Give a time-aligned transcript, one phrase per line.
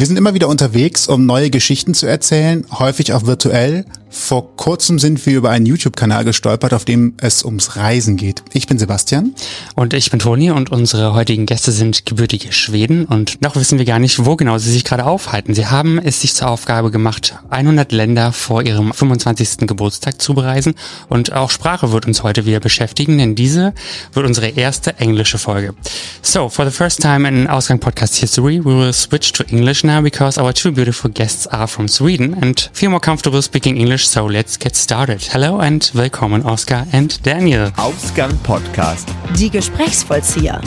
[0.00, 3.84] Wir sind immer wieder unterwegs, um neue Geschichten zu erzählen, häufig auch virtuell.
[4.12, 8.42] Vor kurzem sind wir über einen YouTube-Kanal gestolpert, auf dem es ums Reisen geht.
[8.52, 9.34] Ich bin Sebastian.
[9.76, 13.84] Und ich bin Toni und unsere heutigen Gäste sind gebürtige Schweden und noch wissen wir
[13.84, 15.54] gar nicht, wo genau sie sich gerade aufhalten.
[15.54, 19.68] Sie haben es sich zur Aufgabe gemacht, 100 Länder vor ihrem 25.
[19.68, 20.74] Geburtstag zu bereisen
[21.08, 23.74] und auch Sprache wird uns heute wieder beschäftigen, denn diese
[24.12, 25.74] wird unsere erste englische Folge.
[26.22, 30.02] So, for the first time in Ausgang Podcast History, we will switch to English now
[30.02, 34.26] because our two beautiful guests are from Sweden and feel more comfortable speaking English, so
[34.26, 35.22] let's get started.
[35.22, 37.70] Hello and willkommen Oscar and Daniel.
[37.76, 39.08] Ausgang Podcast.
[39.38, 40.60] Die Gesprächsvollzieher.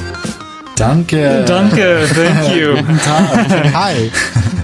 [0.76, 1.44] Danke.
[1.46, 2.76] Danke, thank you.
[3.74, 4.10] Hi.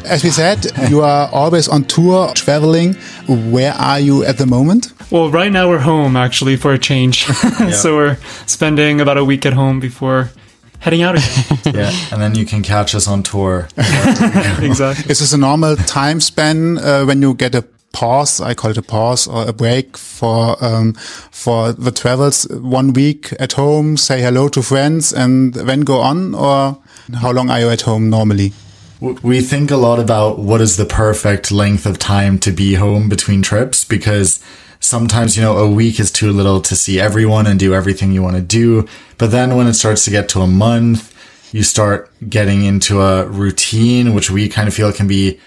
[0.06, 2.96] As we said, you are always on tour, traveling.
[3.28, 4.94] Where are you at the moment?
[5.12, 7.26] Well, right now we're home actually for a change.
[7.72, 10.30] so we're spending about a week at home before
[10.80, 11.58] heading out again.
[11.76, 13.68] yeah, and then you can catch us on tour.
[13.78, 15.12] exactly.
[15.12, 18.42] Is this a normal time span uh, when you get a pause?
[18.42, 22.48] I call it a pause or a break for um, for the travels.
[22.50, 26.36] One week at home, say hello to friends, and then go on.
[26.36, 26.78] Or
[27.16, 28.54] how long are you at home normally?
[29.02, 33.08] We think a lot about what is the perfect length of time to be home
[33.08, 34.44] between trips because
[34.82, 38.22] sometimes, you know, a week is too little to see everyone and do everything you
[38.22, 38.88] want to do.
[39.18, 41.16] But then when it starts to get to a month,
[41.54, 45.40] you start getting into a routine, which we kind of feel can be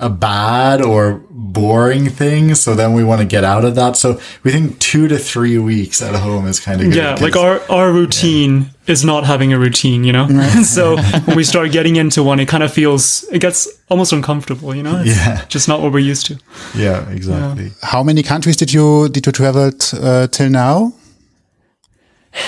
[0.00, 2.54] a bad or boring thing.
[2.54, 3.96] So then we want to get out of that.
[3.96, 6.96] So we think two to three weeks at home is kind of good.
[6.96, 8.92] Yeah, like our, our routine yeah.
[8.92, 10.28] is not having a routine, you know?
[10.62, 14.74] so when we start getting into one, it kind of feels, it gets almost uncomfortable,
[14.74, 15.00] you know?
[15.00, 15.44] It's yeah.
[15.48, 16.38] just not what we're used to.
[16.76, 17.64] Yeah, exactly.
[17.64, 17.70] Yeah.
[17.82, 20.92] How many countries did you, did you travel uh, till now?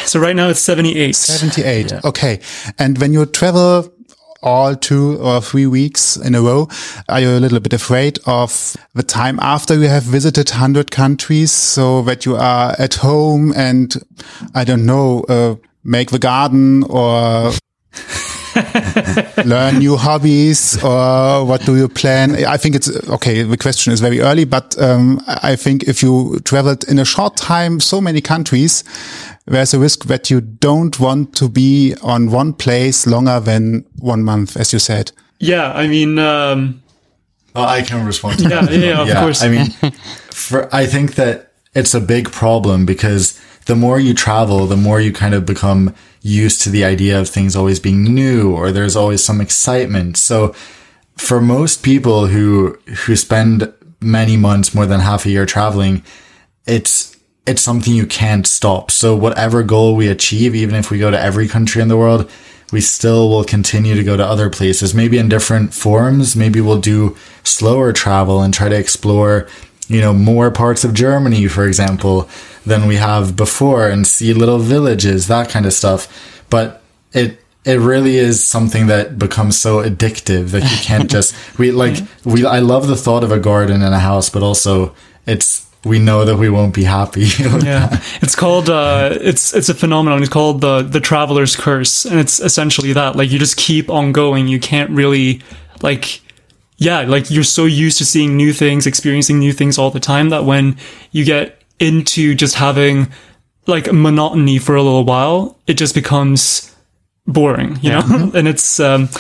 [0.05, 1.17] So right now it's 78.
[1.17, 1.91] 78.
[1.91, 2.01] Yeah.
[2.05, 2.41] Okay.
[2.79, 3.93] And when you travel
[4.43, 6.69] all two or three weeks in a row,
[7.09, 11.53] are you a little bit afraid of the time after you have visited 100 countries
[11.53, 13.95] so that you are at home and
[14.55, 17.53] I don't know, uh, make the garden or
[19.45, 22.45] learn new hobbies or what do you plan?
[22.45, 23.43] I think it's okay.
[23.43, 27.37] The question is very early, but um, I think if you traveled in a short
[27.37, 28.85] time, so many countries,
[29.51, 34.23] there's a risk that you don't want to be on one place longer than one
[34.23, 35.11] month, as you said.
[35.41, 36.83] Yeah, I mean, um,
[37.55, 38.41] well, I can respond.
[38.41, 39.43] yeah, yeah, yeah, of yeah, course.
[39.43, 39.67] I mean,
[40.33, 45.01] for I think that it's a big problem because the more you travel, the more
[45.01, 48.97] you kind of become used to the idea of things always being new or there's
[48.97, 50.17] always some excitement.
[50.17, 50.55] So
[51.17, 56.03] for most people who who spend many months, more than half a year traveling,
[56.67, 57.10] it's
[57.51, 58.93] it's something you can't stop.
[58.93, 62.31] So whatever goal we achieve, even if we go to every country in the world,
[62.71, 66.37] we still will continue to go to other places, maybe in different forms.
[66.37, 69.49] Maybe we'll do slower travel and try to explore,
[69.89, 72.29] you know, more parts of Germany, for example,
[72.65, 76.07] than we have before and see little villages, that kind of stuff.
[76.51, 76.81] But
[77.13, 81.99] it, it really is something that becomes so addictive that you can't just, we like,
[82.25, 84.95] we, I love the thought of a garden and a house, but also
[85.27, 87.23] it's, we know that we won't be happy.
[87.39, 90.21] yeah, it's called uh, it's it's a phenomenon.
[90.23, 93.17] It's called the the traveler's curse, and it's essentially that.
[93.17, 94.49] Like you just keep on going.
[94.49, 95.41] You can't really
[95.83, 96.21] like.
[96.77, 100.31] Yeah, like you're so used to seeing new things, experiencing new things all the time
[100.31, 100.77] that when
[101.13, 103.09] you get into just having
[103.67, 106.75] like monotony for a little while, it just becomes
[107.27, 108.01] boring, you Yeah.
[108.01, 108.31] know?
[108.35, 109.11] and it's, um,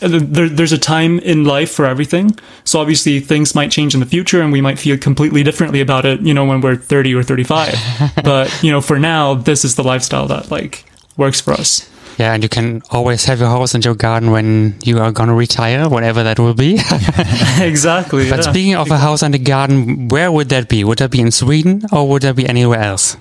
[0.00, 2.38] there, there's a time in life for everything.
[2.64, 6.04] So obviously things might change in the future and we might feel completely differently about
[6.04, 7.74] it, you know, when we're 30 or 35.
[8.24, 10.84] but, you know, for now, this is the lifestyle that like
[11.16, 11.88] works for us.
[12.18, 15.34] Yeah, and you can always have your house and your garden when you are gonna
[15.34, 16.74] retire, whatever that will be.
[17.60, 18.28] exactly.
[18.28, 18.50] but yeah.
[18.50, 20.82] speaking of a house and a garden, where would that be?
[20.82, 23.16] Would that be in Sweden or would that be anywhere else?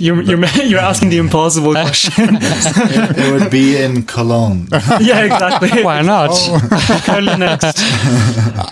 [0.00, 2.36] You're, you're, you're asking the impossible question.
[2.36, 4.68] it, it would be in Cologne.
[5.00, 5.82] yeah, exactly.
[5.82, 6.30] Why not?
[7.04, 7.78] Currently next.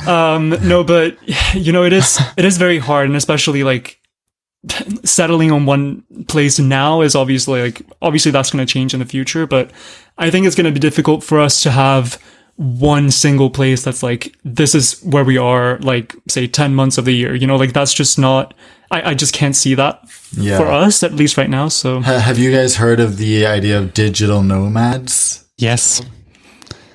[0.08, 1.16] Um, no, but
[1.54, 4.00] you know, it is it is very hard, and especially like
[5.04, 9.06] settling on one place now is obviously like obviously that's going to change in the
[9.06, 9.46] future.
[9.46, 9.70] But
[10.16, 12.20] I think it's going to be difficult for us to have
[12.56, 17.04] one single place that's like this is where we are like say 10 months of
[17.04, 18.52] the year you know like that's just not
[18.90, 20.58] i, I just can't see that Yeah.
[20.58, 23.78] for us at least right now so Ha- Have you guys heard of the idea
[23.78, 25.44] of digital nomads?
[25.56, 26.02] Yes.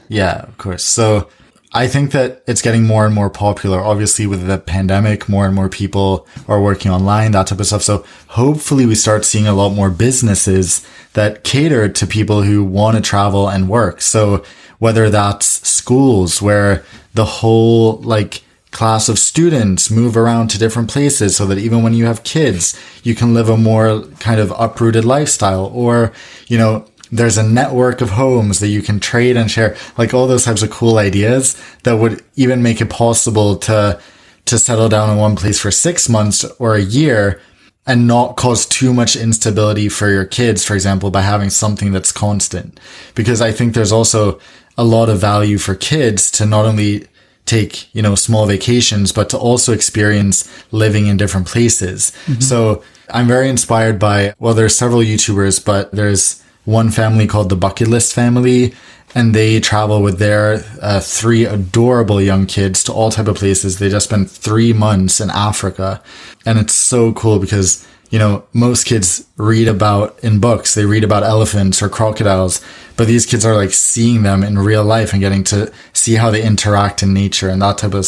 [0.09, 0.83] Yeah, of course.
[0.83, 1.27] So
[1.73, 3.81] I think that it's getting more and more popular.
[3.81, 7.81] Obviously, with the pandemic, more and more people are working online, that type of stuff.
[7.81, 12.95] So hopefully we start seeing a lot more businesses that cater to people who want
[12.97, 14.01] to travel and work.
[14.01, 14.43] So
[14.77, 16.83] whether that's schools where
[17.15, 21.93] the whole like class of students move around to different places so that even when
[21.93, 26.11] you have kids, you can live a more kind of uprooted lifestyle or,
[26.47, 30.27] you know, there's a network of homes that you can trade and share, like all
[30.27, 34.01] those types of cool ideas that would even make it possible to,
[34.45, 37.39] to settle down in one place for six months or a year
[37.85, 42.11] and not cause too much instability for your kids, for example, by having something that's
[42.11, 42.79] constant.
[43.13, 44.39] Because I think there's also
[44.77, 47.07] a lot of value for kids to not only
[47.45, 52.11] take, you know, small vacations, but to also experience living in different places.
[52.25, 52.41] Mm-hmm.
[52.41, 57.55] So I'm very inspired by, well, there's several YouTubers, but there's one family called the
[57.55, 58.73] Bucket List family,
[59.15, 63.79] and they travel with their uh, three adorable young kids to all type of places.
[63.79, 66.01] They just spent three months in Africa,
[66.45, 70.73] and it's so cool because you know most kids read about in books.
[70.73, 72.61] They read about elephants or crocodiles,
[72.97, 75.71] but these kids are like seeing them in real life and getting to
[76.03, 78.05] see how they interact in nature and that type of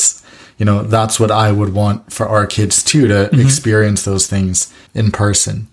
[0.58, 3.40] you know that's what I would want for our kids too to mm-hmm.
[3.40, 5.68] experience those things in person.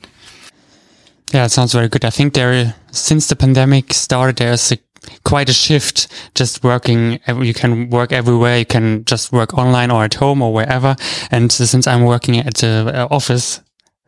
[1.32, 2.04] Yeah, it sounds very good.
[2.04, 4.78] I think there, since the pandemic started, there's a,
[5.24, 6.08] quite a shift.
[6.34, 8.58] Just working, you can work everywhere.
[8.58, 10.94] You can just work online or at home or wherever.
[11.30, 13.62] And since I'm working at the uh, office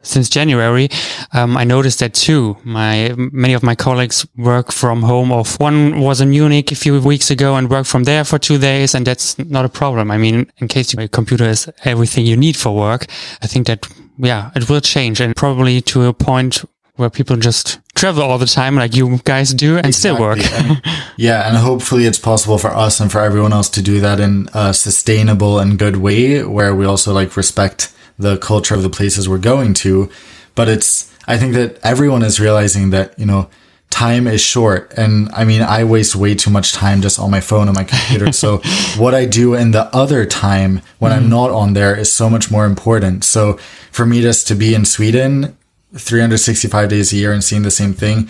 [0.05, 0.89] since January,
[1.33, 2.57] um, I noticed that too.
[2.65, 5.33] My many of my colleagues work from home.
[5.33, 8.59] Of one was in Munich a few weeks ago and worked from there for two
[8.59, 10.11] days, and that's not a problem.
[10.11, 13.07] I mean, in case your computer is everything you need for work,
[13.43, 13.87] I think that
[14.19, 16.65] yeah, it will change and probably to a point
[16.97, 19.93] where people just travel all the time like you guys do and exactly.
[19.93, 20.39] still work.
[20.53, 20.83] and,
[21.17, 24.49] yeah, and hopefully it's possible for us and for everyone else to do that in
[24.55, 29.29] a sustainable and good way where we also like respect the culture of the places
[29.29, 30.11] we're going to.
[30.55, 33.49] But it's, I think that everyone is realizing that, you know,
[33.95, 34.93] time is short.
[34.97, 37.85] And I mean, I waste way too much time just on my phone and my
[37.85, 38.33] computer.
[38.33, 38.59] so
[38.97, 41.17] what I do in the other time when mm.
[41.17, 43.23] I'm not on there is so much more important.
[43.23, 43.57] So
[43.93, 45.57] for me just to be in Sweden
[45.95, 48.29] 365 days a year and seeing the same thing,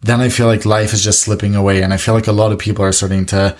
[0.00, 1.82] then I feel like life is just slipping away.
[1.82, 3.54] And I feel like a lot of people are starting to,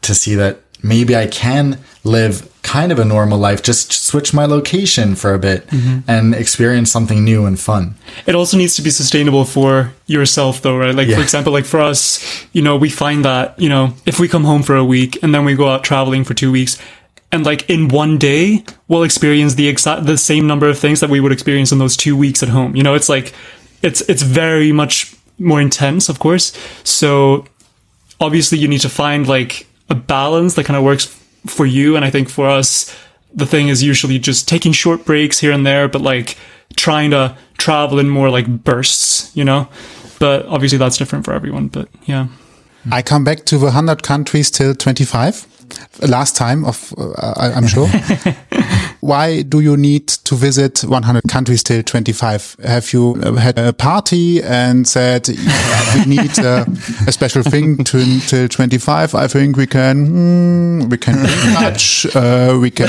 [0.00, 4.44] to see that maybe I can live kind of a normal life, just switch my
[4.44, 6.00] location for a bit mm-hmm.
[6.06, 7.94] and experience something new and fun.
[8.26, 10.94] It also needs to be sustainable for yourself though, right?
[10.94, 11.16] Like, yeah.
[11.16, 14.44] for example, like for us, you know, we find that, you know, if we come
[14.44, 16.78] home for a week and then we go out traveling for two weeks,
[17.30, 21.10] and like in one day we'll experience the exact the same number of things that
[21.10, 23.34] we would experience in those two weeks at home you know it's like
[23.82, 27.44] it's it's very much more intense of course so
[28.18, 31.06] obviously you need to find like a balance that kind of works
[31.46, 32.94] for you and i think for us.
[33.34, 36.36] The thing is usually just taking short breaks here and there but like
[36.76, 39.68] trying to travel in more like bursts you know?
[40.18, 42.28] But obviously that's different for everyone but yeah.
[42.90, 45.46] I come back to the 100 countries till 25
[46.08, 47.88] last time of uh, I'm sure.
[49.00, 52.56] Why do you need to visit 100 countries till 25?
[52.64, 56.64] Have you uh, had a party and said we need uh,
[57.06, 59.14] a special thing to, till 25?
[59.14, 61.16] I think we can mm, we can
[61.54, 62.88] touch, uh, we can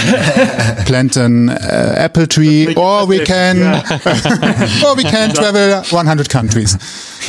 [0.86, 4.86] plant an uh, apple tree, or we can yeah.
[4.86, 6.76] or we can travel 100 countries.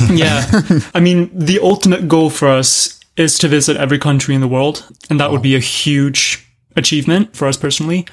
[0.09, 0.43] yeah,
[0.93, 4.85] I mean the ultimate goal for us is to visit every country in the world.
[5.09, 5.33] And that wow.
[5.33, 8.07] would be a huge achievement for us personally.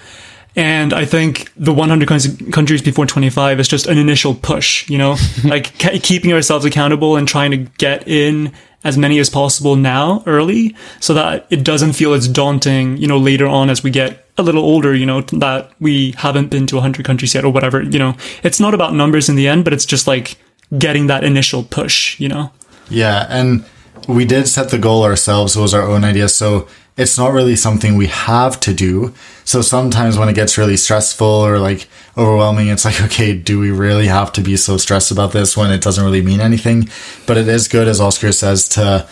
[0.58, 2.08] And I think the 100
[2.52, 7.28] countries before 25 is just an initial push, you know, like keeping ourselves accountable and
[7.28, 12.12] trying to get in as many as possible now early so that it doesn't feel
[12.12, 15.70] as daunting, you know, later on as we get a little older, you know, that
[15.78, 18.16] we haven't been to 100 countries yet or whatever, you know.
[18.42, 20.38] It's not about numbers in the end, but it's just like
[20.76, 22.50] getting that initial push, you know.
[22.90, 23.64] Yeah, and
[24.08, 25.54] we did set the goal ourselves.
[25.54, 26.28] It was our own idea.
[26.28, 26.66] So
[26.98, 29.14] it's not really something we have to do.
[29.44, 31.86] So sometimes when it gets really stressful or like
[32.16, 35.70] overwhelming, it's like, okay, do we really have to be so stressed about this when
[35.70, 36.88] it doesn't really mean anything?
[37.26, 39.08] But it is good, as Oscar says, to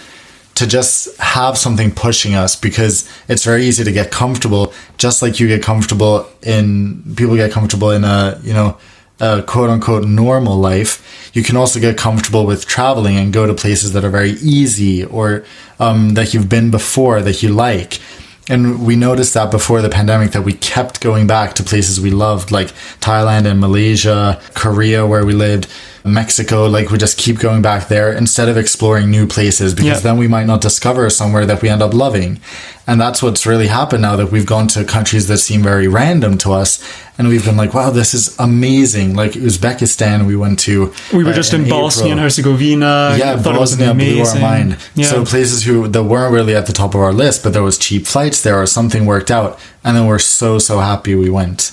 [0.57, 5.39] to just have something pushing us because it's very easy to get comfortable, just like
[5.39, 8.79] you get comfortable in people get comfortable in a, you know,
[9.21, 13.55] a quote unquote normal life, you can also get comfortable with traveling and go to
[13.55, 15.45] places that are very easy or
[15.79, 18.01] um, that you've been before that you like.
[18.49, 22.11] And we noticed that before the pandemic that we kept going back to places we
[22.11, 22.69] loved, like
[23.01, 25.67] Thailand and Malaysia, Korea, where we lived.
[26.07, 30.11] Mexico, like we just keep going back there instead of exploring new places because Yeah.
[30.11, 32.39] then we might not discover somewhere that we end up loving.
[32.87, 36.39] And that's what's really happened now that we've gone to countries that seem very random
[36.39, 36.79] to us.
[37.19, 39.15] And we've been like, wow, this is amazing.
[39.17, 40.93] Like Uzbekistan, we went to.
[41.13, 43.17] We were uh, just in, Bosnia and Herzegovina.
[43.19, 44.77] Yeah, I thought it was Bosnia blew our mind.
[44.95, 45.07] Yeah.
[45.07, 47.79] So places who that weren't really at the top of our list, but there was
[47.79, 51.73] cheap flights there or something worked out, and then we're so so happy we went.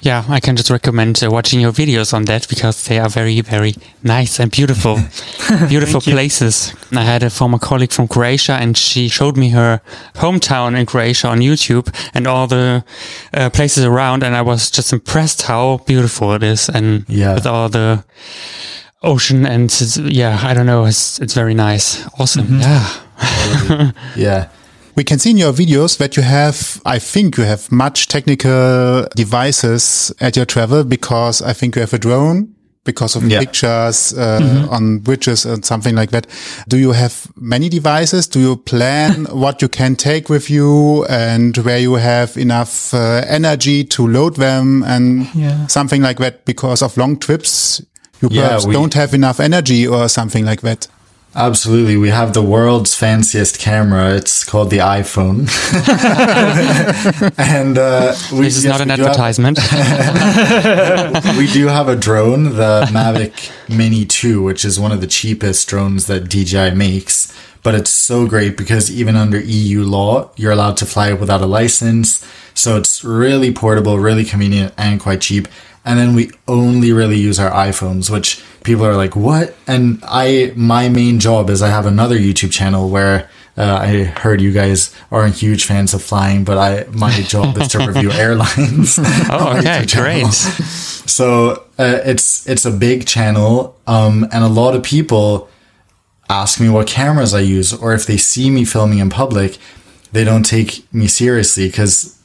[0.00, 3.40] Yeah, I can just recommend uh, watching your videos on that because they are very,
[3.40, 4.96] very nice and beautiful,
[5.68, 6.12] beautiful you.
[6.12, 6.72] places.
[6.92, 9.80] I had a former colleague from Croatia and she showed me her
[10.14, 12.84] hometown in Croatia on YouTube and all the
[13.34, 14.22] uh, places around.
[14.22, 17.34] And I was just impressed how beautiful it is and Yeah.
[17.34, 18.04] with all the
[19.02, 20.84] ocean and yeah, I don't know.
[20.86, 22.06] It's, it's very nice.
[22.18, 22.60] Awesome.
[22.60, 22.88] Yeah.
[24.16, 24.48] Yeah.
[24.98, 29.06] We can see in your videos that you have, I think you have much technical
[29.14, 32.48] devices at your travel because I think you have a drone
[32.84, 33.38] because of Yeah.
[33.38, 36.26] pictures uh, on bridges and something like that.
[36.68, 38.26] Do you have many devices?
[38.26, 43.22] Do you plan what you can take with you and where you have enough uh,
[43.28, 45.68] energy to load them and Yeah.
[45.68, 46.44] something like that?
[46.44, 47.80] Because of long trips,
[48.20, 50.88] you Yeah, perhaps we- don't have enough energy or something like that.
[51.34, 51.96] Absolutely.
[51.96, 54.14] We have the world's fanciest camera.
[54.14, 55.46] It's called the iPhone.
[57.38, 59.58] and uh, we, This is yes, not an do have- advertisement.
[61.38, 65.68] we do have a drone, the Mavic Mini 2, which is one of the cheapest
[65.68, 67.32] drones that DJI makes.
[67.62, 71.42] But it's so great because even under EU law, you're allowed to fly it without
[71.42, 72.24] a license.
[72.54, 75.46] So it's really portable, really convenient, and quite cheap.
[75.84, 79.56] And then we only really use our iPhones, which people are like, what?
[79.66, 84.40] And I, my main job is I have another YouTube channel where uh, I heard
[84.40, 88.98] you guys aren't huge fans of flying, but I, my job is to review airlines.
[89.30, 89.84] Oh, okay.
[89.86, 90.26] Great.
[90.32, 95.48] So uh, it's it's a big channel, um, and a lot of people
[96.30, 99.58] ask me what cameras I use, or if they see me filming in public,
[100.12, 102.16] they don't take me seriously because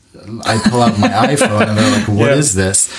[0.46, 2.66] I pull out my iPhone and they're like, "What is Yeah.
[2.66, 2.90] this?"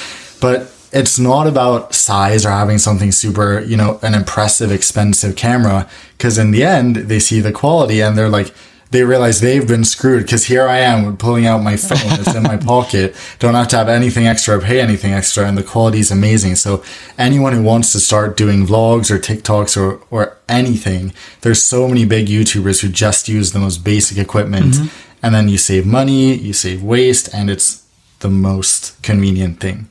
[0.40, 5.88] But it's not about size or having something super, you know, an impressive, expensive camera.
[6.16, 8.54] Because in the end, they see the quality and they're like,
[8.90, 11.98] they realize they've been screwed because here I am pulling out my phone.
[12.10, 13.16] that's in my pocket.
[13.40, 15.48] Don't have to have anything extra or pay anything extra.
[15.48, 16.54] And the quality is amazing.
[16.54, 16.84] So
[17.18, 22.04] anyone who wants to start doing vlogs or TikToks or, or anything, there's so many
[22.04, 24.74] big YouTubers who just use the most basic equipment.
[24.74, 25.26] Mm-hmm.
[25.26, 27.84] And then you save money, you save waste, and it's
[28.20, 29.88] the most convenient thing.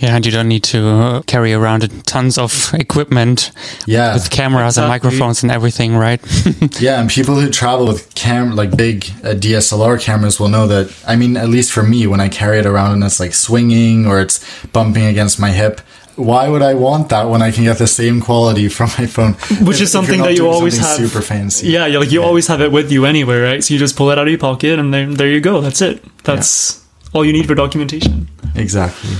[0.00, 3.50] Yeah, and you don't need to uh, carry around tons of equipment
[3.86, 4.14] Yeah.
[4.14, 6.20] with cameras and microphones and everything, right?
[6.80, 10.92] Yeah, and people who travel with cam like big uh, DSLR cameras will know that.
[11.06, 14.06] I mean, at least for me, when I carry it around and it's like swinging
[14.06, 14.40] or it's
[14.72, 15.80] bumping against my hip,
[16.16, 19.34] why would I want that when I can get the same quality from my phone?
[19.66, 20.96] Which If- is something that you always have.
[20.96, 21.68] super fancy.
[21.68, 23.64] Yeah, you like you always have it with you anyway, right?
[23.64, 25.60] So you just pull it out of your pocket, and then there you go.
[25.60, 26.02] That's it.
[26.24, 28.28] That's all you need for documentation.
[28.54, 29.10] exactly.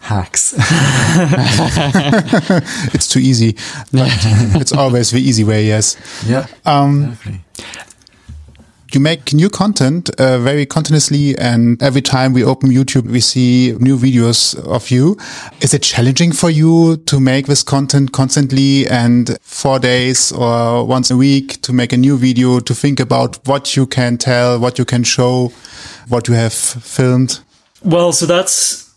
[0.00, 0.54] Hacks.
[2.94, 3.52] It's too easy.
[3.92, 4.08] But
[4.60, 5.96] it's always the easy way, yes.
[6.26, 6.46] yeah.
[6.64, 7.40] Um, exactly.
[8.92, 13.72] you make new content uh, very continuously and every time we open youtube we see
[13.78, 15.16] new videos of you
[15.60, 21.08] is it challenging for you to make this content constantly and four days or once
[21.08, 24.76] a week to make a new video to think about what you can tell what
[24.76, 25.52] you can show
[26.08, 27.38] what you have filmed
[27.84, 28.89] Well, so that's s-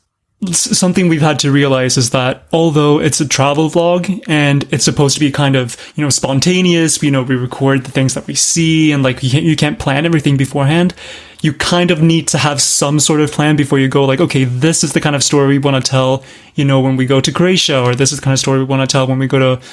[0.52, 5.16] something we've had to realize is that although it's a travel vlog and it's supposed
[5.16, 8.36] to be kind of, you know, spontaneous, you know, we record the things that we
[8.36, 10.94] see and like you can't, you can't plan everything beforehand.
[11.42, 14.44] You kind of need to have some sort of plan before you go like, okay,
[14.44, 16.24] this is the kind of story we want to tell,
[16.56, 18.66] you know, when we go to Croatia or this is the kind of story we
[18.66, 19.66] want to tell when we go to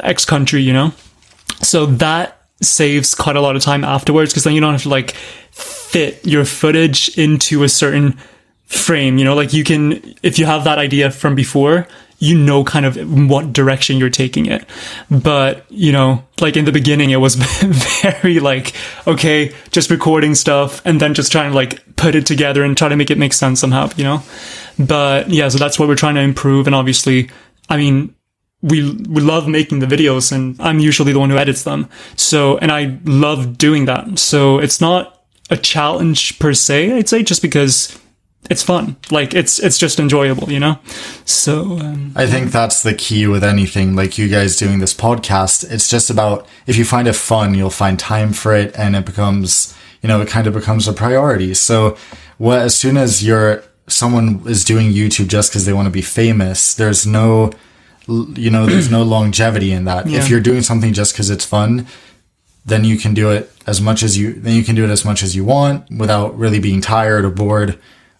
[0.00, 0.92] X country, you know?
[1.62, 4.88] So that saves quite a lot of time afterwards because then you don't have to
[4.88, 5.12] like
[5.50, 8.18] fit your footage into a certain
[8.72, 9.18] frame.
[9.18, 11.86] You know, like you can, if you have that idea from before,
[12.18, 12.96] you know kind of
[13.28, 14.64] what direction you're taking it.
[15.10, 17.34] But, you know, like in the beginning, it was
[18.02, 18.74] very like,
[19.06, 22.88] okay, just recording stuff and then just trying to like put it together and try
[22.88, 24.22] to make it make sense somehow, you know?
[24.78, 26.66] But yeah, so that's what we're trying to improve.
[26.66, 27.28] And obviously,
[27.68, 28.14] I mean,
[28.62, 31.88] we we love making the videos and I'm usually the one who edits them.
[32.14, 34.20] So and I love doing that.
[34.20, 37.98] So it's not a challenge per se, I'd say, just because
[38.50, 38.96] it's fun.
[39.10, 40.78] Like it's it's just enjoyable, you know.
[41.24, 45.70] So um, I think that's the key with anything like you guys doing this podcast.
[45.70, 49.06] It's just about if you find it fun, you'll find time for it and it
[49.06, 51.54] becomes, you know, it kind of becomes a priority.
[51.54, 51.96] So
[52.38, 56.02] what, as soon as you're someone is doing YouTube just because they want to be
[56.02, 57.52] famous, there's no,
[58.08, 60.08] you know, there's no longevity in that.
[60.08, 60.18] Yeah.
[60.18, 61.86] If you're doing something just because it's fun,
[62.64, 65.04] then you can do it as much as you, then you can do it as
[65.04, 67.78] much as you want without really being tired or bored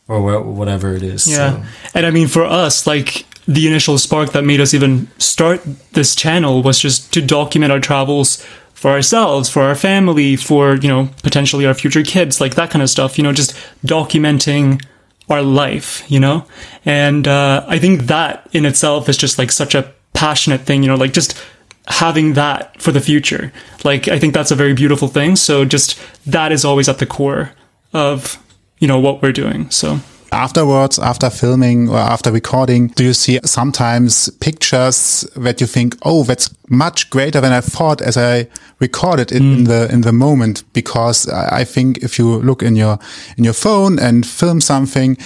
[0.08, 1.26] or wha- whatever it is.
[1.26, 1.62] Yeah.
[1.62, 1.62] So,
[1.94, 5.60] And I mean, for us, like the initial spark that made us even start
[5.92, 8.44] this channel was just to document our travels
[8.74, 12.82] for ourselves, for our family, for, you know, potentially our future kids, like that kind
[12.82, 13.54] of stuff, you know, just
[13.84, 14.84] documenting
[15.28, 16.44] our life, you know?
[16.84, 20.88] And uh, I think that in itself is just like such a passionate thing, you
[20.88, 21.40] know, like just
[21.86, 23.52] having that for the future.
[23.84, 25.36] Like, I think that's a very beautiful thing.
[25.36, 27.52] So just that is always at the core
[27.92, 28.36] of,
[28.82, 29.70] you know, what we're doing.
[29.70, 30.00] So.
[30.32, 36.24] Afterwards, after filming or after recording, do you see sometimes pictures that you think, oh,
[36.24, 38.48] that's much greater than I thought as I
[38.80, 39.66] recorded it in mm.
[39.66, 40.64] the in the moment?
[40.72, 42.98] Because I I think if you look in your
[43.36, 45.18] in your phone and film something,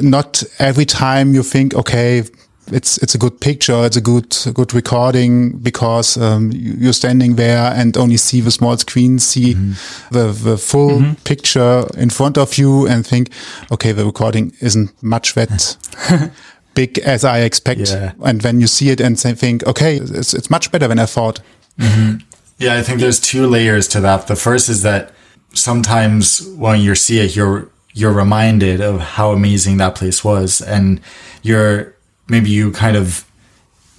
[0.00, 2.24] not every time you think, okay,
[2.66, 7.36] it's it's a good picture, it's a good good recording because um, you- you're standing
[7.36, 10.14] there and only see the small screen, see mm-hmm.
[10.14, 11.14] the the full mm-hmm.
[11.24, 13.30] picture in front of you, and think,
[13.70, 15.76] okay, the recording isn't much that
[16.74, 17.90] big as I expect.
[17.90, 18.12] Yeah.
[18.22, 21.06] And when you see it and say, think, okay, it's it's much better than I
[21.06, 21.40] thought.
[21.78, 22.18] Mm-hmm.
[22.58, 24.26] Yeah, I think there's two layers to that.
[24.28, 25.12] The first is that
[25.52, 31.00] sometimes when you see it, you're you're reminded of how amazing that place was, and
[31.42, 31.94] you're
[32.32, 33.24] maybe you kind of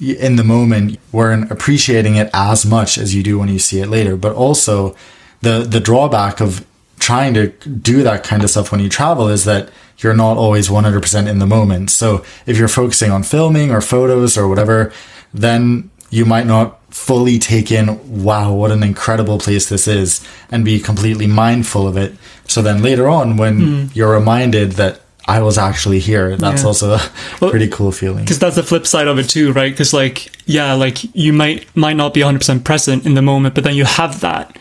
[0.02, 3.88] in the moment weren't appreciating it as much as you do when you see it
[3.88, 4.18] later.
[4.18, 4.96] But also,
[5.42, 6.66] the the drawback of
[7.00, 10.70] trying to do that kind of stuff when you travel is that you're not always
[10.70, 11.92] 100% in the moment.
[11.92, 14.92] So if you're focusing on filming or photos or whatever,
[15.34, 20.64] then you might not fully take in, wow, what an incredible place this is and
[20.64, 22.16] be completely mindful of it.
[22.48, 23.86] So then later on, when hmm.
[23.94, 26.68] you're reminded that I was actually here, that's Yeah.
[26.68, 27.02] also a
[27.40, 28.24] Well, pretty cool feeling.
[28.26, 29.72] because that's the flip side of it too right?
[29.72, 33.64] Because like yeah like you might might not be 100% present in the moment but
[33.64, 34.58] then you have that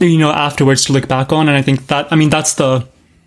[0.00, 1.48] you know afterwards to look back on.
[1.48, 2.84] And i think that i mean that's the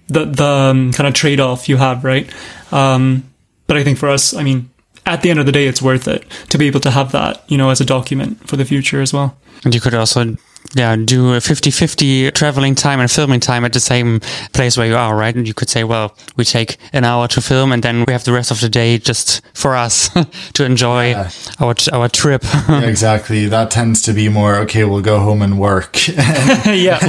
[0.07, 2.29] the the um, kind of trade-off you have right?
[2.71, 3.23] Um
[3.67, 4.69] but i think for us i mean
[5.05, 7.43] at the end of the day it's worth it to be able to have that
[7.47, 9.37] you know as a document for the future as well.
[9.63, 10.35] And you could also,
[10.73, 14.19] yeah, do a 50-50 traveling time and filming time at the same
[14.51, 15.33] place where you are, right?
[15.35, 18.23] And you could say, well, we take an hour to film and then we have
[18.25, 20.09] the rest of the day just for us
[20.53, 21.29] to enjoy Yeah.
[21.59, 22.43] our, our trip.
[22.67, 23.45] Yeah, exactly.
[23.47, 26.07] That tends to be more, okay, we'll go home and work.
[26.07, 26.99] yeah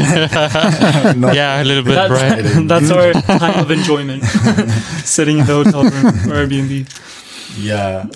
[1.33, 2.69] yeah, a little bit, that's, right?
[2.69, 4.23] that's our time of enjoyment
[5.05, 6.87] sitting in the hotel room or airbnb
[7.59, 8.07] Yeah.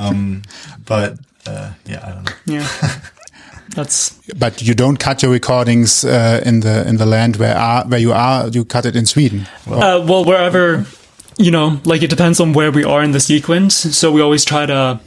[0.00, 0.42] Um,
[0.84, 2.32] but, uh, yeah, I don't know.
[2.46, 3.00] yeah
[3.74, 7.84] that's But you don't cut your recordings uh, in the in the land where are
[7.86, 8.48] where you are.
[8.48, 9.46] You cut it in Sweden.
[9.66, 10.84] Uh, well, wherever,
[11.38, 13.74] you know, like it depends on where we are in the sequence.
[13.96, 15.00] So we always try to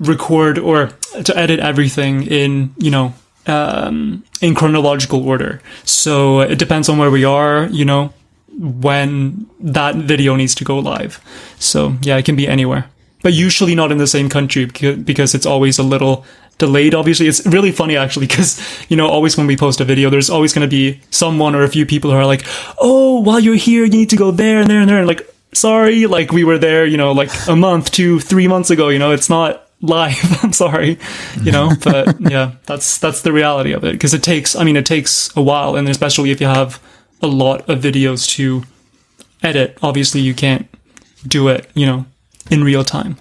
[0.00, 0.90] record or
[1.24, 3.12] to edit everything in, you know,
[3.46, 5.60] um, in chronological order.
[5.84, 8.12] So it depends on where we are, you know,
[8.58, 11.20] when that video needs to go live.
[11.58, 12.86] So yeah, it can be anywhere,
[13.22, 16.24] but usually not in the same country because it's always a little
[16.58, 16.94] delayed.
[16.94, 20.30] Obviously, it's really funny actually because you know always when we post a video, there's
[20.30, 22.44] always going to be someone or a few people who are like,
[22.78, 25.28] "Oh, while you're here, you need to go there and there and there," and like,
[25.52, 28.88] sorry, like we were there, you know, like a month, two, three months ago.
[28.88, 30.18] You know, it's not live.
[30.44, 30.98] I'm sorry,
[31.42, 34.54] you know, but yeah, that's that's the reality of it because it takes.
[34.54, 36.80] I mean, it takes a while, and especially if you have
[37.22, 38.62] a lot of videos to
[39.42, 40.66] edit, obviously you can't
[41.26, 42.06] do it, you know,
[42.50, 43.16] in real time.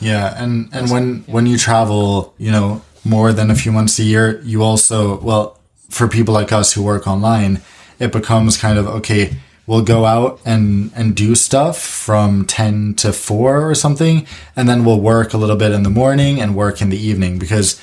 [0.00, 4.02] Yeah, and and when when you travel, you know, more than a few months a
[4.02, 5.58] year, you also well,
[5.90, 7.60] for people like us who work online,
[7.98, 13.12] it becomes kind of okay, we'll go out and and do stuff from 10 to
[13.12, 14.26] 4 or something,
[14.56, 17.38] and then we'll work a little bit in the morning and work in the evening
[17.38, 17.80] because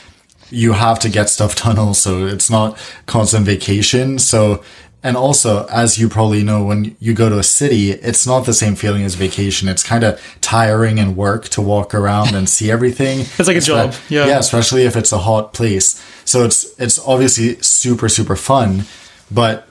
[0.51, 2.25] you have to get stuff done also.
[2.27, 4.19] It's not constant vacation.
[4.19, 4.63] So,
[5.01, 8.53] and also, as you probably know, when you go to a city, it's not the
[8.53, 9.69] same feeling as vacation.
[9.69, 13.19] It's kind of tiring and work to walk around and see everything.
[13.39, 14.25] It's like a job, yeah.
[14.27, 14.39] Yeah.
[14.39, 16.03] Especially if it's a hot place.
[16.25, 18.83] So it's, it's obviously super, super fun,
[19.31, 19.68] but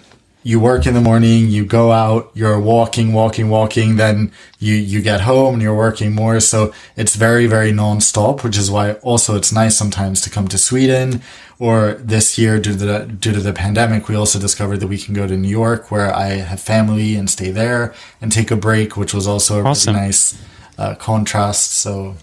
[0.48, 5.02] you work in the morning, you go out, you're walking, walking, walking, then you, you
[5.02, 6.40] get home and you're working more.
[6.40, 10.56] So it's very, very non-stop, which is why also it's nice sometimes to come to
[10.56, 11.20] Sweden
[11.58, 14.96] or this year due to the, due to the pandemic, we also discovered that we
[14.96, 18.56] can go to New York where I have family and stay there and take a
[18.56, 19.94] break, which was also a Awesome.
[19.94, 20.42] really nice
[20.78, 21.72] uh, contrast.
[21.74, 22.16] So,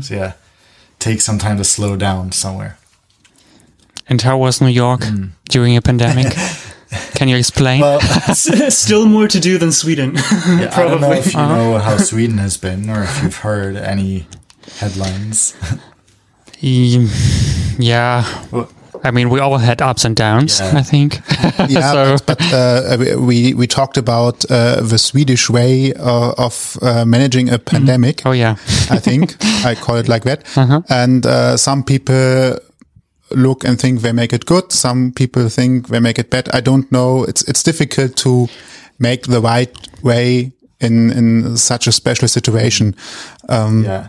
[0.00, 0.32] so yeah,
[0.98, 2.78] take some time to slow down somewhere.
[4.08, 5.02] And how was New York
[5.50, 6.32] during a pandemic?
[7.14, 7.80] Can you explain?
[7.80, 8.00] Well,
[8.70, 10.14] Still more to do than Sweden.
[10.46, 13.76] yeah, I don't know if you know how Sweden has been, or if you've heard
[13.76, 14.26] any
[14.78, 15.54] headlines.
[16.62, 17.08] Mm,
[17.78, 18.24] yeah.
[18.50, 18.68] Well-
[19.04, 20.78] I mean, we all had ups and downs, Yeah.
[20.78, 21.20] I think.
[21.68, 26.76] Yeah, so, but, but uh, we we talked about uh, the Swedish way uh, of
[26.82, 28.22] uh, managing a pandemic.
[28.26, 28.56] oh yeah.
[28.90, 30.42] I think I call it like that.
[30.56, 30.80] Uh-huh.
[30.88, 32.58] And uh, some people
[33.30, 34.72] look and think they make it good.
[34.72, 36.48] Some people think they make it bad.
[36.54, 37.24] I don't know.
[37.24, 38.48] It's it's difficult to
[38.98, 42.94] make the right way in in such a special situation.
[43.48, 44.08] Um, Yeah.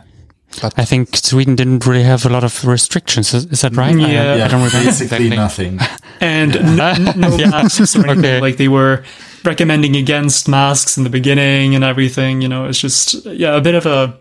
[0.78, 3.34] I think Sweden didn't really have a lot of restrictions.
[3.34, 3.94] Is, is that right?
[3.96, 4.46] I- Yeah.
[4.46, 5.70] I, don't remember basically exactly.
[5.70, 5.80] nothing.
[6.22, 7.50] and no, no Yeah.
[7.50, 8.20] masks or anything.
[8.26, 8.40] Okay.
[8.42, 9.04] Like they were
[9.44, 12.42] recommending against masks in the beginning and everything.
[12.42, 14.18] You know, it's just yeah, a bit of a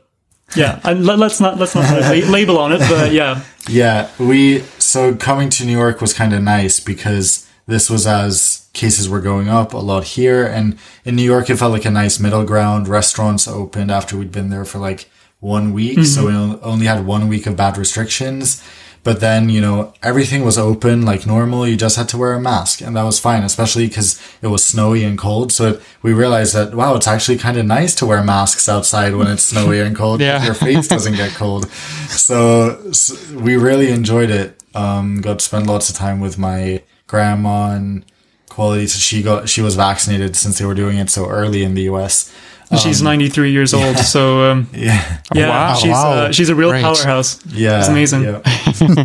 [0.55, 0.81] yeah.
[0.85, 4.11] And let, let's not let's not put a la- label on it, but yeah, Yeah,
[4.19, 9.09] we so coming to New York was kind of nice because this was as cases
[9.09, 12.21] were going up a lot here, and in New York it felt like a nice
[12.21, 12.87] middle ground.
[12.87, 16.53] Restaurants opened after we'd been there for like one week, so mm-hmm.
[16.53, 18.63] we only had one week of bad restrictions.
[19.07, 21.65] But then, you know, everything was open like normal.
[21.65, 24.65] You just had to wear a mask and that was fine, especially because it was
[24.65, 25.53] snowy and cold.
[25.53, 29.29] So we realized that, wow, it's actually kind of nice to wear masks outside when
[29.29, 30.21] it's snowy and cold.
[30.21, 30.45] Yeah.
[30.45, 31.71] Your face doesn't get cold.
[32.09, 34.61] So, so we really enjoyed it.
[34.75, 38.05] Um, got to spend lots of time with my grandma and
[38.49, 38.89] quality.
[38.89, 41.83] So she got, she was vaccinated since they were doing it so early in the
[41.83, 42.35] US.
[42.83, 45.21] She's 93 years old, so um, Yeah.
[45.35, 45.75] yeah, wow.
[45.75, 46.13] she's Wow.
[46.13, 46.83] Uh, she's a real Great.
[46.83, 47.39] powerhouse.
[47.47, 47.79] Yeah.
[47.79, 48.23] It's amazing.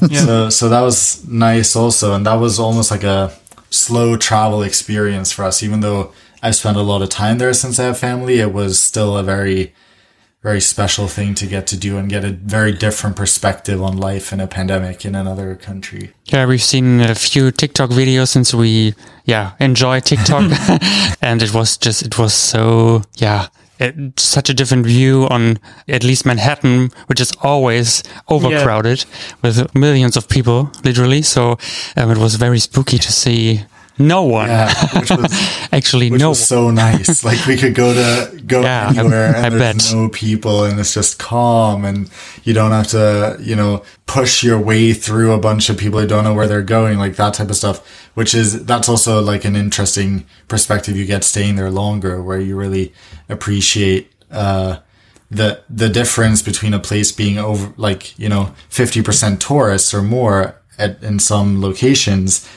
[0.09, 0.25] Yeah.
[0.25, 3.31] So so that was nice also and that was almost like a
[3.69, 6.11] slow travel experience for us even though
[6.43, 9.23] I spent a lot of time there since I have family it was still a
[9.23, 9.73] very
[10.41, 14.33] very special thing to get to do and get a very different perspective on life
[14.33, 16.11] in a pandemic in another country.
[16.25, 20.51] Yeah, we've seen a few TikTok videos since we, yeah, enjoy TikTok.
[21.21, 26.03] and it was just, it was so, yeah, it, such a different view on at
[26.03, 29.05] least Manhattan, which is always overcrowded
[29.43, 31.21] with millions of people, literally.
[31.21, 31.59] So
[31.95, 33.61] um, it was very spooky to see
[33.97, 34.47] no one.
[34.49, 35.31] Yeah, which was
[35.71, 37.23] Actually, which no was so nice.
[37.23, 39.95] Like we could go to go Yeah, anywhere I- and I there's bet.
[39.95, 42.09] no people and it's just calm and
[42.43, 46.07] you don't have to, you know, push your way through a bunch of people who
[46.07, 47.79] don't know where they're going, like that type of stuff.
[48.15, 52.55] Which is that's also like an interesting perspective you get staying there longer, where you
[52.57, 52.93] really
[53.29, 54.77] appreciate uh
[55.29, 60.01] the the difference between a place being over like, you know, fifty percent tourists or
[60.01, 62.47] more at in some locations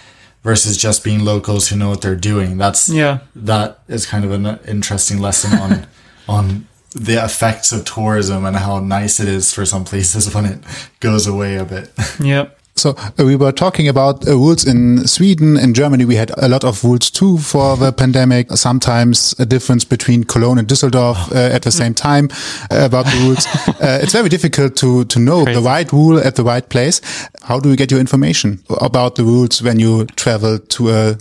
[0.44, 2.56] versus just being locals who know what they're doing.
[2.58, 3.18] That's Yeah.
[3.34, 5.86] that is kind of an interesting lesson on
[6.28, 10.60] on the effects of tourism and how nice it is for some places when it
[11.00, 11.90] goes away a bit.
[12.20, 12.46] Yeah.
[12.76, 15.56] So uh, we were talking about uh, rules in Sweden.
[15.56, 18.50] In Germany, we had a lot of rules too for the pandemic.
[18.52, 22.28] Sometimes a difference between Cologne and Düsseldorf uh, at the same time
[22.70, 23.46] uh, about the rules.
[23.80, 27.00] uh, it's very difficult to to know the right rule at the right place.
[27.42, 31.18] How do you get your information about the rules when you travel to a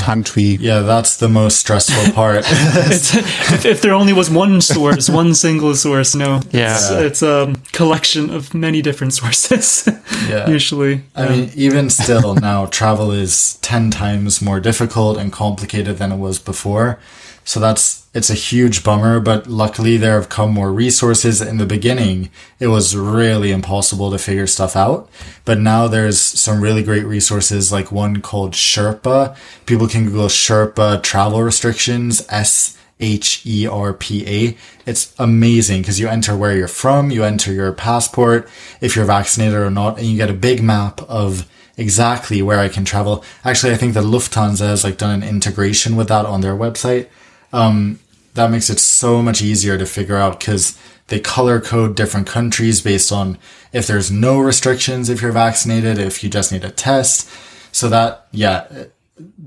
[0.00, 0.56] country?
[0.60, 2.44] yeah, that's the most stressful part.
[2.46, 6.40] If, if there only was one source, one single source, no.
[6.50, 6.74] Yeah.
[6.74, 9.88] It's, it's a collection of many different sources.
[10.28, 10.48] Yeah.
[10.48, 11.02] Usually.
[11.16, 16.12] I mean, um, even still now, travel is 10 times more difficult and complicated than
[16.12, 17.00] it was before.
[17.44, 21.40] So that's, it's a huge bummer, but luckily there have come more resources.
[21.40, 22.28] In the beginning,
[22.60, 25.08] it was really impossible to figure stuff out.
[25.46, 29.34] But now there's some really great resources, like one called Sherpa.
[29.64, 34.56] People can Google Sherpa travel restrictions, S H E R P A.
[34.84, 38.46] It's amazing because you enter where you're from, you enter your passport,
[38.82, 41.48] if you're vaccinated or not, and you get a big map of
[41.78, 43.24] exactly where I can travel.
[43.42, 47.08] Actually, I think the Lufthansa has like done an integration with that on their website.
[47.54, 47.98] Um,
[48.34, 52.80] that makes it so much easier to figure out because they color code different countries
[52.80, 53.38] based on
[53.72, 57.28] if there's no restrictions if you're vaccinated, if you just need a test.
[57.72, 58.66] So that, yeah,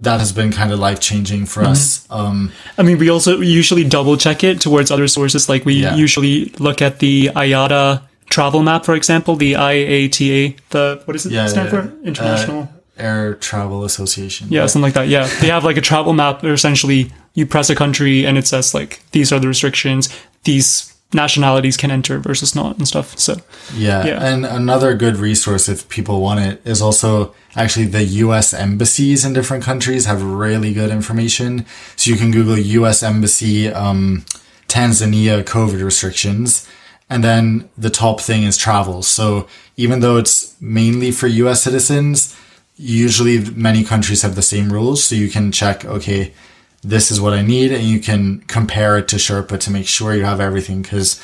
[0.02, 2.06] that has been kind of life changing for us.
[2.12, 5.50] Um, I mean, we also usually double check it towards other sources.
[5.50, 5.95] Like we Yeah.
[5.95, 11.32] usually look at the IATA travel map, for example, the IATA, the, what is it
[11.32, 11.82] yeah, stand yeah.
[11.82, 11.93] for?
[12.04, 12.63] International.
[12.63, 14.47] Uh, Air Travel Association.
[14.49, 15.08] yeah, something like that.
[15.08, 15.27] Yeah.
[15.41, 18.73] They have like a travel map where essentially you press a country and it says
[18.73, 20.10] like, these are the restrictions,
[20.43, 23.17] these nationalities can enter versus not and stuff.
[23.17, 23.36] So
[23.75, 24.05] Yeah.
[24.05, 24.23] Yeah.
[24.23, 29.34] And another good resource if people want it is also actually the US embassies in
[29.34, 31.65] different countries have really good information.
[31.95, 34.25] So you can Google US embassy, um,
[34.67, 36.67] Tanzania COVID restrictions.
[37.10, 39.03] And then the top thing is travel.
[39.03, 42.36] So even though it's mainly for US citizens,
[42.75, 45.03] usually many countries have the same rules.
[45.03, 46.33] So you can check, okay,
[46.81, 47.71] this is what I need.
[47.71, 50.83] And you can compare it to Sherpa to make sure you have everything.
[50.83, 51.21] Cause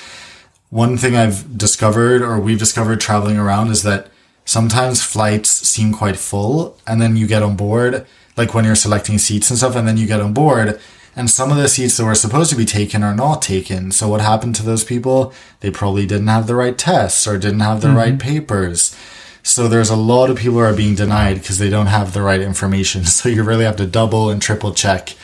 [0.70, 4.08] one thing I've discovered or we've discovered traveling around is that
[4.46, 8.06] sometimes flights seem quite full and then you get on board,
[8.38, 10.80] like when you're selecting seats and stuff, and then you get on board
[11.16, 13.92] and some of the seats that were supposed to be taken are not taken.
[13.92, 15.34] So what happened to those people?
[15.60, 17.98] They probably didn't have the right tests or didn't have the mm-hmm.
[17.98, 18.96] right papers.
[19.44, 22.22] So there's a lot of people who are being denied because they don't have the
[22.22, 23.06] right information.
[23.12, 25.16] So you really have to double and triple check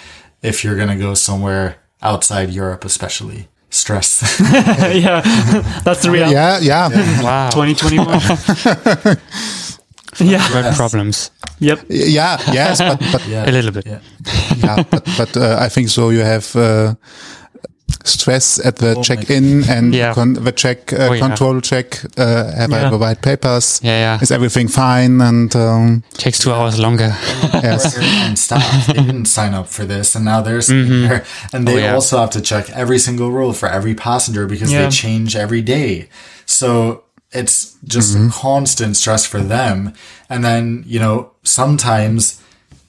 [0.41, 3.47] if you're going to go somewhere outside Europe, especially.
[3.69, 4.39] Stress.
[4.39, 5.21] yeah,
[5.84, 6.36] that's the reality.
[6.36, 7.21] Yeah, yeah.
[7.21, 7.49] wow.
[7.49, 9.17] 2021.
[10.19, 10.75] yeah.
[10.75, 11.32] problems.
[11.60, 11.86] Yep.
[11.89, 12.38] Yeah.
[12.53, 13.49] Yes, but, but yeah.
[13.49, 13.86] a little bit.
[13.86, 13.99] Yeah.
[14.58, 16.10] yeah but but uh, I think so.
[16.10, 16.56] You have.
[16.56, 16.95] Uh,
[18.03, 20.13] stress at the oh check-in and yeah.
[20.13, 21.62] the check uh, oh, control yeah.
[21.62, 22.03] check.
[22.17, 22.88] Uh, have yeah.
[22.88, 23.81] I the right papers?
[23.83, 24.21] Yeah, yeah.
[24.21, 25.21] Is everything fine?
[25.21, 27.10] And um, takes two hours longer.
[27.53, 27.97] yes.
[27.97, 31.07] And staff they didn't sign up for this, and now they're mm -hmm.
[31.07, 34.71] there, and they oh, also have to check every single rule for every passenger because
[34.71, 36.07] they change every day.
[36.45, 38.41] So it's just mm -hmm.
[38.41, 39.93] constant stress for them.
[40.29, 42.39] And then, you know, sometimes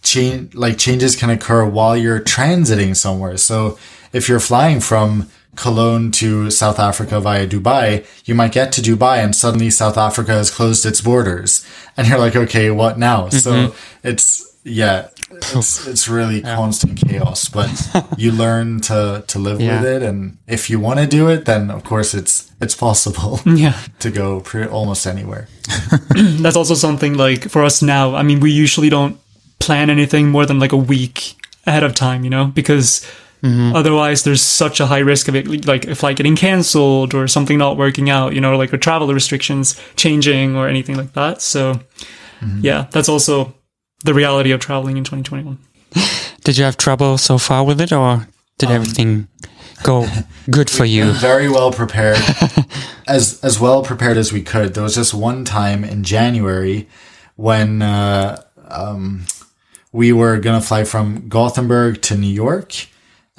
[0.02, 3.36] change, like changes can occur while you're transiting somewhere.
[3.36, 3.78] So
[4.12, 9.18] if you're flying from Cologne to South Africa via Dubai, you might get to Dubai
[9.24, 11.66] and suddenly South Africa has closed its borders.
[11.96, 13.24] And you're like, okay, what now?
[13.24, 13.40] Mm -hmm.
[13.40, 14.08] So mm-hmm.
[14.10, 16.56] it's, yeah, it's, it's really yeah.
[16.56, 17.70] constant chaos, but
[18.22, 19.82] you learn to, to live yeah.
[19.82, 20.02] with it.
[20.08, 23.74] And if you want to do it, then of course it's, it's possible yeah.
[23.98, 25.46] to go pretty, almost anywhere.
[26.42, 28.20] That's also something like for us now.
[28.20, 29.16] I mean, we usually don't
[29.58, 33.02] plan anything more than like a week ahead of time, you know, because
[33.42, 33.74] mm-hmm.
[33.74, 37.58] otherwise there's such a high risk of it, like a flight getting cancelled or something
[37.58, 41.42] not working out, you know, like or travel restrictions changing or anything like that.
[41.42, 41.74] So,
[42.40, 42.60] mm-hmm.
[42.62, 43.54] yeah, that's also
[44.04, 45.58] the reality of traveling in 2021.
[46.44, 48.26] Did you have trouble so far with it, or
[48.58, 49.28] did um, everything
[49.82, 50.06] go
[50.50, 51.12] good for you?
[51.12, 52.18] Very well prepared,
[53.06, 54.74] as as well prepared as we could.
[54.74, 56.88] There was just one time in January
[57.36, 59.26] when uh, um,
[59.92, 62.86] we were gonna fly from Gothenburg to New York,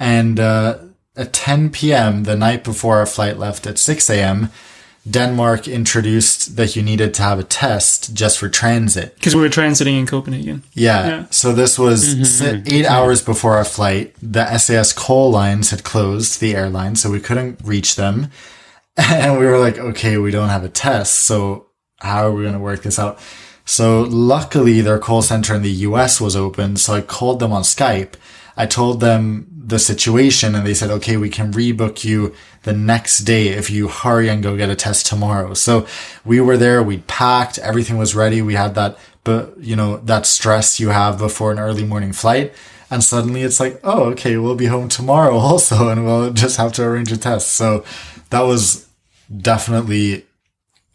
[0.00, 0.78] and uh,
[1.14, 2.24] at 10 p.m.
[2.24, 4.50] the night before our flight left at 6 a.m.
[5.08, 9.14] Denmark introduced that you needed to have a test just for transit.
[9.14, 10.62] Because we were transiting in Copenhagen.
[10.74, 11.06] Yeah.
[11.06, 11.26] yeah.
[11.30, 12.64] So this was mm-hmm.
[12.66, 14.14] 8 hours before our flight.
[14.20, 18.30] The SAS call lines had closed, the airline, so we couldn't reach them.
[18.96, 21.20] And we were like, okay, we don't have a test.
[21.20, 21.68] So
[22.00, 23.18] how are we going to work this out?
[23.64, 26.76] So luckily their call center in the US was open.
[26.76, 28.14] So I called them on Skype.
[28.56, 33.20] I told them the situation and they said, okay, we can rebook you the next
[33.20, 35.54] day if you hurry and go get a test tomorrow.
[35.54, 35.86] So
[36.24, 38.40] we were there, we packed, everything was ready.
[38.40, 42.54] We had that, but you know, that stress you have before an early morning flight.
[42.90, 46.72] And suddenly it's like, oh, okay, we'll be home tomorrow also, and we'll just have
[46.74, 47.52] to arrange a test.
[47.52, 47.84] So
[48.30, 48.88] that was
[49.34, 50.26] definitely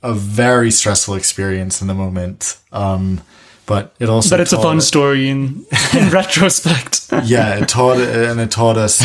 [0.01, 2.57] a very stressful experience in the moment.
[2.71, 3.21] Um,
[3.65, 8.39] but it also but it's a fun story in in retrospect yeah it taught and
[8.39, 9.01] it taught us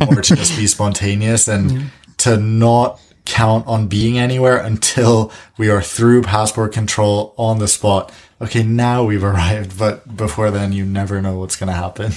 [0.00, 1.82] more to just be spontaneous and yeah.
[2.16, 8.12] to not count on being anywhere until we are through passport control on the spot
[8.40, 12.12] okay now we've arrived but before then you never know what's going to happen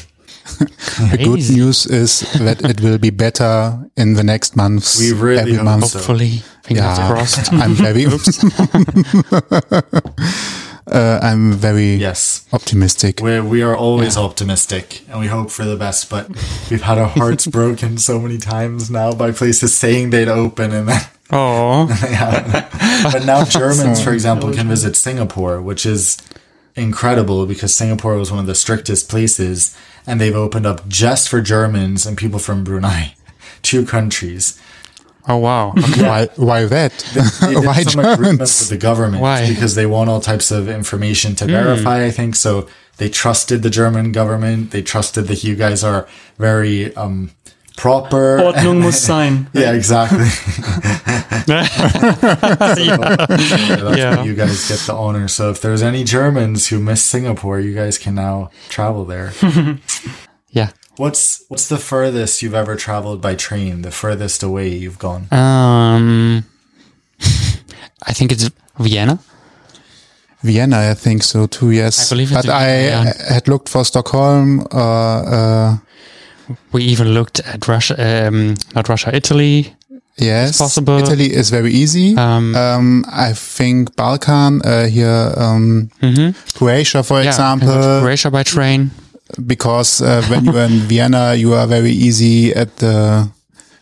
[0.56, 5.00] the good news is that it will be better in the next months.
[5.00, 5.94] We really every month.
[5.94, 7.52] Hopefully, fingers yeah, crossed.
[7.54, 8.06] I'm very.
[10.88, 13.22] Uh, I'm very yes optimistic.
[13.22, 14.24] we we are always yeah.
[14.24, 16.30] optimistic and we hope for the best, but
[16.70, 20.90] we've had our hearts broken so many times now by places saying they'd open and
[20.90, 21.02] then.
[21.32, 21.88] Oh.
[23.12, 26.20] but now Germans, for example, can visit Singapore, which is
[26.76, 31.42] incredible because Singapore was one of the strictest places and they've opened up just for
[31.42, 33.16] Germans and people from Brunei.
[33.64, 34.62] Two countries.
[35.28, 35.72] Oh wow!
[35.98, 36.28] why?
[36.36, 36.92] Why that?
[37.14, 39.22] They, they why some agreement with the government?
[39.22, 39.48] Why?
[39.48, 41.48] Because they want all types of information to mm.
[41.48, 42.06] verify.
[42.06, 42.68] I think so.
[42.98, 44.72] They trusted the German government.
[44.72, 46.08] They trusted that you guys are
[46.38, 47.32] very um,
[47.76, 48.38] proper.
[48.38, 49.48] Ordnung muss sein.
[49.54, 50.28] yeah, exactly.
[51.48, 51.68] yeah.
[53.96, 54.24] yeah.
[54.24, 55.28] you guys get the honor.
[55.28, 59.34] So if there's any Germans who miss Singapore, you guys can now travel there.
[60.52, 60.70] yeah.
[60.98, 63.82] What's what's the furthest you've ever traveled by train?
[63.82, 65.28] The furthest away you've gone?
[65.32, 66.46] Um,
[68.04, 69.20] I think it's Vienna.
[70.44, 71.72] Vienna, I think so too.
[71.72, 73.34] Yes, I believe but I yeah.
[73.34, 74.68] had looked for Stockholm.
[74.72, 75.78] Uh, uh,
[76.72, 79.76] we even looked at Russia, um, not Russia, Italy,
[80.18, 81.00] Yes, possible.
[81.00, 82.16] Italy is very easy.
[82.16, 85.90] Um, Um, I think Balkan uh, here, um,
[86.54, 88.92] Croatia, for yeah, example, can go to Croatia by train.
[89.46, 93.30] Because uh, when you're in Vienna, you are very easy at the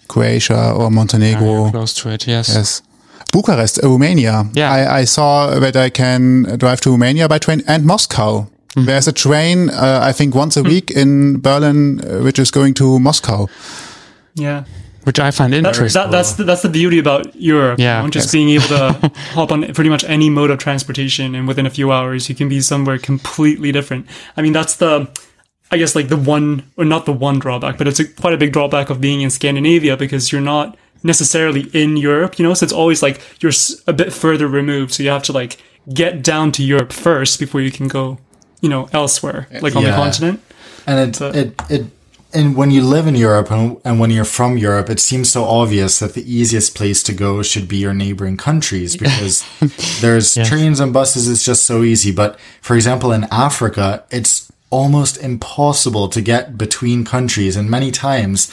[0.07, 1.63] Croatia or Montenegro.
[1.63, 2.49] You're close to it, yes.
[2.49, 2.81] Yes.
[3.31, 4.45] Bucharest, uh, Romania.
[4.53, 4.71] Yeah.
[4.71, 8.47] I, I saw that I can drive to Romania by train and Moscow.
[8.75, 8.85] Mm-hmm.
[8.85, 12.73] There's a train, uh, I think once a week in Berlin, uh, which is going
[12.75, 13.47] to Moscow.
[14.35, 14.63] Yeah.
[15.03, 16.01] Which I find interesting.
[16.01, 17.77] that, that's the, that's the beauty about Europe.
[17.79, 18.01] you Yeah.
[18.01, 18.31] know, just Yes.
[18.31, 21.91] being able to hop on pretty much any mode of transportation, and within a few
[21.91, 24.05] hours, you can be somewhere completely different.
[24.37, 25.07] I mean, that's the,
[25.73, 28.38] I guess, like the one, or not the one drawback, but it's a, quite a
[28.38, 32.53] big drawback of being in Scandinavia because you're not necessarily in Europe, you know.
[32.53, 33.51] So it's always like you're
[33.88, 35.57] a bit further removed, so you have to like
[35.91, 38.19] get down to Europe first before you can go,
[38.62, 40.41] you know, elsewhere, like on the continent.
[40.86, 41.86] And it, So- it, it,
[42.36, 45.43] and when you live in Europe and, and when you're from Europe, it seems so
[45.43, 49.45] obvious that the easiest place to go should be your neighboring countries because
[50.01, 51.29] there's trains and buses.
[51.29, 52.12] It's just so easy.
[52.12, 54.42] But for example, in Africa, it's
[54.73, 57.55] almost impossible to get between countries.
[57.55, 58.51] And many times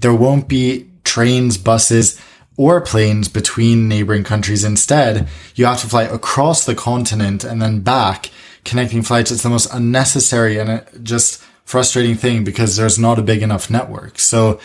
[0.00, 2.20] there won't be trains, buses,
[2.58, 4.64] or planes between neighboring countries.
[4.64, 8.30] Instead, you have to fly across the continent and then back,
[8.66, 9.30] connecting flights.
[9.30, 13.70] It's the most unnecessary and uh, just frustrating thing because there's not a big enough
[13.70, 14.18] network.
[14.18, 14.60] So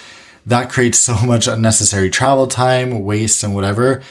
[0.45, 4.03] that creates so much unnecessary travel time, waste, and whatever.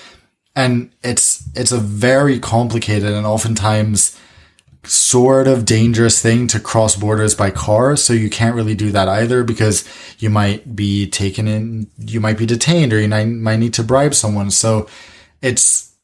[0.55, 4.19] And it's it's a very complicated and oftentimes
[4.87, 7.97] sort of dangerous thing to cross borders by car.
[7.97, 9.85] So you can't really do that either because
[10.19, 13.83] you might be taken in, you might be detained or you might might need to
[13.83, 14.51] bribe someone.
[14.51, 14.89] So
[15.43, 15.95] it's,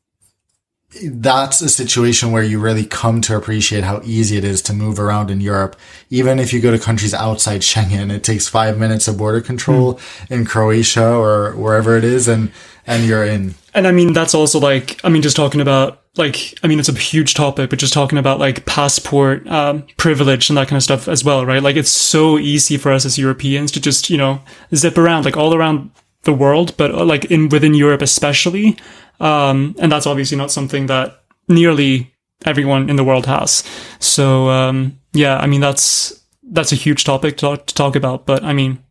[1.04, 5.00] that's a situation where you really come to appreciate how easy it is to move
[5.00, 5.74] around in Europe.
[6.10, 9.94] Even if you go to countries outside Schengen, it takes five minutes of border control
[9.94, 10.34] hmm.
[10.34, 12.52] in Croatia or wherever it is and,
[12.86, 13.54] and you're in.
[13.72, 16.88] And I mean, that's also like, I mean, just talking about like, I mean, it's
[16.88, 20.82] a huge topic, but just talking about like passport um, privilege and that kind of
[20.82, 21.62] stuff as well, right?
[21.62, 24.42] Like, it's so easy for us as Europeans to just, you know,
[24.74, 25.90] zip around like all around
[26.24, 28.76] the world, but uh, like in within Europe especially.
[29.20, 32.12] Um, and that's obviously not something that nearly
[32.44, 33.64] everyone in the world has.
[33.98, 38.26] So um, yeah, I mean, that's that's a huge topic to talk, to talk about.
[38.26, 38.82] But I mean,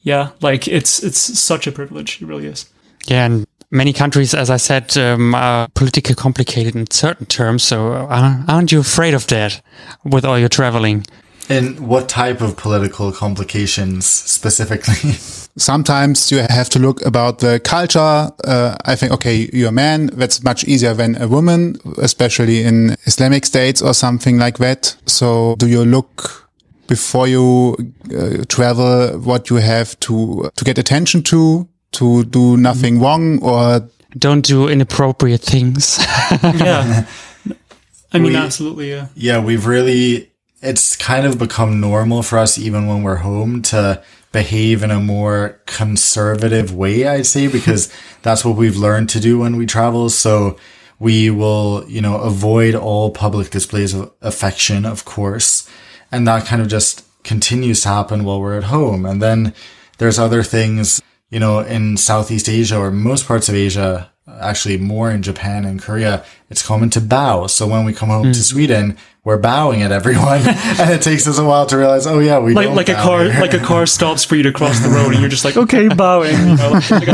[0.00, 2.20] yeah, like it's it's such a privilege.
[2.20, 2.70] It really is.
[3.06, 7.62] Yeah, and many countries, as I said, um, are politically complicated in certain terms.
[7.62, 9.60] So uh, aren't you afraid of that
[10.04, 11.04] with all your traveling?
[11.50, 15.12] And what type of political complications specifically?
[15.56, 18.30] Sometimes you have to look about the culture.
[18.44, 20.06] Uh, I think, okay, you're a man.
[20.08, 24.94] That's much easier than a woman, especially in Islamic states or something like that.
[25.06, 26.48] So do you look
[26.86, 27.76] before you
[28.14, 33.02] uh, travel what you have to, to get attention to, to do nothing mm.
[33.02, 35.98] wrong or Don't do inappropriate things.
[36.42, 37.06] Yeah.
[38.12, 38.90] I mean, We- absolutely.
[38.90, 39.08] Yeah.
[39.14, 40.30] yeah, we've really,
[40.62, 45.00] it's kind of become normal for us, even when we're home, to behave in a
[45.00, 50.08] more conservative way, I'd say, because that's what we've learned to do when we travel.
[50.08, 50.56] So
[50.98, 55.68] we will, you know, avoid all public displays of affection, of course.
[56.10, 59.04] And that kind of just continues to happen while we're at home.
[59.04, 59.54] And then
[59.98, 64.10] there's other things, you know, in Southeast Asia or most parts of Asia,
[64.40, 67.46] actually more in Japan and Korea, it's common to bow.
[67.46, 71.38] So when we come home to Sweden, we're bowing at everyone, and it takes us
[71.38, 73.40] a while to realize, oh yeah, we Like like a car here.
[73.40, 75.88] like a car stops for you to cross the road and you're just like okay
[75.88, 77.08] bowing you know like,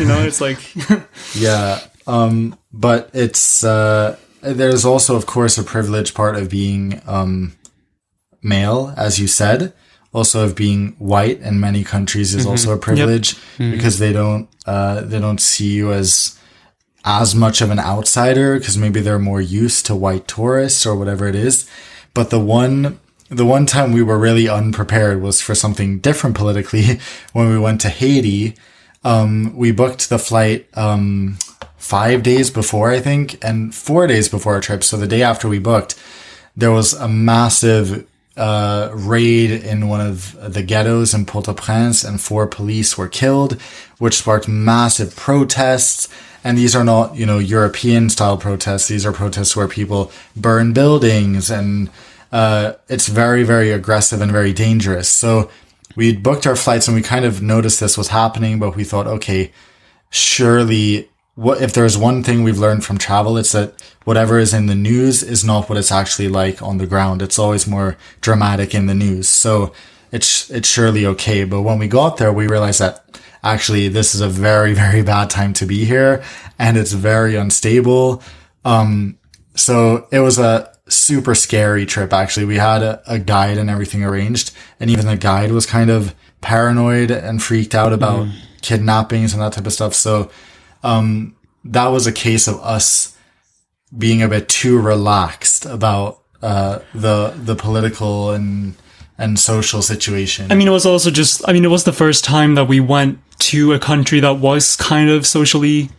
[0.00, 0.58] you know it's like
[1.34, 1.80] yeah.
[2.06, 7.56] Um, but it's uh, there's also, of course, a privileged part of being um,
[8.42, 9.72] male, as you said.
[10.12, 13.34] Also, of being white in many countries is also a privilege
[13.72, 16.38] because they don't uh, they don't see you as
[17.04, 21.26] as much of an outsider because maybe they're more used to white tourists or whatever
[21.26, 21.68] it is.
[22.14, 27.00] But the one the one time we were really unprepared was for something different politically
[27.32, 28.54] when we went to Haiti.
[29.04, 31.38] Um, we booked the flight um,
[31.76, 34.84] five days before, I think, and four days before our trip.
[34.84, 35.98] So the day after we booked,
[36.56, 42.46] there was a massive uh, raid in one of the ghettos in Port-au-Prince, and four
[42.46, 43.60] police were killed,
[43.98, 46.08] which sparked massive protests.
[46.44, 48.88] And these are not, you know, European style protests.
[48.88, 51.88] These are protests where people burn buildings and
[52.32, 55.08] uh, it's very, very aggressive and very dangerous.
[55.08, 55.50] So
[55.94, 59.06] we booked our flights and we kind of noticed this was happening, but we thought,
[59.06, 59.52] okay,
[60.10, 63.74] surely what if there's one thing we've learned from travel, it's that
[64.04, 67.22] whatever is in the news is not what it's actually like on the ground.
[67.22, 69.28] It's always more dramatic in the news.
[69.28, 69.72] So
[70.10, 71.44] it's it's surely okay.
[71.44, 75.30] But when we got there, we realized that actually this is a very very bad
[75.30, 76.22] time to be here,
[76.58, 78.22] and it's very unstable.
[78.64, 79.18] Um,
[79.54, 82.12] so it was a super scary trip.
[82.12, 85.90] Actually, we had a, a guide and everything arranged, and even the guide was kind
[85.90, 88.34] of paranoid and freaked out about mm.
[88.60, 89.94] kidnappings and that type of stuff.
[89.94, 90.30] So,
[90.82, 93.16] um, that was a case of us
[93.96, 98.74] being a bit too relaxed about uh, the the political and
[99.18, 100.50] and social situation.
[100.50, 101.46] I mean, it was also just.
[101.48, 103.18] I mean, it was the first time that we went
[103.50, 105.90] to a country that was kind of socially,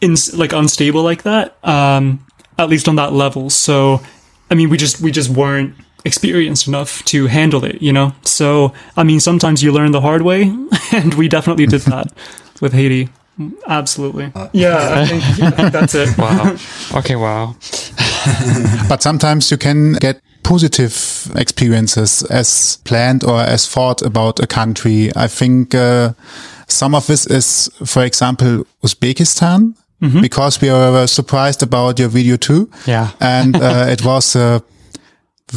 [0.00, 1.56] in like unstable like that.
[1.62, 2.26] Um,
[2.58, 3.50] at least on that level.
[3.50, 4.00] So,
[4.50, 5.74] I mean, we just we just weren't
[6.04, 8.14] experienced enough to handle it, you know.
[8.22, 10.42] So, I mean, sometimes you learn the hard way,
[10.92, 12.12] and we definitely did that
[12.60, 13.08] with Haiti.
[13.66, 14.32] Absolutely.
[14.34, 16.16] Uh, yeah, I think, I think that's it.
[16.18, 16.56] Wow.
[16.94, 17.54] Okay, wow.
[18.88, 25.10] but sometimes you can get positive experiences as planned or as thought about a country.
[25.16, 26.12] I think uh,
[26.68, 29.74] some of this is, for example, Uzbekistan.
[29.98, 30.20] Mm -hmm.
[30.20, 32.68] Because we were surprised about your video too.
[32.84, 33.08] Yeah.
[33.18, 34.60] And uh, it was a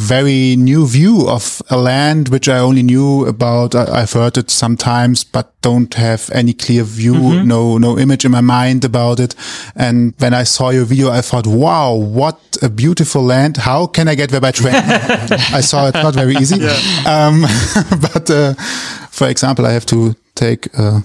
[0.00, 3.74] very new view of a land which I only knew about.
[3.74, 7.46] I've heard it sometimes, but don't have any clear view, mm -hmm.
[7.46, 9.36] no, no image in my mind about it.
[9.76, 13.56] And when I saw your video, I thought, wow, what a beautiful land.
[13.56, 14.82] How can I get there by train?
[15.58, 16.56] I saw it not very easy.
[16.56, 16.78] Yeah.
[17.06, 17.46] Um,
[18.12, 18.54] but, uh,
[19.10, 21.02] for example, I have to take a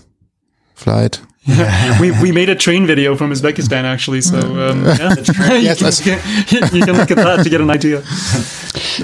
[0.73, 1.21] flight
[2.01, 5.13] we we made a train video from Uzbekistan actually, so um, yeah,
[5.59, 7.99] yes, you, can, you, can, look at that to get an idea.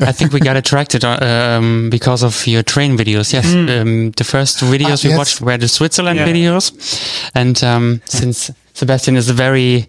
[0.01, 3.31] I think we got attracted um, because of your train videos.
[3.31, 3.81] Yes, mm.
[3.81, 5.17] um, the first videos ah, we yes.
[5.19, 6.27] watched were the Switzerland yeah.
[6.27, 9.87] videos, and um, since Sebastian is very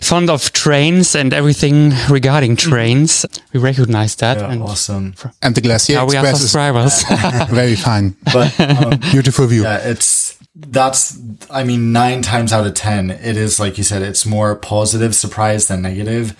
[0.00, 2.68] fond of trains and everything regarding mm.
[2.68, 3.24] trains.
[3.52, 4.38] We recognize that.
[4.38, 5.14] Yeah, and awesome.
[5.40, 7.04] And the Glacier now Express we are subscribers.
[7.50, 8.16] very fine.
[8.32, 9.62] But um, beautiful view.
[9.62, 14.00] Yeah, it's that's i mean nine times out of ten it is like you said
[14.00, 16.34] it's more positive surprise than negative.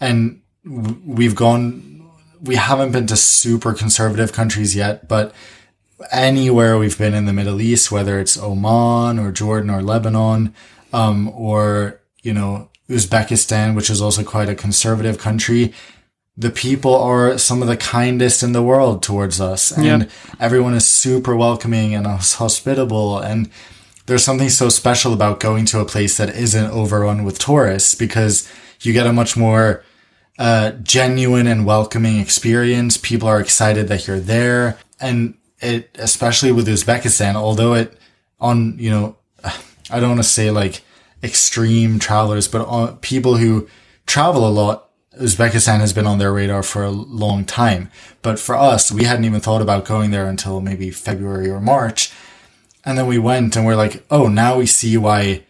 [0.00, 2.08] And we've gone
[2.40, 5.34] we haven't been to super conservative countries yet but
[6.12, 10.54] anywhere we've been in the middle east whether it's oman or jordan or lebanon
[10.92, 15.72] um, or you know uzbekistan which is also quite a conservative country
[16.38, 20.10] the people are some of the kindest in the world towards us and yep.
[20.38, 23.50] everyone is super welcoming and hospitable and
[24.06, 28.50] there's something so special about going to a place that isn't overrun with tourists because
[28.80, 29.84] you get a much more
[30.38, 32.96] uh, genuine and welcoming experience.
[32.96, 34.78] People are excited that you're there.
[34.98, 37.98] And it, especially with Uzbekistan, although it
[38.40, 39.16] on, you know,
[39.90, 40.82] I don't want to say like
[41.22, 43.68] extreme travelers, but uh, people who
[44.06, 44.87] travel a lot
[45.20, 47.90] Uzbekistan has been on their radar for a long time.
[48.22, 52.12] But for us, we hadn't even thought about going there until maybe February or March.
[52.84, 55.44] And then we went and we're like, oh, now we see why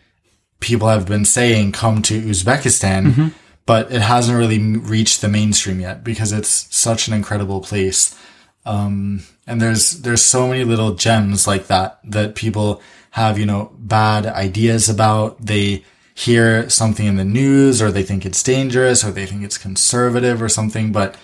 [0.60, 3.28] people have been saying come to Uzbekistan, mm-hmm.
[3.64, 8.18] but it hasn't really reached the mainstream yet because it's such an incredible place.
[8.66, 13.72] Um, and there's, there's so many little gems like that that people have, you know,
[13.78, 15.44] bad ideas about.
[15.44, 15.84] They,
[16.18, 20.42] hear something in the news or they think it's dangerous or they think it's conservative
[20.42, 20.90] or something.
[20.90, 21.16] But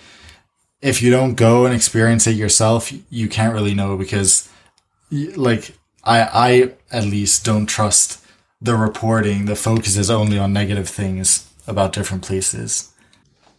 [0.81, 4.49] if you don't go and experience it yourself, you can't really know because
[5.35, 5.75] like
[6.05, 8.25] I, I at least don't trust
[8.61, 9.45] the reporting.
[9.45, 12.93] The focus is only on negative things about different places.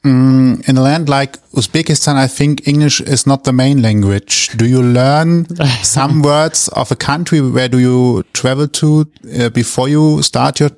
[0.04, 4.56] Mm, in a land like Uzbekistan, I think English is not the main language.
[4.56, 5.46] Do you learn
[5.82, 7.42] some words of a country?
[7.42, 9.06] Where do you travel to
[9.38, 10.70] uh, before you start your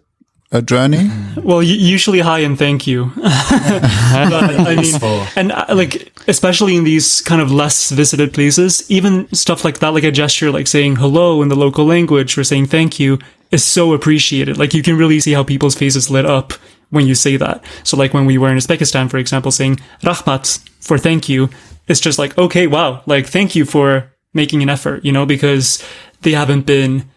[0.50, 1.10] a journey?
[1.36, 3.12] Well, usually hi and thank you.
[3.16, 9.32] but, I mean, and uh, like, especially in these kind of less visited places, even
[9.34, 12.66] stuff like that, like a gesture like saying hello in the local language or saying
[12.66, 13.18] thank you
[13.50, 14.56] is so appreciated.
[14.56, 16.52] Like, you can really see how people's faces lit up
[16.90, 17.62] when you say that.
[17.84, 21.50] So, like, when we were in Uzbekistan, for example, saying rahmat for thank you,
[21.88, 25.82] it's just like, okay, wow, like, thank you for making an effort, you know, because
[26.22, 27.08] they haven't been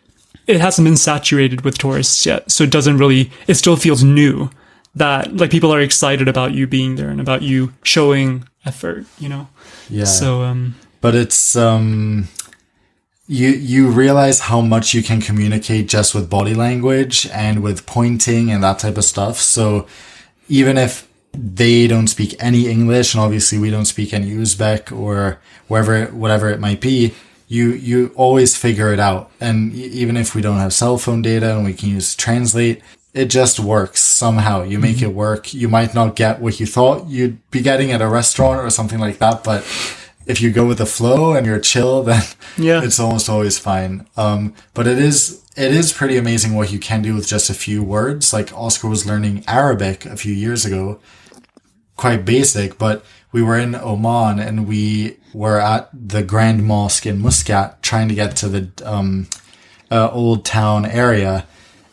[0.55, 2.51] it hasn't been saturated with tourists yet.
[2.51, 4.49] So it doesn't really, it still feels new
[4.95, 9.29] that like people are excited about you being there and about you showing effort, you
[9.29, 9.47] know?
[9.89, 10.05] Yeah.
[10.05, 12.27] So, um, but it's, um,
[13.27, 18.51] you, you realize how much you can communicate just with body language and with pointing
[18.51, 19.37] and that type of stuff.
[19.37, 19.87] So
[20.49, 25.39] even if they don't speak any English and obviously we don't speak any Uzbek or
[25.69, 27.13] wherever, whatever it might be,
[27.51, 29.29] you you always figure it out.
[29.41, 32.81] And even if we don't have cell phone data and we can use translate,
[33.13, 34.63] it just works somehow.
[34.63, 35.07] You make mm-hmm.
[35.07, 35.53] it work.
[35.53, 38.99] You might not get what you thought you'd be getting at a restaurant or something
[38.99, 39.63] like that, but
[40.25, 42.23] if you go with the flow and you're chill, then
[42.57, 42.85] Yeah.
[42.85, 44.07] it's almost always fine.
[44.15, 47.53] Um, but it is, it is pretty amazing what you can do with just a
[47.53, 48.31] few words.
[48.31, 51.01] Like Oscar was learning Arabic a few years ago,
[51.97, 57.21] quite basic, but we were in Oman and we were at the Grand Mosque in
[57.21, 59.27] Muscat trying to get to the, um,
[59.89, 61.45] uh, old town area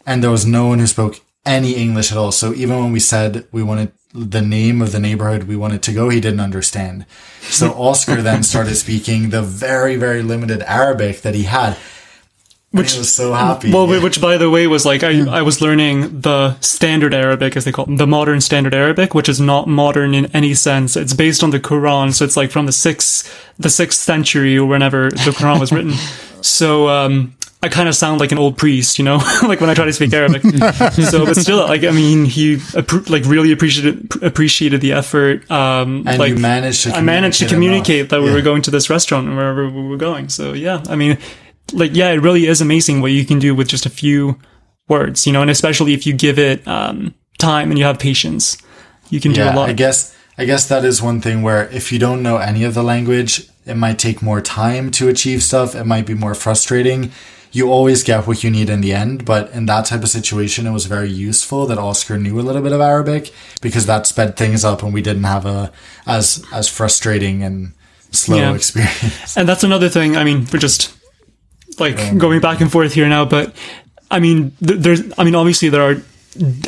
[0.07, 2.33] and there was no one who spoke any English at all.
[2.33, 5.93] So even when we said we wanted the name of the neighborhood we wanted to
[5.93, 7.07] go, he didn't understand.
[7.43, 11.77] So Oscar then started speaking the very, very limited Arabic that he had.
[12.71, 13.73] Which was so happy.
[13.73, 17.65] Well, which by the way was like I, I was learning the standard Arabic as
[17.65, 20.95] they call it, the modern standard Arabic, which is not modern in any sense.
[20.95, 24.67] It's based on the Quran, so it's like from the sixth the sixth century or
[24.67, 25.93] whenever the Quran was written.
[26.41, 29.75] So um, I kind of sound like an old priest, you know, like when I
[29.75, 30.43] try to speak Arabic.
[30.93, 35.51] so, but still, like I mean, he appro- like really appreciated appreciated the effort.
[35.51, 38.11] Um, and like managed to I managed to communicate enough.
[38.11, 38.35] that we Yeah.
[38.35, 40.29] were going to this restaurant and wherever we were going.
[40.29, 41.19] So yeah, I mean,
[41.73, 44.39] like yeah, it really is amazing what you can do with just a few
[44.89, 48.57] words, you know, and especially if you give it um, time and you have patience,
[49.11, 49.69] you can do a lot.
[49.69, 52.75] I guess I guess that is one thing where if you don't know any of
[52.75, 55.75] the language, it might take more time to achieve stuff.
[55.75, 57.11] It might be more frustrating.
[57.51, 60.67] You always get what you need in the end, but in that type of situation,
[60.67, 64.37] it was very useful that Oscar knew a little bit of Arabic because that sped
[64.37, 65.73] things up, and we didn't have a
[66.07, 67.73] as as frustrating and
[68.11, 68.55] slow Yeah.
[68.55, 69.37] experience.
[69.37, 70.17] And that's another thing.
[70.17, 70.93] I mean, we're just
[71.81, 73.55] like going back and forth here now, but
[74.11, 75.97] I mean, th- there's, I mean, obviously there are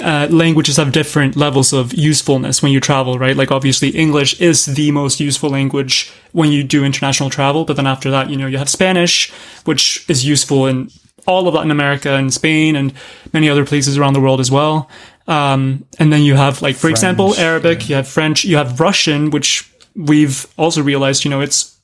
[0.02, 3.36] uh, languages have different levels of usefulness when you travel, right?
[3.36, 7.86] Like obviously English is the most useful language when you do international travel, but then
[7.86, 9.30] after that, you know, you have Spanish,
[9.64, 10.90] which is useful in
[11.26, 12.92] all of Latin America and Spain and
[13.32, 14.88] many other places around the world as well.
[15.28, 19.30] Um, and then you have like, for example, Arabic, you have French, you have Russian,
[19.30, 21.79] which we've also realized, you know, it's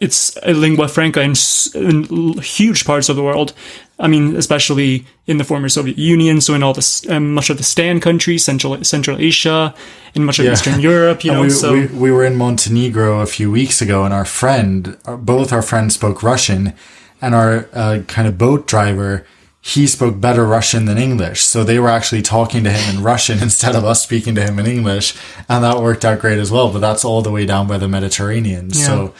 [0.00, 1.34] it's a lingua franca in,
[1.74, 3.52] in huge parts of the world.
[3.98, 7.56] I mean, especially in the former Soviet Union, so in all this, um, much of
[7.56, 9.74] the Stan countries, Central Central Asia,
[10.14, 10.52] in much of Yeah.
[10.52, 11.42] Eastern Europe, you know.
[11.42, 15.52] we, so we, we were in Montenegro a few weeks ago, and our friend, both
[15.52, 16.74] our friends spoke Russian,
[17.22, 19.26] and our uh, kind of boat driver,
[19.62, 21.40] he spoke better Russian than English.
[21.42, 24.58] So they were actually talking to him in Russian instead of us speaking to him
[24.58, 25.14] in English,
[25.48, 26.70] and that worked out great as well.
[26.70, 28.72] But that's all the way down by the Mediterranean.
[28.72, 29.14] So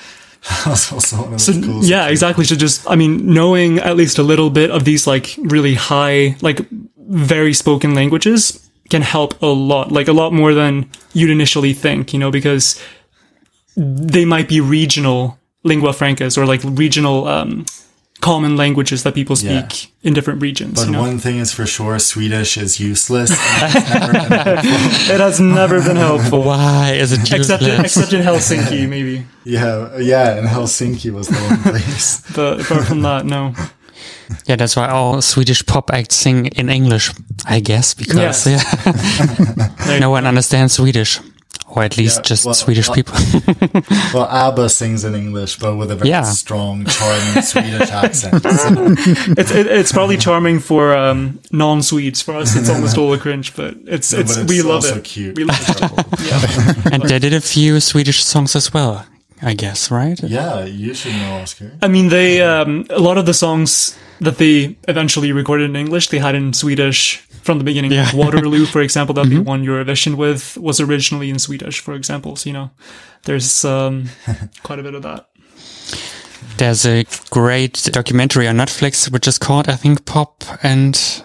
[0.65, 2.45] that was also one of So, yeah, exactly.
[2.45, 6.37] So just, I mean, knowing at least a little bit of these like really high,
[6.41, 6.61] like
[6.97, 12.13] very spoken languages can help a lot, like a lot more than you'd initially think,
[12.13, 12.81] you know, because
[13.77, 17.67] they might be regional lingua francas or like regional, um,
[18.27, 20.07] common languages that people speak Yeah.
[20.09, 21.07] in different regions, But you know.
[21.09, 23.31] one thing is for sure, Swedish is useless.
[23.77, 24.12] It's never
[24.62, 26.41] been- it has never been helpful.
[26.43, 29.16] Why is it Except in, except in Helsinki, maybe.
[29.45, 32.09] yeah, yeah, and Helsinki was the one place.
[32.39, 33.41] But apart from that, no.
[34.49, 37.07] Yeah, that's why all Swedish pop acts sing in English,
[37.57, 38.47] I guess, because Yes.
[38.47, 41.20] yeah, no one understands Swedish,
[41.69, 43.15] or at least Yeah, just well, Swedish uh, people.
[44.15, 46.23] Well, ABBA sings in English, but with a very Yeah.
[46.23, 48.43] strong, charming Swedish accent.
[48.43, 48.95] So,
[49.41, 52.23] It's it, it's probably charming for um, non-Swedes.
[52.23, 54.97] For us, it's almost all a cringe, but it's but it's, it's we love also
[54.97, 55.05] it.
[55.05, 55.37] cute.
[55.37, 56.93] We love it.
[56.93, 59.05] and they did a few Swedish songs as well,
[59.43, 60.20] I guess, right?
[60.22, 61.72] yeah, you should know Oscar.
[61.82, 66.09] I mean, they um, a lot of the songs that they eventually recorded in English,
[66.09, 67.93] they had in Swedish from the beginning.
[67.93, 68.11] Yeah.
[68.14, 71.80] Waterloo, for example, that we won Eurovision with, was originally in Swedish.
[71.80, 72.70] For example, so you know,
[73.24, 74.09] there's um,
[74.62, 75.28] quite a bit of that.
[76.59, 81.22] There's a great documentary on Netflix which is called, I think, Pop and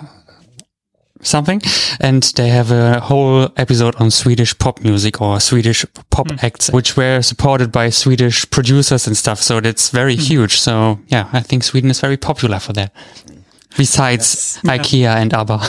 [1.24, 1.62] something.
[2.00, 6.38] And they have a whole episode on Swedish pop music or Swedish pop hmm.
[6.42, 9.42] acts, which were supported by Swedish producers and stuff.
[9.42, 10.22] So that's very hmm.
[10.22, 10.60] huge.
[10.60, 12.94] So yeah, I think Sweden is very popular for that.
[13.78, 15.60] Besides IKEA and ABBA.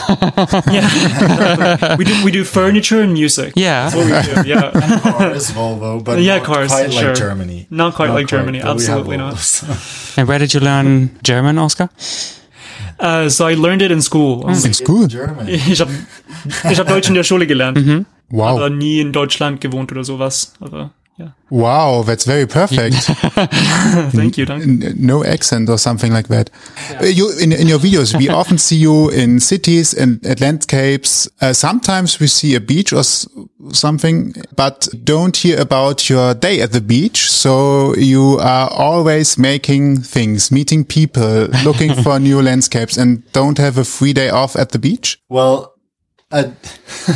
[0.69, 3.53] Yeah, we do we do furniture and music.
[3.55, 3.89] yeah.
[3.89, 4.49] That's what we do.
[4.49, 4.71] Yeah.
[5.01, 7.09] Cars, Volvo, but Yeah, not cars, quite sure.
[7.09, 7.67] like Germany.
[7.69, 10.17] Not quite like Germany, but we have absolutely not.
[10.17, 11.89] And where did you learn German, Oscar?
[12.99, 14.47] Uh, so I learned it in school.
[14.49, 15.07] In school.
[15.07, 15.51] Germany.
[15.69, 15.91] Ich habe
[16.71, 17.77] ich hab Deutsch in der Schule gelernt,
[18.29, 18.57] Wow.
[18.57, 20.53] aber nie in Deutschland gewohnt oder sowas.
[20.59, 20.91] Aber
[21.23, 22.95] ja, Wow, that's very perfect.
[24.11, 24.95] thank you, danke.
[24.95, 26.49] No accent or something like that.
[26.99, 31.29] Uh, You in in your videos, we often see you in cities and at landscapes.
[31.41, 33.27] Uh, sometimes we see a beach or s-
[33.71, 37.29] something, but don't hear about your day at the beach.
[37.29, 43.77] So you are always making things, meeting people, looking for new landscapes, and don't have
[43.79, 45.19] a free day off at the beach.
[45.29, 45.73] Well,
[46.31, 46.45] uh,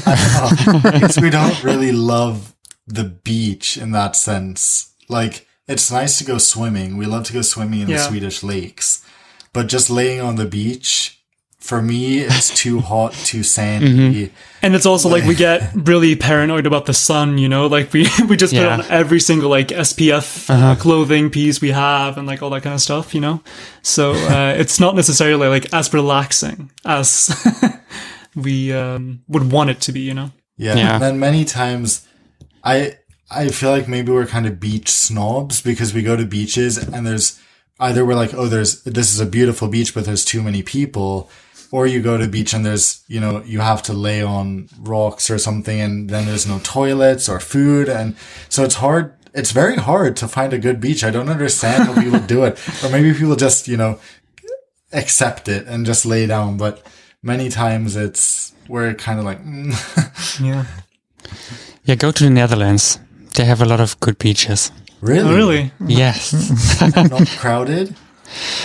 [0.05, 2.53] I guess we don't really love
[2.87, 4.93] the beach in that sense.
[5.09, 6.97] Like it's nice to go swimming.
[6.97, 9.05] We love to go swimming in the Swedish lakes,
[9.53, 11.13] but just laying on the beach
[11.59, 14.31] for me, it's too hot, too sandy.
[14.61, 18.07] And it's also like we get really paranoid about the sun, you know, like we,
[18.29, 18.77] we just Yeah.
[18.77, 22.63] put on every single like SPF uh clothing piece we have and like all that
[22.63, 23.41] kind of stuff, you know?
[23.81, 27.29] So, uh, it's not necessarily like as relaxing as
[28.33, 30.31] we, um, would want it to be, you know?
[30.55, 30.75] Yeah.
[30.75, 30.93] Yeah.
[30.93, 32.06] And then many times
[32.63, 32.97] I
[33.29, 37.05] I feel like maybe we're kind of beach snobs because we go to beaches and
[37.05, 37.39] there's
[37.79, 41.29] either we're like, oh, there's this is a beautiful beach, but there's too many people.
[41.69, 45.29] Or you go to beach and there's, you know, you have to lay on rocks
[45.29, 47.89] or something and then there's no toilets or food.
[47.89, 48.15] And
[48.47, 49.13] so it's hard.
[49.33, 51.03] It's very hard to find a good beach.
[51.03, 52.57] I don't understand how people do it.
[52.85, 53.99] Or maybe people just, you know,
[54.93, 56.55] accept it and just lay down.
[56.55, 56.87] But
[57.21, 60.39] many times it's, we're kind of like, mm.
[60.39, 60.65] Yeah.
[61.87, 62.99] Yeah, go to the Netherlands.
[63.35, 64.71] They have a lot of good beaches.
[65.01, 65.29] really?
[65.29, 65.71] Oh, really?
[65.87, 66.33] Yes.
[67.11, 67.95] not crowded.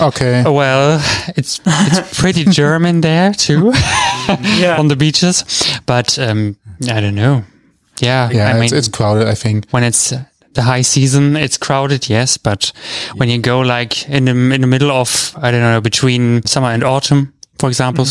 [0.01, 0.43] Okay.
[0.45, 1.01] well,
[1.37, 3.73] it's it's pretty German there too
[4.59, 4.77] Yeah.
[4.79, 5.45] on the beaches,
[5.87, 6.57] but um,
[6.91, 7.43] I don't know.
[8.01, 9.66] Yeah, Yeah, I mean, it's, it's crowded, I think.
[9.70, 12.37] when it's uh, the high season, it's crowded, yes.
[12.39, 12.73] But
[13.16, 16.73] when you go like in the in the middle of I don't know between summer
[16.73, 18.05] and autumn, for example,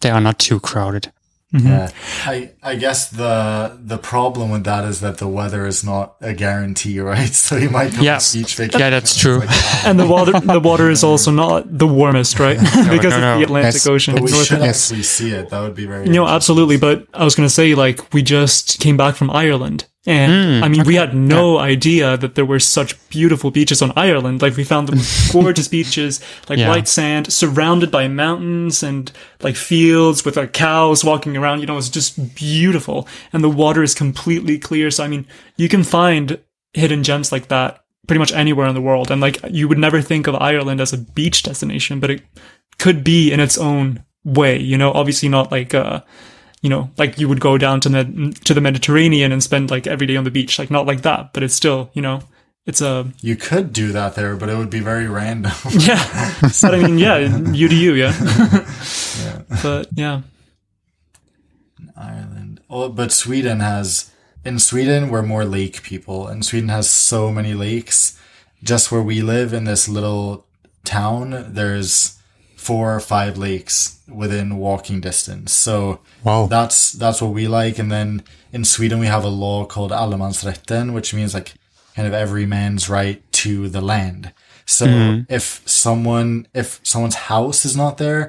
[0.00, 1.10] they are not too crowded.
[1.54, 1.66] Mm-hmm.
[1.66, 1.90] Yeah.
[2.26, 6.34] I I guess the the problem with that is that the weather is not a
[6.34, 7.32] guarantee, right?
[7.32, 8.16] So you might go Yeah.
[8.16, 8.80] on beach vacation.
[8.80, 9.40] Yeah, that's true.
[9.42, 12.58] Uh, and the water, the water is also not the warmest, right?
[12.90, 13.32] because no, no.
[13.32, 13.86] of the Atlantic Yes.
[13.86, 14.14] Ocean.
[14.14, 14.90] But we North- should Yes.
[14.90, 15.48] actually see it.
[15.48, 16.06] That would be very.
[16.06, 16.76] No, absolutely.
[16.76, 19.86] But I was going to say, like, we just came back from Ireland.
[20.08, 24.40] And I mean, we had no idea that there were such beautiful beaches on Ireland.
[24.40, 26.70] Like, we found the most gorgeous beaches, like Yeah.
[26.70, 31.60] white sand, surrounded by mountains and like fields with like cows walking around.
[31.60, 33.06] You know, it's just beautiful.
[33.34, 34.90] And the water is completely clear.
[34.90, 35.26] So, I mean,
[35.58, 36.38] you can find
[36.72, 39.10] hidden gems like that pretty much anywhere in the world.
[39.10, 42.22] And like, you would never think of Ireland as a beach destination, but it
[42.78, 46.00] could be in its own way, you know, obviously not like, uh,
[46.62, 49.86] you know, like you would go down to the, to the Mediterranean and spend like
[49.86, 52.20] every day on the beach, like not like that, but it's still, you know,
[52.68, 55.52] it's a, You could do that there, but it would be very random.
[55.70, 58.12] yeah, but I mean, yeah, you to you, yeah.
[59.62, 60.20] But yeah,
[61.96, 62.60] Ireland.
[62.68, 64.10] Oh, but Sweden has.
[64.44, 68.20] In Sweden, we're more lake people, and Sweden has so many lakes.
[68.62, 70.46] Just where we live in this little
[70.84, 72.17] town, there's
[72.68, 75.52] four or five lakes within walking distance.
[75.52, 76.46] So Wow.
[76.54, 77.76] that's that's what we like.
[77.82, 81.54] And then in Sweden, we have a law called allemansrätten, which means like
[81.96, 84.22] kind of every man's right to the land.
[84.66, 85.32] So mm-hmm.
[85.38, 88.22] if someone if someone's house is not there,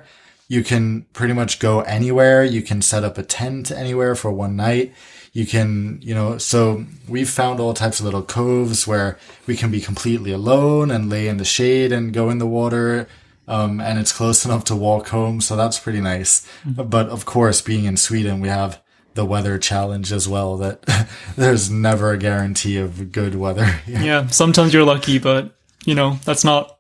[0.48, 2.40] you can pretty much go anywhere.
[2.56, 4.94] You can set up a tent anywhere for one night.
[5.40, 9.12] You can, you know, so we've found all types of little coves where
[9.48, 13.08] we can be completely alone and lay in the shade and go in the water.
[13.50, 15.42] Um, and it's close enough to walk home.
[15.42, 16.48] So that's pretty nice.
[16.66, 18.82] But of course, being in Sweden, we have
[19.16, 23.82] the weather challenge as well that there's never a guarantee of good weather.
[23.88, 26.80] yeah, sometimes you're lucky, but you know, that's not,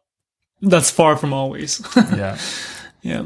[0.61, 1.81] that's far from always.
[1.95, 2.37] yeah.
[3.01, 3.25] yeah.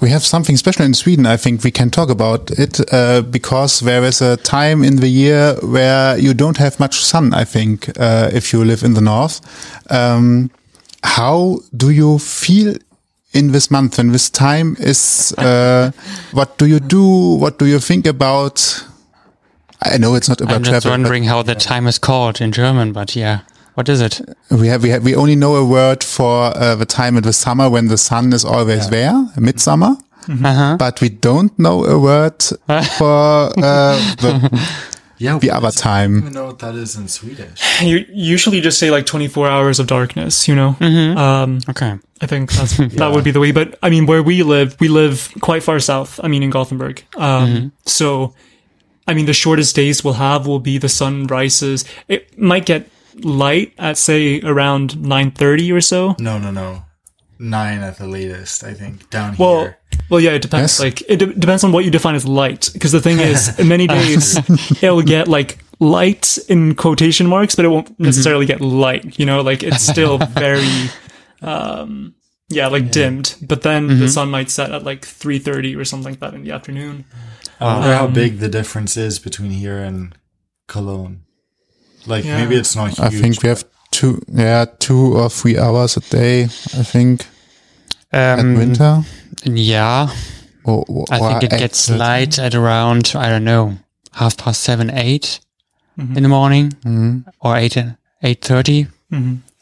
[0.00, 1.26] We have something special in Sweden.
[1.26, 5.08] I think we can talk about it uh, because there is a time in the
[5.08, 7.34] year where you don't have much sun.
[7.34, 9.42] I think uh, if you live in the north,
[9.90, 10.50] um,
[11.02, 12.74] how do you feel
[13.32, 15.32] in this month when this time is?
[15.38, 15.92] Uh,
[16.32, 17.36] what do you do?
[17.36, 18.84] What do you think about?
[19.82, 20.90] I know it's not about I'm just travel.
[20.90, 23.40] but wondering how the time is called in German, but yeah,
[23.74, 24.20] what is it?
[24.50, 27.32] we have we have we only know a word for uh, the time in the
[27.32, 29.96] summer when the sun is always there, midsummer.
[30.28, 30.76] Uh-huh.
[30.78, 32.42] But we don't know a word
[32.98, 34.68] for uh, the,
[35.20, 35.38] Yeah.
[35.38, 36.16] the other I don't time.
[36.18, 37.60] even know what that is in Swedish.
[37.82, 40.76] You usually just say like 24 hours of darkness, you know?
[40.80, 41.98] Um, Okay.
[42.22, 43.52] I think that's, that would be the way.
[43.52, 46.18] But I mean, where we live, we live quite far south.
[46.24, 47.02] I mean, in Gothenburg.
[47.16, 48.34] Um, so,
[49.08, 51.84] I mean, the shortest days we'll have will be the sun rises.
[52.08, 52.88] It might get
[53.24, 56.14] light at say around 9.30 or so.
[56.18, 56.84] No, no, no.
[57.38, 59.08] Nine at the latest, I think.
[59.10, 59.78] Down Well, here.
[60.10, 60.72] Well, yeah, it depends.
[60.74, 60.80] Yes.
[60.80, 62.70] Like, it de- depends on what you define as light.
[62.72, 64.36] Because the thing is, in many days,
[64.82, 69.18] it'll get like light in quotation marks, but it won't necessarily get light.
[69.18, 70.66] You know, like it's still very,
[71.42, 72.14] um,
[72.48, 73.36] yeah, like dimmed.
[73.42, 76.42] But then the sun might set at like three thirty or something like that in
[76.44, 77.04] the afternoon.
[77.60, 80.14] I wonder how um, big the difference is between here and
[80.66, 81.22] Cologne.
[82.06, 82.38] Like Yeah.
[82.42, 83.00] maybe it's not huge.
[83.00, 86.44] I think we have two, yeah, two or three hours a day.
[86.44, 87.26] I think
[88.12, 89.02] at Um, winter.
[89.44, 90.08] Yeah,
[90.64, 93.78] Or, or I think it gets the- light at around I don't know
[94.12, 95.40] half past seven, eight
[96.16, 96.72] in the morning,
[97.40, 98.88] or eight in, 8.30,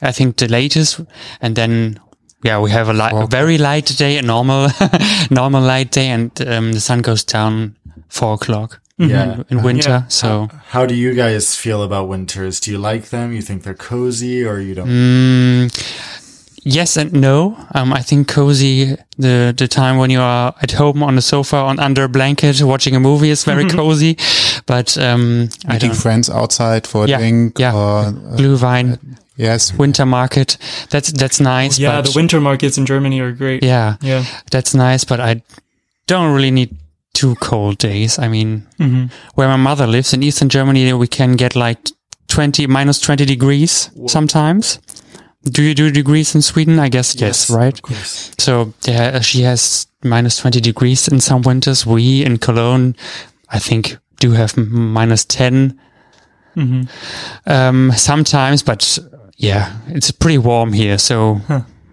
[0.01, 1.01] I think the latest.
[1.41, 1.99] And then,
[2.45, 4.69] yeah, we have a, light, a very light day, a normal,
[5.31, 7.75] normal light day, and um, the sun goes down
[8.09, 9.43] four o'clock Yeah.
[9.51, 9.89] in winter.
[9.91, 10.07] Yeah.
[10.09, 12.61] So, How do you guys feel about winters?
[12.61, 13.33] Do you like them?
[13.33, 14.89] You think they're cozy or you don't?
[14.89, 15.71] mm,
[16.75, 17.57] yes and no.
[17.75, 21.57] Um, I think cozy, the, the time when you are at home on the sofa
[21.57, 24.17] on under a blanket watching a movie is very cozy.
[24.67, 27.75] But, um, I Meeting don't, friends outside for a Yeah, drink yeah.
[27.75, 28.99] or, uh, Glühwein,
[29.37, 29.73] yes.
[29.75, 30.59] winter market.
[30.91, 31.79] That's, that's nice.
[31.79, 33.63] Yeah, but the winter markets in Germany are great.
[33.63, 33.97] yeah.
[34.03, 34.25] Yeah.
[34.51, 35.43] that's nice, but I
[36.07, 36.77] don't really need
[37.15, 38.19] two cold days.
[38.19, 41.79] I mean, hmm where my mother lives in Eastern Germany, we can get like
[42.29, 44.79] 20, minus 20 degrees sometimes.
[45.51, 46.79] Do you do degrees in Sweden?
[46.79, 47.75] I guess yes, right?
[47.75, 48.31] Of course.
[48.39, 51.87] So yeah, she has minus 20 degrees in some winters.
[51.87, 52.95] We in Cologne,
[53.51, 55.79] I think, do have m- minus 10
[56.55, 56.83] hmm
[57.47, 58.99] um, sometimes, but
[59.37, 60.99] yeah, it's pretty warm here.
[60.99, 61.41] So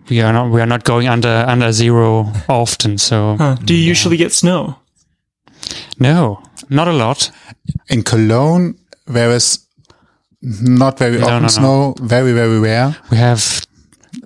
[0.10, 2.98] we are not, we are not going under, under zero often.
[2.98, 3.56] So Huh.
[3.64, 4.76] Do you usually get snow?
[6.00, 7.32] no, not a lot.
[7.90, 8.76] In Cologne,
[9.08, 9.65] there is
[10.62, 11.48] not very No, often no, no.
[11.48, 12.96] snow, very, very rare.
[13.12, 13.62] We have,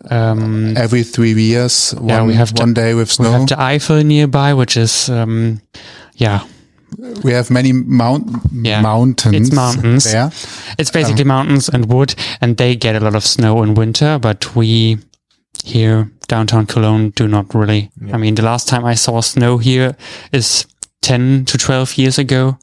[0.09, 3.29] um, Every three years, one, Yeah, we have to- one day with snow.
[3.29, 3.39] We snow.
[3.39, 5.61] have the Eifel nearby, which is, um,
[6.15, 6.41] yeah,
[7.23, 8.81] we have many mount Yeah.
[8.81, 9.35] mountains.
[9.47, 10.03] It's mountains.
[10.11, 10.31] there.
[10.77, 14.17] it's basically mountains and wood, and they get a lot of snow in winter.
[14.19, 14.97] But we
[15.63, 17.91] here downtown Cologne do not really.
[18.13, 19.95] I mean, the last time I saw snow here
[20.31, 20.65] is
[21.01, 22.57] ten to twelve years ago,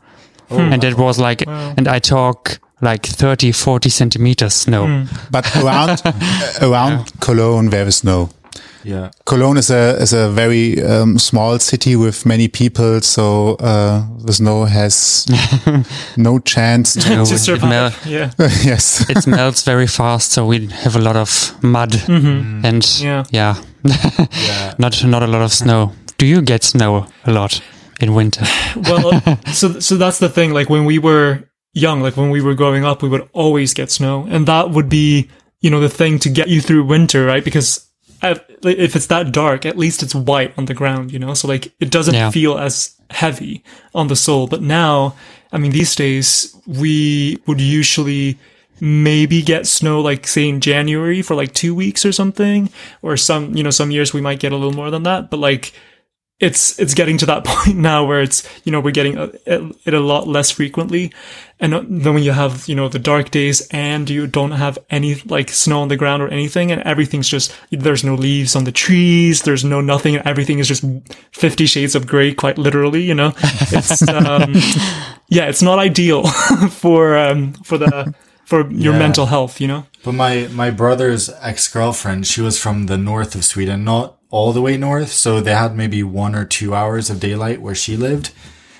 [0.50, 1.74] and it was like, Wow.
[1.76, 4.86] and I talk like 30, 40 centimeters snow.
[4.86, 5.04] Hmm.
[5.30, 6.12] But around uh,
[6.62, 8.30] around Cologne, there is snow.
[8.84, 9.10] Yeah.
[9.24, 14.32] Cologne is a is a very um, small city with many people, so uh, the
[14.32, 15.26] snow has
[16.16, 17.16] no chance to.
[17.16, 17.68] No, to it survive.
[17.68, 18.30] mel- yeah.
[18.64, 22.26] yes, it melts very fast, so we have a lot of mud mm-hmm.
[22.26, 22.64] mm.
[22.64, 23.24] and Yeah.
[23.32, 23.56] yeah,
[24.46, 24.74] Yeah.
[24.78, 25.92] not not a lot of snow.
[26.18, 27.60] Do you get snow a lot
[28.00, 28.46] in winter?
[28.76, 30.54] well, uh, so so that's the thing.
[30.54, 31.40] Like when we were
[31.76, 34.88] young, like when we were growing up, we would always get snow, and that would
[34.88, 35.28] be
[35.60, 37.44] you know the thing to get you through winter, right?
[37.44, 37.86] Because
[38.22, 41.34] if it's that dark, at least it's white on the ground, you know.
[41.34, 42.30] So like it doesn't Yeah.
[42.30, 43.62] feel as heavy
[43.94, 44.46] on the soul.
[44.46, 45.14] But now,
[45.52, 48.38] I mean, these days we would usually
[48.80, 52.68] maybe get snow like say in January for like two weeks or something,
[53.02, 55.30] or some you know some years we might get a little more than that.
[55.30, 55.72] But like
[56.38, 59.94] it's it's getting to that point now where it's you know we're getting a, it
[59.94, 61.12] a lot less frequently.
[61.58, 65.14] And then when you have you know the dark days and you don't have any
[65.24, 68.72] like snow on the ground or anything and everything's just there's no leaves on the
[68.72, 70.84] trees there's no nothing everything is just
[71.32, 73.32] 50 shades of gray quite literally you know?
[73.72, 74.52] It's um
[75.30, 76.24] yeah it's not ideal
[76.70, 78.12] for um for the
[78.44, 78.98] for your Yeah.
[78.98, 83.34] mental health you know But my, my brother's ex girlfriend, she was from the north
[83.34, 85.10] of Sweden, not all the way north.
[85.10, 88.30] So they had maybe one or two hours of daylight where she lived.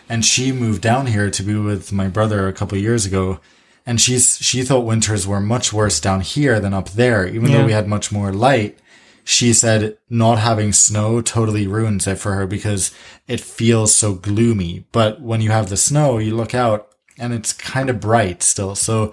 [0.09, 3.41] And she moved down here to be with my brother a couple of years ago.
[3.85, 7.59] And she's, she thought winters were much worse down here than up there, even Yeah.
[7.59, 8.79] though we had much more light.
[9.25, 12.93] She said not having snow totally ruins it for her because
[13.27, 14.87] it feels so gloomy.
[14.93, 18.77] But when you have the snow, you look out and it's kind of bright still.
[18.77, 19.13] So,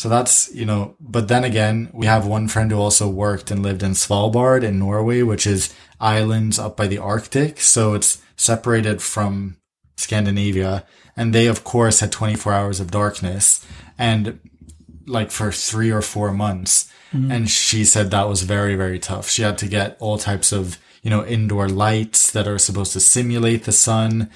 [0.00, 3.62] so that's, you know, but then again, we have one friend who also worked and
[3.62, 7.60] lived in Svalbard in Norway, which is islands up by the Arctic.
[7.60, 9.58] So it's separated from
[9.98, 10.86] Scandinavia.
[11.18, 13.62] And they, of course, had 24 hours of darkness
[13.98, 14.40] and
[15.06, 16.90] like for three or four months.
[17.12, 17.30] Mm-hmm.
[17.30, 19.28] And she said that was very, very tough.
[19.28, 23.00] She had to get all types of, you know, indoor lights that are supposed to
[23.00, 24.30] simulate the sun.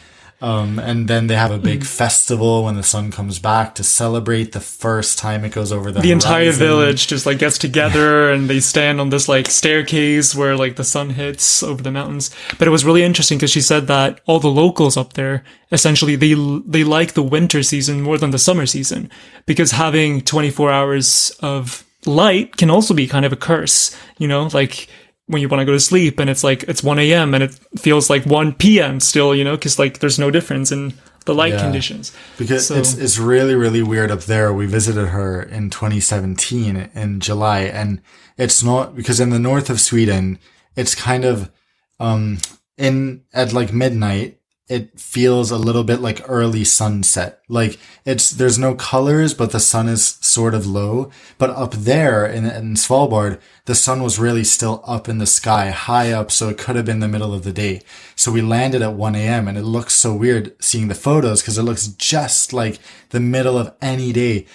[0.45, 4.53] Um, and then they have a big festival when the sun comes back to celebrate
[4.53, 8.51] the first time it goes over the the entire village just like gets together and
[8.51, 12.31] they stand on this like staircase where like the sun hits over the mountains.
[12.59, 16.15] But it was really interesting because she said that all the locals up there essentially
[16.15, 16.35] they
[16.67, 19.11] they like the winter season more than the summer season.
[19.47, 24.49] Because having 24 hours of light can also be kind of a curse you know?
[24.53, 24.89] Like
[25.27, 27.59] when you want to go to sleep and it's like it's 1 a.m and it
[27.79, 30.93] feels like 1 p.m still you know because like there's no difference in
[31.25, 31.63] the light Yeah.
[31.63, 34.53] conditions Because So- it's it's really really weird up there.
[34.53, 38.01] We visited her in 2017 in July, and
[38.37, 40.39] it's not because in the north of Sweden,
[40.77, 41.51] it's kind of
[41.99, 42.39] um
[42.77, 44.39] in at like midnight.
[44.67, 47.41] It feels a little bit like early sunset.
[47.49, 51.11] Like it's there's no colors, but the sun is sort of low.
[51.37, 55.71] But up there in, in Svalbard, the sun was really still up in the sky,
[55.71, 57.83] high up, so it could have been the middle of the day.
[58.17, 59.49] So we landed at 1 a.m.
[59.49, 62.79] and it looks so weird seeing the photos because it looks just like
[63.11, 64.47] the middle of any day.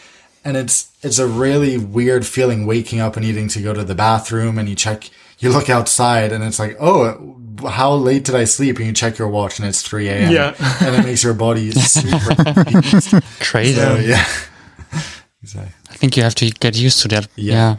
[0.44, 3.96] and it's it's a really weird feeling waking up and needing to go to the
[3.96, 5.10] bathroom and you check
[5.40, 7.36] you look outside and it's like oh
[7.68, 10.32] how late did I sleep and you check your watch and it's 3 a.m.
[10.32, 10.54] Yeah.
[10.82, 13.14] and it makes your body super confused.
[13.42, 13.76] Crazy.
[13.76, 14.26] So, yeah
[15.44, 17.28] exactly I think you have to get used to that.
[17.36, 17.54] Yeah.
[17.54, 17.76] Yeah.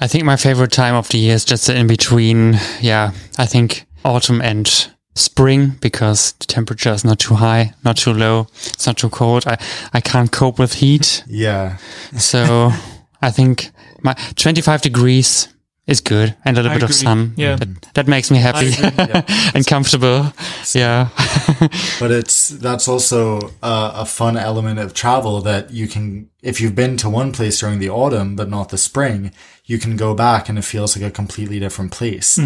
[0.00, 2.58] I think my favorite time of the year is just in between.
[2.80, 3.12] Yeah.
[3.38, 4.68] I think autumn and
[5.14, 8.48] spring because the temperature is not too high, not too low.
[8.66, 9.46] It's not too cold.
[9.46, 9.56] I,
[9.92, 11.22] I can't cope with heat.
[11.26, 11.78] yeah
[12.18, 12.70] So
[13.22, 13.70] I think
[14.02, 15.48] my 25 degrees
[15.86, 17.04] is good and a little I bit of agree.
[17.04, 17.34] sun.
[17.36, 17.56] Yeah.
[17.56, 18.72] That, that makes me happy
[19.54, 20.32] and comfortable.
[20.74, 21.08] Yeah.
[22.00, 26.74] but it's that's also uh, a fun element of travel that you can if you've
[26.74, 29.30] been to one place during the autumn but not the spring
[29.66, 32.38] you can go back and it feels like a completely different place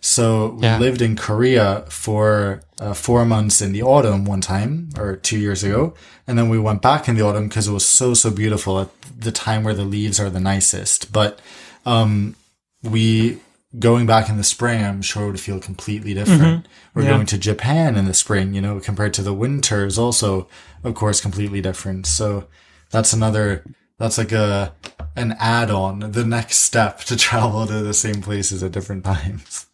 [0.00, 0.78] so we Yeah.
[0.78, 5.62] lived in korea for uh, four months in the autumn one time or two years
[5.64, 5.94] ago
[6.26, 8.88] and then we went back in the autumn because it was so so beautiful at
[9.18, 11.38] the time where the leaves are the nicest but
[11.86, 12.34] um
[12.82, 13.38] we
[13.78, 16.24] going back in the spring, I'm sure would feel completely mm-hmm.
[16.30, 16.68] different.
[16.94, 17.10] We're Yeah.
[17.10, 20.48] going to Japan in the spring, you know, compared to the winter is also,
[20.84, 22.06] of course, completely different.
[22.06, 22.48] So
[22.90, 23.64] that's another,
[23.98, 24.74] that's like a,
[25.16, 29.66] an add on, the next step to travel to the same places at different times.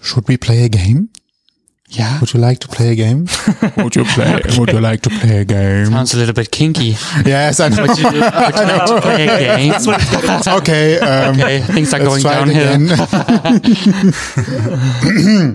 [0.00, 1.10] Should we play a game?
[1.94, 2.20] Yeah.
[2.20, 3.26] Would you like to play a game?
[3.76, 4.40] would you play?
[4.58, 5.86] Would you like to play a game?
[5.86, 6.96] Sounds a little bit kinky.
[7.26, 7.82] yes, I know.
[7.86, 9.72] Would you like to play a game?
[10.58, 12.74] okay, um, Okay, things are going downhill.
[12.74, 12.88] again.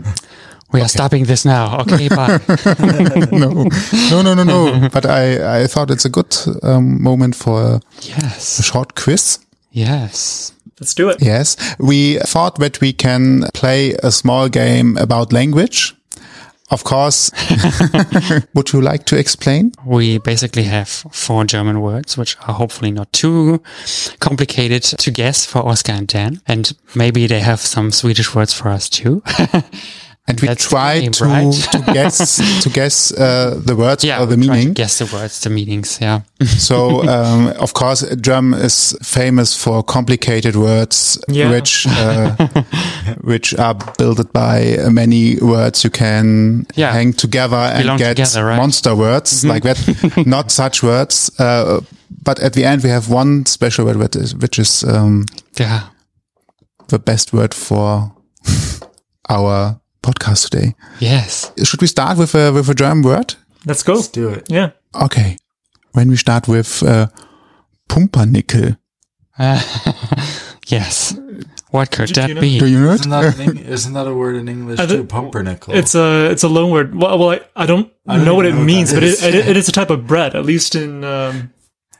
[0.73, 1.79] We are stopping this now.
[1.79, 2.39] Okay, bye.
[3.31, 3.69] no,
[4.11, 4.89] no, no, no, no.
[4.91, 8.61] But I, I thought it's a good um, moment for a yes.
[8.65, 9.39] short quiz.
[9.71, 10.51] Yes.
[10.79, 11.21] Let's do it.
[11.21, 15.95] Yes, we thought that we can play a small game about language.
[16.69, 17.31] Of course,
[18.53, 19.71] would you like to explain?
[19.85, 23.61] We basically have four German words, which are hopefully not too
[24.19, 26.41] complicated to guess for Oscar and Dan.
[26.45, 29.23] And maybe they have some Swedish words for us too.
[30.29, 31.53] And we That's try game, to right?
[31.71, 34.73] to guess to guess uh, the words yeah, or the we meaning.
[34.73, 35.99] guess the words, the meanings.
[36.01, 36.21] Yeah.
[36.57, 41.49] So, um, of course, German is famous for complicated words, Yeah.
[41.49, 42.35] which uh,
[43.23, 46.91] which are built by many words you can Yeah.
[46.91, 48.57] hang together and Belong get together, right?
[48.57, 50.25] Monster words like that.
[50.27, 51.79] Not such words, uh,
[52.23, 55.25] but at the end we have one special word, which is, which is um,
[55.57, 55.79] Yeah.
[56.89, 58.11] the best word for
[59.29, 60.75] our podcast today.
[60.99, 61.51] Yes.
[61.63, 63.35] Should we start with a with a German word?
[63.65, 63.93] Let's go.
[63.93, 64.45] Let's do it.
[64.49, 64.71] Yeah.
[64.93, 65.37] Okay.
[65.93, 67.07] When we start with uh,
[67.89, 68.75] Pumpernickel.
[70.67, 71.17] Yes.
[71.71, 72.59] What could Do that you know- be?
[72.59, 72.99] Do you know it?
[72.99, 75.05] Isn't that, an isn't that a word in English I too?
[75.05, 75.73] Pumpernickel.
[75.75, 76.93] It's a it's a loan word.
[76.95, 79.03] Well, well I, I don't I don't know what it know what means, that but
[79.03, 79.23] is.
[79.23, 81.53] it, it, it is a type of bread, at least in um,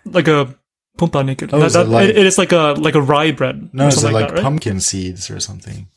[0.05, 0.53] like a
[0.97, 1.47] pumpernickel.
[1.53, 3.69] Oh, That- is it like- it is like a like a rye bread.
[3.73, 4.43] no, or is it something like that, right?
[4.43, 5.87] pumpkin seeds or something?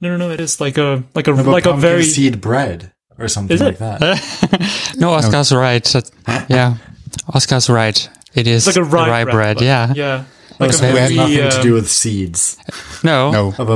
[0.00, 0.30] No, no, no.
[0.30, 3.60] It is like a like a No, like a very seed bread or something Is
[3.62, 4.00] like that.
[4.98, 5.86] No, Oscar's right.
[6.48, 6.76] Yeah.
[7.34, 8.08] Oscar's right.
[8.34, 9.56] It is it's like a the rye, bread.
[9.56, 9.92] but- Yeah.
[9.94, 10.24] yeah.
[10.60, 12.56] Oh, Like so a it has very, nothing to do with seeds
[13.04, 13.30] No.
[13.30, 13.54] No.
[13.58, 13.74] of a.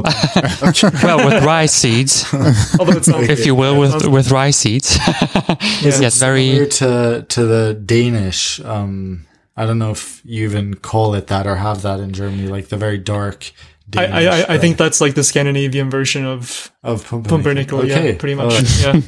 [0.69, 0.89] okay.
[1.05, 2.27] Well, with rye seeds,
[2.81, 4.99] Although it's not, if you will, with with rye seeds.
[4.99, 5.57] yeah.
[5.83, 6.51] yes, very.
[6.51, 8.59] Similar to to the Danish.
[8.65, 12.49] Um, I don't know if you even call it that or have that in Germany,
[12.49, 13.53] like the very dark.
[13.97, 17.79] I, Danish I, I- I think that's like the Scandinavian version of of pumpernickel.
[17.81, 17.87] pumpernickel.
[17.89, 18.53] Yeah, pretty much.
[18.53, 19.01] Oh, Yeah,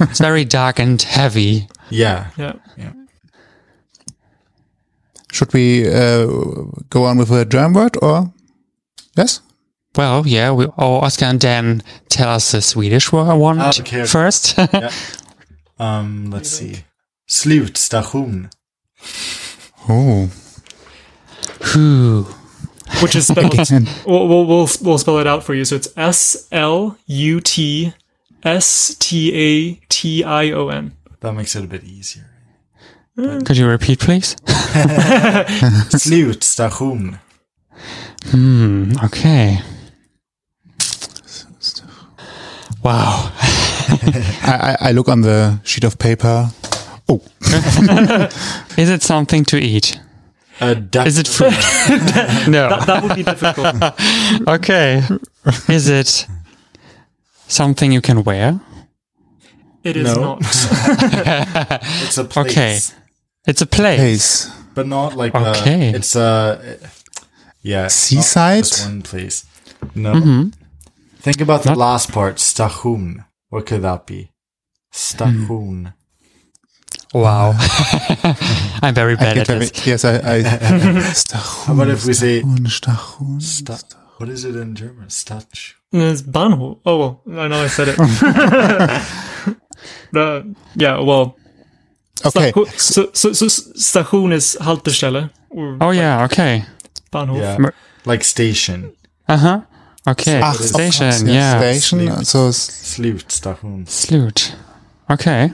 [0.10, 1.68] It's very dark and heavy.
[1.90, 2.30] yeah.
[2.36, 2.52] yeah.
[5.32, 6.26] Should we uh,
[6.90, 8.32] go on with a German word or?
[9.16, 9.40] Yes?
[9.96, 10.52] Well, yeah.
[10.52, 14.06] We, oh, Oscar and Dan tell us the Swedish wo- one Ah, t- okay, okay.
[14.06, 14.56] first.
[15.78, 16.84] Um, let's see.
[17.28, 18.50] Slutstation.
[19.88, 20.30] Oh.
[21.76, 22.26] Ooh.
[23.02, 23.54] Which is spelled.
[23.58, 23.88] Again.
[24.06, 25.64] we'll, we'll we'll we'll spell it out for you.
[25.64, 27.92] So it's S L U T
[28.42, 30.92] S T A T I O N.
[31.20, 32.30] That makes it a bit easier.
[33.16, 34.34] Could you repeat, please?
[35.94, 37.18] Slutstation.
[38.24, 38.92] Hmm.
[39.04, 39.60] Okay.
[42.82, 43.30] Wow.
[43.38, 46.50] I, I, I look on the sheet of paper.
[47.08, 47.22] Oh,
[48.76, 50.00] Is it something to eat?
[50.60, 51.06] A duck.
[51.06, 51.50] Is it food?
[52.48, 52.68] no.
[52.86, 53.76] That would be difficult.
[54.48, 55.02] Okay.
[55.68, 56.26] Is it
[57.48, 58.60] something you can wear?
[59.82, 60.38] It is No.
[60.38, 60.42] not.
[62.04, 62.46] It's a place.
[62.50, 62.78] Okay.
[63.46, 63.98] It's a place.
[63.98, 64.50] place.
[64.74, 65.92] But not like uh, Okay.
[65.92, 66.78] a, it's a
[67.62, 68.64] yeah it's not Seaside?
[68.64, 69.44] just one place.
[69.94, 70.12] No.
[70.14, 70.48] Mm-hmm.
[71.20, 72.38] Think about the last part.
[72.40, 73.24] Station.
[73.50, 74.30] What could that be?
[74.92, 75.46] Station.
[75.46, 75.86] Hmm.
[77.14, 77.54] Wow.
[78.82, 79.86] I'm very bad get at very, this.
[79.86, 80.42] yes, I, I
[81.66, 83.40] How about if we say Stachun, Stachun.
[83.40, 85.08] sta- what is it in German?
[85.08, 85.74] Stach.
[85.92, 86.80] It's Bahnhof.
[86.84, 87.96] Oh, well, I know I said it.
[90.12, 91.36] the, yeah, well,
[92.26, 95.30] Okay, Station- so, so, so station is Haltestelle.
[95.50, 96.64] Or Oh yeah, okay.
[97.12, 97.38] Bahnhof.
[97.40, 97.70] Yeah.
[98.04, 98.92] Like station.
[99.28, 99.60] Uh huh.
[100.06, 100.40] Okay.
[100.42, 101.58] Ach, Station, course, yeah.
[101.58, 103.30] Station, so Slut.
[103.30, 103.86] Station.
[103.86, 104.54] Sloot.
[105.10, 105.52] Okay.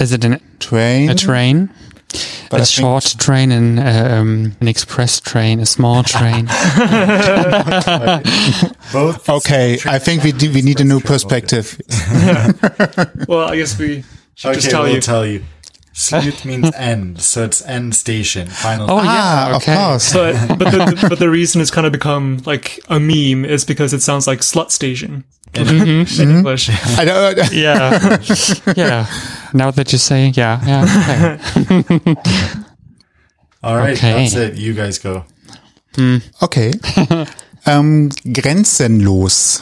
[0.00, 1.10] Is it a train.
[1.10, 1.70] a train?
[2.50, 6.46] but a I short train, and um, an express train, a small train.
[8.92, 9.28] Both.
[9.28, 11.80] Okay, I think we do, we need a new perspective.
[13.28, 14.02] Well, I guess we
[14.34, 15.00] should Okay, just tell we'll you.
[15.00, 15.44] tell you.
[16.00, 18.48] Slut means end, so it's end station.
[18.48, 18.90] Final.
[18.90, 19.72] Oh Ah, yeah, okay.
[19.74, 20.12] of course.
[20.14, 23.92] but but the, but the reason it's kind of become like a meme is because
[23.92, 25.24] it sounds like slut station
[25.54, 26.70] in English.
[26.98, 28.16] I don't, Yeah,
[28.76, 29.06] yeah.
[29.52, 31.38] Now that you say, yeah, yeah.
[31.56, 32.16] Okay.
[33.62, 34.12] All right, Okay.
[34.24, 34.54] that's it.
[34.56, 35.24] You guys go.
[36.42, 36.72] okay.
[37.66, 39.60] um, grenzenlos.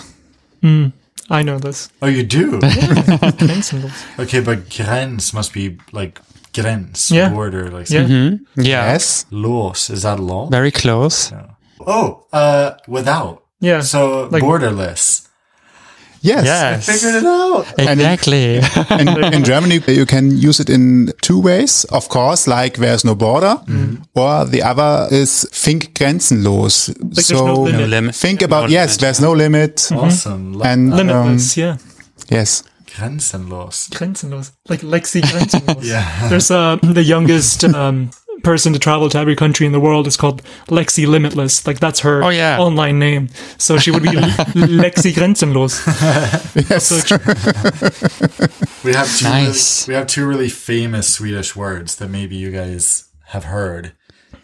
[1.31, 1.91] I know this.
[2.01, 2.59] Oh, you do.
[2.61, 4.19] Grenzenlos.
[4.19, 6.21] okay, but Grenz must be like
[6.63, 7.31] gräns, Yeah.
[7.33, 8.07] border, like Yeah.
[8.57, 9.27] Yeah, Yes.
[9.31, 10.49] Los is that law?
[10.51, 11.33] very close.
[11.87, 13.43] Oh, uh, without.
[13.61, 13.83] Yeah.
[13.83, 15.23] So Like- borderless.
[16.21, 16.45] Yes.
[16.47, 17.65] Yes, I Figured it out.
[17.79, 18.57] exactly.
[18.99, 21.85] In, in Germany, you can use it in two ways.
[21.91, 23.57] Of course, like there's no border,
[24.15, 26.91] or the other is think grenzenlos.
[27.15, 27.47] there's no so.
[27.67, 28.17] No limit.
[28.17, 30.55] think No about yes, limit, there's no limit, Awesome.
[30.55, 31.77] Like and um, Limitless, yeah.
[32.31, 32.65] yes,
[32.99, 33.89] Grenzenlos.
[33.91, 34.53] Grenzenlos.
[34.69, 35.85] Like Lexie Grenzenlos.
[35.89, 36.29] Yeah.
[36.29, 38.11] There's uh, the youngest um,
[38.43, 41.67] person to travel to every country in the world is called Lexie Limitless.
[41.67, 42.59] Like that's her Oh, yeah.
[42.59, 43.29] online name.
[43.59, 45.79] So she would be Lexie Grenzenlos.
[46.71, 46.87] yes.
[46.87, 49.25] So tr- We have two.
[49.25, 49.87] Nice.
[49.89, 53.93] Really, we have two really famous Swedish words that maybe you guys have heard.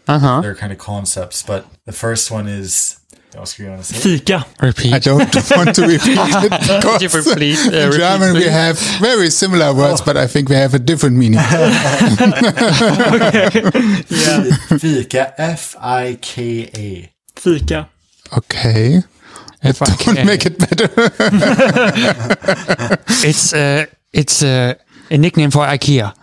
[0.07, 0.41] Uh huh.
[0.41, 2.99] They're kind of concepts, but the first one is.
[3.35, 3.93] What else do you want to.
[4.93, 9.29] I don't want to repeat it because repeat, uh, in repeat, German we have very
[9.29, 11.39] similar words, but I think we have a different meaning.
[14.09, 14.43] Yeah.
[14.79, 15.33] Fika.
[15.37, 17.11] F I K A.
[17.39, 17.89] Fika.
[18.37, 19.01] Okay,
[19.63, 20.25] If I don't can.
[20.25, 20.87] make it better.
[23.27, 24.75] It's uh, it's uh,
[25.11, 26.13] a nickname for IKEA.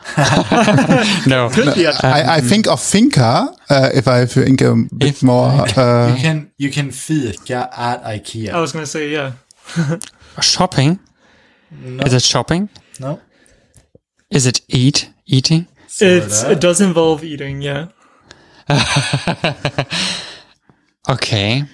[1.26, 1.92] no, Yeah.
[2.02, 5.48] I, I think of finca uh, if I think a bit If- more.
[5.76, 8.50] Uh, You can you can fika at IKEA.
[8.52, 9.32] I was going to say, yeah.
[10.40, 10.98] shopping.
[11.70, 12.04] No.
[12.04, 12.68] Is it shopping?
[13.00, 13.20] no.
[14.30, 15.66] Is it eat eating?
[16.00, 17.88] It's, it does involve eating, yeah.
[21.08, 21.64] Okay.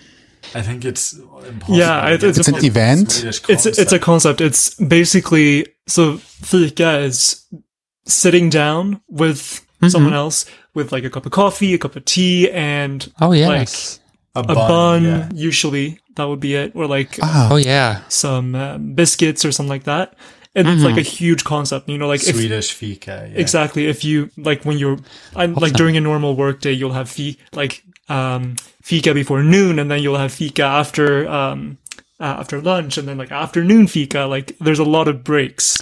[0.55, 1.77] I think it's impossible.
[1.79, 3.25] Yeah, to it- it's it's an event.
[3.25, 4.05] It's it's a concept.
[4.05, 4.41] concept.
[4.41, 7.45] It's basically so fika is
[8.07, 12.51] sitting down with someone else with like a cup of coffee, a cup of tea,
[12.51, 14.01] and Oh like yes.
[14.37, 15.05] a a bun.
[15.05, 15.29] yeah.
[15.35, 18.03] Usually that would be it, or like Ah, oh yeah.
[18.09, 20.15] some um, biscuits or something like that.
[20.55, 23.29] And it's like a huge concept, you know, like if, Swedish fika.
[23.31, 23.39] Yeah.
[23.39, 24.99] exactly if you like when you're
[25.37, 29.89] I'm like during a normal workday, you'll have fi like um fika before noon, and
[29.91, 31.79] then you'll have fika after um
[32.21, 34.21] uh, after lunch, and then like afternoon fika.
[34.21, 35.77] Like there's a lot of breaks,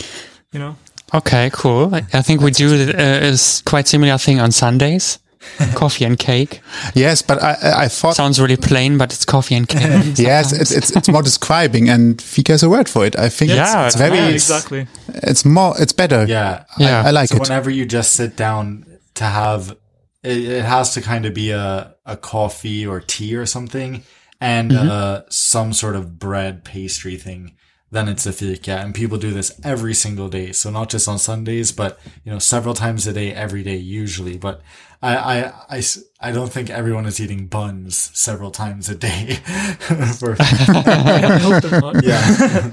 [0.53, 0.77] you know.
[1.15, 1.95] Okay, cool.
[1.95, 5.19] I I think we do uh, is quite similar thing on Sundays.
[5.77, 6.61] coffee and cake.
[6.97, 10.19] yes, but I, I- I thought Sounds really plain, but it's coffee and cake.
[10.19, 13.17] yes, it's, it's it's more describing, and fika is a word for it.
[13.17, 14.87] I think Yeah, it's, it's it's very Yeah, exactly.
[15.23, 16.25] it's more it's better.
[16.27, 16.65] Yeah.
[16.79, 17.03] Yeah.
[17.05, 17.43] I, I like so it.
[17.43, 19.77] whenever you just sit down to have
[20.25, 24.03] it, it has to kind of be a, a coffee or tea or something
[24.41, 27.55] and uh, some sort of bread pastry thing
[27.91, 31.19] then it's a fika and people do this every single day so not just on
[31.19, 34.61] sundays but you know several times a day every day usually but
[35.03, 35.83] i i i,
[36.21, 39.35] I don't think everyone is eating buns several times a day
[40.19, 42.05] For- I hope they're not.
[42.05, 42.71] yeah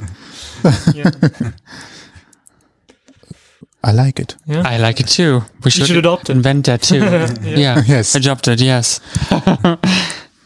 [0.95, 1.11] Yeah.
[3.83, 4.37] I like it.
[4.47, 5.41] I like it too.
[5.63, 6.37] We should, should adopt it.
[6.37, 6.99] invent that too.
[7.43, 7.83] yeah.
[7.85, 8.15] Yes.
[8.15, 8.61] Adopt it.
[8.61, 9.01] Yes.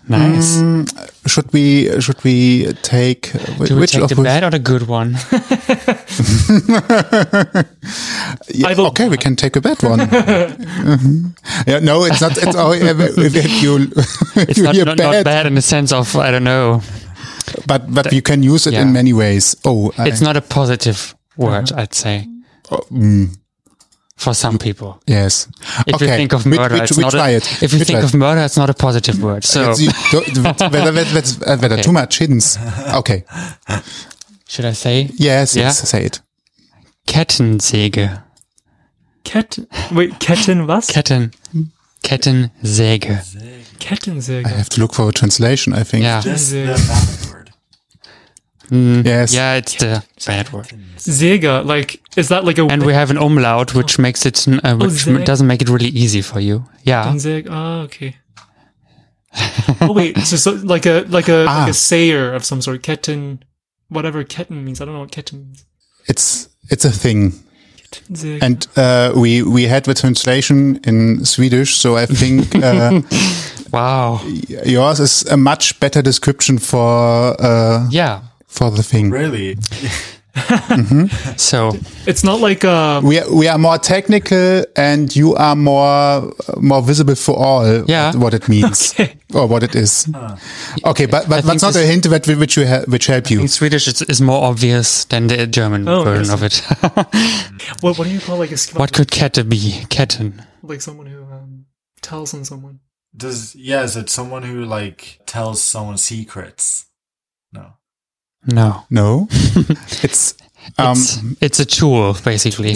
[0.10, 0.58] Nice.
[1.28, 3.32] Should we should we take
[3.68, 5.16] Do we which take of the bad or the good one?
[8.54, 10.00] Yeah, okay, we can take a bad one.
[10.00, 11.38] Mhm.
[11.68, 12.38] Yeah, no, it's not.
[12.38, 13.78] It's all, if, you
[14.36, 16.44] if It's you not, hear not, bad, not bad in the sense of I don't
[16.44, 16.82] know.
[17.68, 18.82] but but you can use it yeah.
[18.84, 19.56] in many ways.
[19.66, 22.28] Oh, I- It's not a positive word, I'd say,
[22.72, 23.36] oh, mm,
[24.18, 25.00] for some people.
[25.08, 25.48] yes.
[25.88, 27.64] If okay, you think of murder, we, it's we not try a, it.
[27.64, 29.44] If you We think try of murder, it's not a positive word.
[29.46, 31.82] So Jetzt, whether, whether, whether, whether Okay.
[31.84, 32.58] too much hints.
[32.96, 33.24] Okay.
[34.48, 35.66] should I say Yes, Yeah.
[35.66, 36.22] yes, say it.
[37.06, 38.22] Kettensäge?
[39.24, 39.68] Ketten.
[39.92, 40.88] Wait, Ketten was?
[40.90, 41.32] Ketten.
[42.04, 43.12] Kettensäge.
[44.46, 46.04] I have to look for a translation, I think.
[46.04, 46.22] Yeah.
[48.70, 49.04] This the Kettensäge.
[49.04, 49.06] bad word.
[49.06, 49.34] Yes.
[49.34, 50.68] Yeah, it's the bad word.
[50.98, 54.76] Säge, like, is that like a And we have an umlaut, which makes it, uh,
[54.76, 55.26] which Säge.
[55.26, 56.64] doesn't make it really easy for you.
[56.84, 57.06] Yeah.
[57.06, 57.48] Kettensäge?
[57.50, 58.16] Oh, okay.
[59.82, 61.60] oh wait, so, so like a like a Ah.
[61.62, 62.82] like a sayer of some sort.
[62.82, 63.40] Ketten,
[63.90, 64.82] whatever Ketten means.
[64.82, 65.66] I don't know what Ketten means.
[66.08, 67.34] It's it's a thing.
[67.92, 68.42] Kettensäge.
[68.42, 73.02] And uh, we we had the translation in Swedish, so I think uh,
[73.72, 74.22] Wow.
[74.66, 78.22] yours is a much better description for uh, Yeah.
[78.58, 79.12] For the thing.
[79.12, 79.58] Really?
[81.38, 81.72] So
[82.06, 86.82] it's not like uh We are, we are more technical, and you are more more
[86.82, 87.66] visible for all.
[87.90, 88.12] Yeah.
[88.14, 89.18] what, what it means Okay.
[89.34, 90.08] or what it is.
[90.86, 93.40] Okay, but but that's not a hint that which you ha- which help you.
[93.42, 96.62] in Swedish, it's, is more obvious than the German Oh, version of it.
[97.82, 99.86] what what do you call like a sk- what could Kette be?
[99.90, 100.46] Ketten.
[100.62, 101.66] like someone who um,
[102.02, 102.80] tells on someone?
[103.16, 103.84] Does yeah?
[103.84, 106.86] Is it someone who like tells someone secrets?
[108.46, 108.84] No.
[108.90, 109.28] No.
[109.28, 109.28] No,
[110.04, 110.36] it's
[110.78, 112.76] um It's, it's a tool, basically.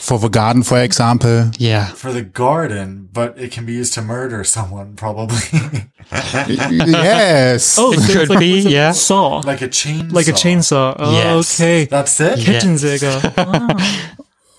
[0.00, 1.50] for the garden, for example.
[1.58, 1.86] Yeah.
[1.94, 5.36] For the garden, but it can be used to murder someone, probably.
[6.50, 7.76] yes.
[7.78, 8.92] Oh, It so could like, be, it's a yeah.
[8.92, 10.12] saw, like a chainsaw.
[10.12, 10.94] like a chainsaw.
[10.98, 11.60] Oh, Yes.
[11.60, 11.84] okay.
[11.86, 12.38] That's it.
[12.38, 12.60] Yeah.
[12.60, 13.32] Kettensäge.
[13.36, 14.16] Ah,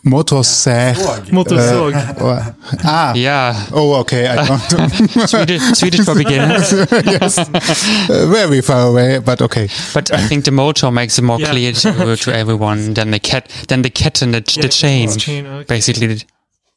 [0.07, 0.95] Motorsag.
[0.95, 1.31] Dog.
[1.31, 1.93] Motorsåg.
[2.21, 3.13] Or- ah.
[3.15, 3.55] Yeah.
[3.73, 4.27] Oh, okay.
[4.27, 4.59] I don't.
[5.29, 6.71] Swedish, Swedish for beginners.
[7.05, 7.37] yes.
[7.37, 9.67] Uh, very far away, but okay.
[9.93, 11.51] But I think the motor makes it more Yeah.
[11.51, 15.09] clear to, to everyone than the cat, than the Ketten, the, the Yeah, chain.
[15.17, 15.65] chain, okay.
[15.75, 16.21] Basically,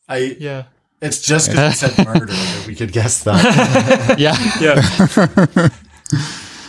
[0.08, 0.36] I.
[0.40, 0.62] Yeah.
[1.02, 4.18] It's just because you said murder that we could guess that.
[4.18, 4.36] yeah.
[4.60, 5.68] Yeah.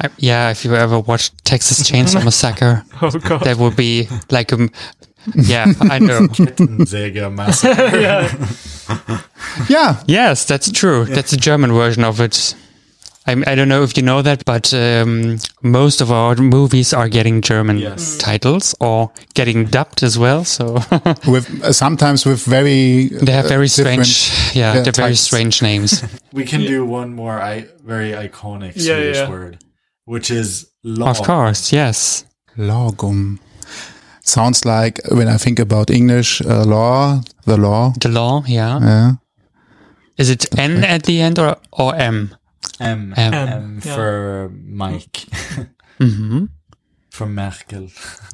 [0.03, 3.41] I, yeah, if you ever watched Texas Chainsaw Massacre, Oh god.
[3.43, 4.69] that would be like a,
[5.35, 6.27] yeah, I know.
[6.27, 7.97] Kettensäge massacre.
[7.99, 9.21] yeah.
[9.69, 10.01] Yeah.
[10.07, 11.05] Yes, that's true.
[11.05, 12.55] That's the German version of it.
[13.27, 17.07] I, I don't know if you know that, but um, most of our movies are
[17.09, 18.17] getting German Yes.
[18.17, 20.43] titles or getting dubbed as well.
[20.43, 20.79] So
[21.27, 25.15] With uh, sometimes with very they have uh, very different- strange, yeah, yeah, they're very
[25.15, 26.01] strange names.
[26.33, 29.29] We can do one more I, very iconic Yeah, Swedish yeah.
[29.29, 29.57] word,
[30.05, 31.09] which is law.
[31.11, 32.25] of course, yes.
[32.57, 33.37] Lagom.
[34.23, 37.93] Sounds like when I think about English uh, law, the law.
[37.99, 38.79] The law, yeah.
[38.79, 39.11] Yeah.
[40.17, 42.35] Is it N at the end or, or M?
[42.79, 43.13] M.
[43.17, 43.33] M.
[43.33, 43.49] M.
[43.49, 43.95] M yeah.
[43.95, 45.25] for Mike.
[45.97, 46.45] hmm
[47.09, 47.89] From Merkel.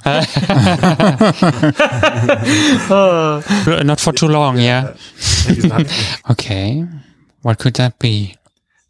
[0.05, 0.25] Uh,
[3.83, 4.93] Not for too long, yeah.
[5.47, 5.87] Exactly.
[6.29, 6.85] Okay.
[7.41, 8.35] What could that be?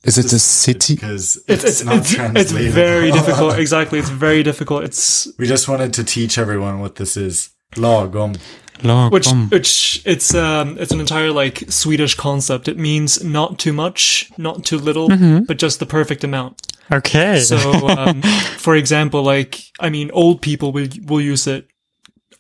[0.07, 0.95] Is it a city?
[0.95, 1.97] Because it's, it's it's not
[2.37, 3.59] it's, it's very difficult.
[3.59, 3.99] Exactly.
[3.99, 4.83] It's very difficult.
[4.85, 7.49] It's We just wanted to teach everyone what this is.
[7.75, 8.39] Lagom.
[8.83, 9.11] Log.
[9.11, 12.67] which which it's um it's an entire like Swedish concept.
[12.67, 15.09] It means not too much, not too little,
[15.45, 16.61] but just the perfect amount.
[16.91, 17.39] okay.
[17.39, 18.21] So, um,
[18.57, 21.67] for example, like I mean, old people will will use it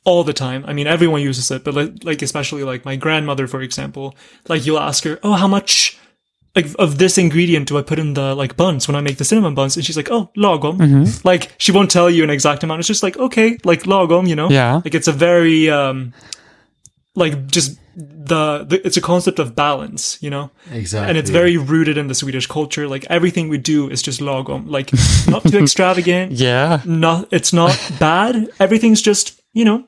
[0.03, 0.63] all the time.
[0.67, 4.15] I mean, everyone uses it, but like, like especially like my grandmother, for example,
[4.47, 5.96] like you'll ask her, "Oh, how much
[6.57, 9.25] like of this ingredient do I put in the like buns when I make the
[9.25, 10.75] cinnamon buns?" And she's like, "Oh, lagom."
[11.23, 12.79] Like she won't tell you an exact amount.
[12.79, 14.49] It's just like, okay, like lagom, you know?
[14.49, 14.81] Yeah.
[14.85, 16.13] Like it's a very um,
[17.15, 20.49] like just the, the it's a concept of balance, you know?
[20.71, 21.09] Exactly.
[21.09, 22.87] and it's very rooted in the Swedish culture.
[22.87, 24.69] Like everything we do is just lagom.
[24.77, 24.91] like
[25.27, 26.31] not too extravagant.
[26.33, 26.81] yeah.
[26.85, 28.49] Not it's not bad.
[28.59, 29.79] Everything's just you know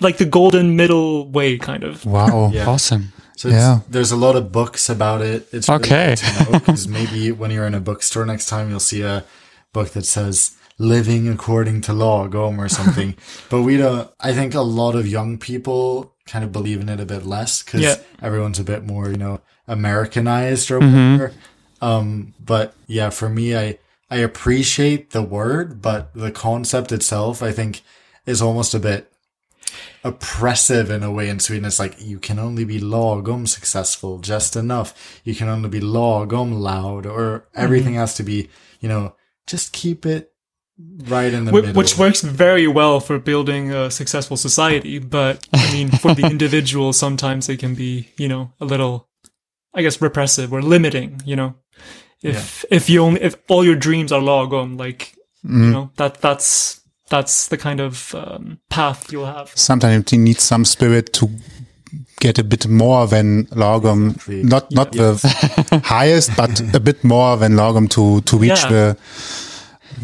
[0.00, 2.04] like the golden middle way, kind of.
[2.04, 2.50] Wow.
[2.52, 2.68] Yeah.
[2.68, 3.12] Awesome.
[3.36, 3.80] So Yeah.
[3.88, 5.46] there's a lot of books about it.
[5.52, 6.14] It's Okay.
[6.14, 9.24] good to know because maybe when you're in a bookstore next time, you'll see a
[9.72, 13.14] book that says "Living According to Lagom" or something.
[13.50, 14.10] but we don't.
[14.20, 17.62] I think a lot of young people kind of believe in it a bit less
[17.62, 17.96] because Yeah.
[18.22, 21.32] everyone's a bit more, you know, Americanized or whatever.
[21.80, 23.78] Um, but yeah, for me, I
[24.10, 27.82] I appreciate the word, but the concept itself, I think,
[28.24, 29.12] is almost a bit
[30.04, 31.64] oppressive in a way in Sweden.
[31.64, 35.20] It's like you can only be lagom successful, just enough.
[35.24, 37.60] You can only be lagom loud, or mm-hmm.
[37.60, 38.48] everything has to be,
[38.80, 39.14] you know,
[39.46, 40.32] just keep it
[40.78, 41.74] right in the Wh- middle.
[41.74, 46.92] Which works very well for building a successful society, but I mean, for the individual,
[46.92, 49.08] sometimes it can be, you know, a little,
[49.74, 51.22] I guess, repressive or limiting.
[51.24, 51.54] You know,
[52.22, 55.72] if if you only if all your dreams are lagom, like you mm-hmm.
[55.72, 59.50] know, that that's that's the kind of um, path you'll have.
[59.54, 61.28] Sometimes you need some spirit to
[62.20, 64.10] get a bit more than lagom.
[64.10, 64.42] Exactly.
[64.42, 68.68] Not not the highest, but a bit more than lagom to to reach Yeah.
[68.70, 68.96] the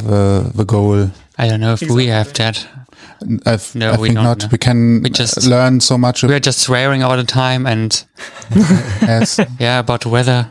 [0.04, 1.10] the the goal.
[1.38, 2.66] I don't know if we have that.
[3.46, 4.42] I've, No, I we think don't not.
[4.42, 4.48] know.
[4.50, 6.22] We can We just- learn so much.
[6.24, 8.04] We are just swearing all the time and
[8.54, 9.38] yes.
[9.60, 10.48] yeah, about the weather,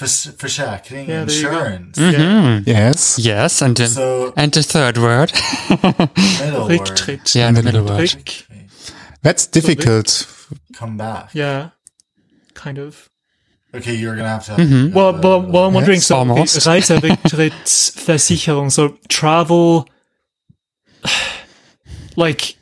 [0.00, 1.48] Vers- Försäkring, Yeah, there you go.
[1.58, 2.00] insurance.
[2.00, 2.60] Yeah.
[2.66, 3.18] Yes.
[3.18, 5.32] Yes, and the, So and the third word.
[5.70, 6.70] middle word.
[6.70, 7.34] Rücktritt.
[7.34, 8.00] Yeah, the middle word.
[8.00, 8.44] Rück.
[9.22, 10.26] That's difficult.
[10.78, 11.34] Come back.
[11.34, 11.68] Yeah.
[12.54, 13.08] Kind of.
[13.74, 14.54] Okay, you're gonna have to.
[14.94, 16.56] Well, well, well I'm wondering, Yes, so okay, almost.
[16.66, 19.86] Reiserücktrittsversicherung, so travel,
[22.16, 22.56] like,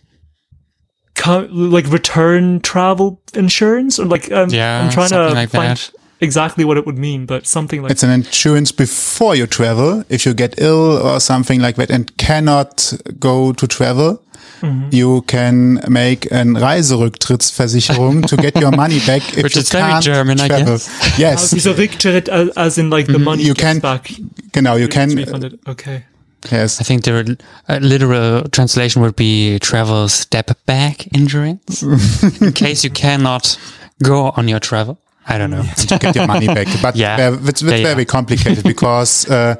[1.14, 5.76] co- like return travel insurance, or like, um, Yeah, I'm trying to something like find
[5.78, 5.90] that.
[6.20, 10.04] Exactly what it would mean, but something like It's an insurance before you travel.
[10.08, 14.22] If you get ill or something like that and cannot go to travel,
[14.60, 14.88] Mm-hmm.
[14.90, 20.02] you can make an Reiserücktrittsversicherung to get your money back if Which you is can't
[20.02, 20.66] German, I travel.
[20.78, 21.18] guess.
[21.18, 23.48] Yes, so Rücktritt as, as in like the money Mm-hmm.
[23.48, 24.10] You gets can- back.
[24.52, 24.74] genau.
[24.74, 25.10] You It's can.
[25.14, 25.58] refunded.
[25.68, 26.04] Okay.
[26.50, 26.80] Yes.
[26.80, 27.36] I think the
[27.68, 31.82] uh, literal translation would be travel step back insurance.
[32.40, 33.58] in case you cannot
[34.02, 34.98] go on your travel.
[35.28, 35.62] I don't know.
[35.88, 36.66] to get your money back.
[36.82, 37.34] But Yeah.
[37.34, 37.94] it's, it's Yeah, yeah.
[37.94, 39.54] very complicated because uh,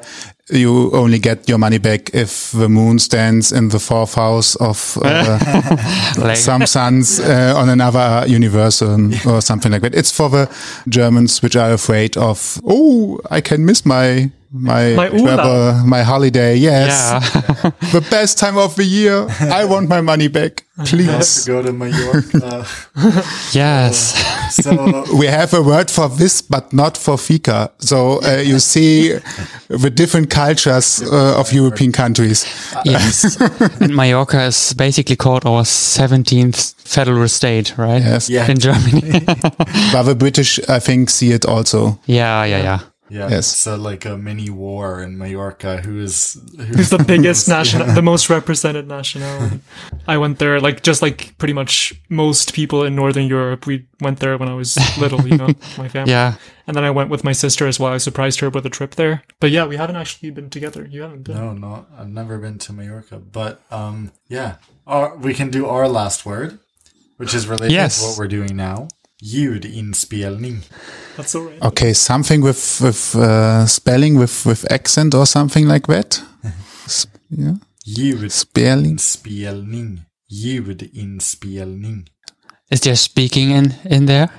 [0.51, 4.97] you only get your money back if the moon stands in the fourth house of
[5.03, 5.37] uh,
[6.17, 9.93] Like, some suns uh, on another universe um, or something like that.
[9.95, 10.47] It's for the
[10.87, 16.55] Germans which are afraid of, oh, I can miss my my My travel, my holiday.
[16.55, 17.69] Yes, yeah.
[17.91, 19.27] the best time of the year.
[19.39, 21.45] I want my money back, to please.
[21.45, 22.65] go to Mallorca.
[23.53, 24.15] yes.
[24.63, 27.71] so we have a word for this, but not for fika.
[27.79, 29.13] So uh, you see
[29.67, 32.45] the different cultures uh, of European countries.
[32.85, 33.39] yes.
[33.81, 38.01] and Mallorca is basically called our 17th federal state, right?
[38.01, 38.29] Yes.
[38.29, 38.49] Yeah.
[38.49, 39.21] In Germany.
[39.91, 41.99] But the British, I think, see it also.
[42.05, 42.79] yeah, yeah, yeah.
[43.09, 43.47] Yeah, Yes.
[43.47, 45.81] so like a mini war in Mallorca.
[45.81, 49.59] Who is Who's the biggest national, the most represented nationality?
[50.07, 53.65] I went there, like, just like pretty much most people in Northern Europe.
[53.65, 56.11] We went there when I was little, you know, my family.
[56.11, 56.35] Yeah.
[56.67, 57.91] And then I went with my sister as well.
[57.93, 59.23] I surprised her with a trip there.
[59.39, 60.85] But yeah, we haven't actually been together.
[60.89, 61.35] You haven't been.
[61.35, 64.55] No, no, I've never been to Mallorca, but um, yeah,
[64.85, 66.59] our, we can do our last word,
[67.17, 67.99] which is related Yes.
[67.99, 68.87] to what we're doing now.
[69.23, 70.63] Ljudinspelning.
[71.17, 71.61] That's all right.
[71.61, 76.21] Okay, something with with uh, spelling with with accent or something like that.
[76.85, 77.53] S- yeah,
[78.29, 78.97] spelling.
[78.97, 79.99] Ljudinspelning.
[80.31, 82.07] Ljudinspelning.
[82.71, 84.29] Is there speaking in, in there?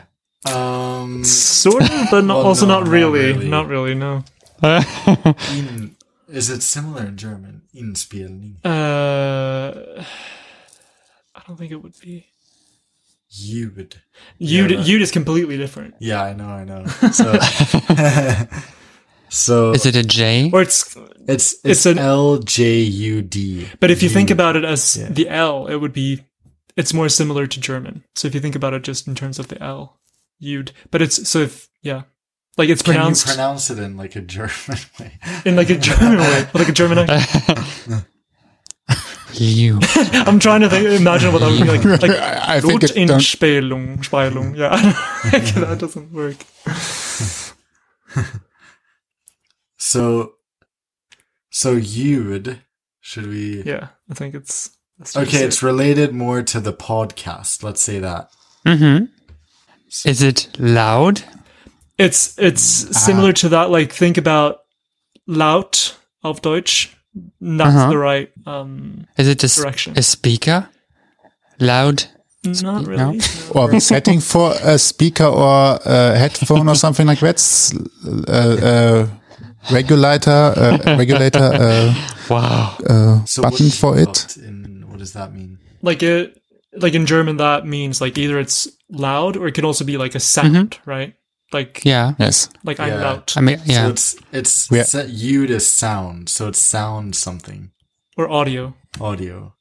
[0.46, 3.32] Um, Sort of, but not, Well, also no, not not really.
[3.32, 3.48] really.
[3.48, 4.24] Not really, no.
[4.62, 5.96] in,
[6.28, 7.62] is it similar in German?
[7.74, 8.56] Inspelning.
[8.64, 10.02] Uh,
[11.34, 12.26] I don't think it would be.
[13.32, 13.94] Ljud.
[14.40, 14.86] Yud, right.
[14.86, 15.94] Yud is completely different.
[16.00, 16.84] Yeah, I know, I know.
[17.12, 17.38] So,
[19.28, 20.50] so Is it a J?
[20.52, 20.96] Or it's,
[21.28, 23.68] it's it's it's an- L J U D.
[23.78, 25.08] but if you think about it as Yeah.
[25.10, 26.24] the L, it would be,
[26.76, 28.02] it's more similar to German.
[28.16, 29.98] So if you think about it just in terms of the L,
[30.42, 30.72] Yud.
[30.90, 32.02] But it's, so if, yeah.
[32.58, 34.52] Like it's Can pronounced you pronounce it in like a German
[34.98, 35.12] way?
[35.44, 38.04] in like a German way, like a German accent.
[39.34, 39.78] You.
[40.26, 42.02] I'm trying to think, imagine what that would be like.
[42.02, 43.08] Like, I I think it don't.
[43.20, 44.56] Luteinspelung, Speilung.
[44.56, 44.70] Yeah,
[45.32, 46.36] like, that doesn't work.
[49.76, 50.34] So,
[51.50, 52.60] so Ljud,
[53.00, 53.62] should we?
[53.62, 54.70] Yeah, I think it's.
[55.16, 57.62] Okay, it's related more to the podcast.
[57.62, 58.30] Let's say that.
[58.66, 59.06] Mm-hmm.
[60.08, 61.24] Is it loud?
[61.98, 63.70] It's it's similar to that.
[63.70, 64.60] Like think about
[65.26, 66.94] laut auf Deutsch.
[67.40, 67.90] That's Uh-huh.
[67.90, 69.94] the right um, Is it a, s- Direction.
[69.96, 70.68] a speaker?
[71.58, 72.04] Loud?
[72.42, 72.88] not no?
[72.88, 73.20] really.
[73.54, 77.36] or the setting for a speaker or a headphone or something like that.
[77.36, 77.74] S-
[78.06, 79.06] Uh, uh,
[79.70, 81.94] regulator, uh, regulator, uh,
[82.30, 82.76] Wow.
[82.88, 84.36] uh, So button for it.
[84.38, 85.58] In, what does that mean?
[85.82, 86.36] like it
[86.76, 90.14] like in German that means like either it's loud or it can also be like
[90.14, 91.14] a sound, right?
[91.52, 92.14] Like Yeah.
[92.18, 92.48] Yes.
[92.64, 93.02] like I'm Yeah.
[93.02, 93.74] loud I mean, yeah.
[93.76, 93.88] So yeah.
[93.90, 97.70] it's it's We set you to sound, so it sounds something.
[98.16, 98.74] or audio.
[99.00, 99.54] Audio.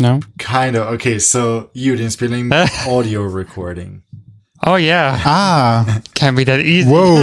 [0.00, 0.20] No?
[0.38, 0.86] Kind of.
[0.94, 2.50] Okay, so ljudinspelning,
[2.86, 4.02] audio recording.
[4.66, 5.20] Oh, yeah.
[5.26, 6.88] Ah, Can't be that easy.
[6.90, 7.22] whoa.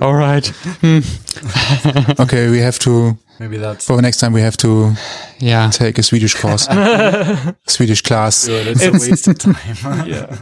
[0.00, 0.46] All right.
[2.20, 4.94] okay, we have to, Maybe that's for the next time, we have to
[5.38, 5.68] Yeah.
[5.70, 6.64] take a Swedish course,
[7.66, 8.46] Swedish class.
[8.46, 8.66] good.
[8.68, 9.56] It's, a waste of time.
[10.06, 10.36] Yeah.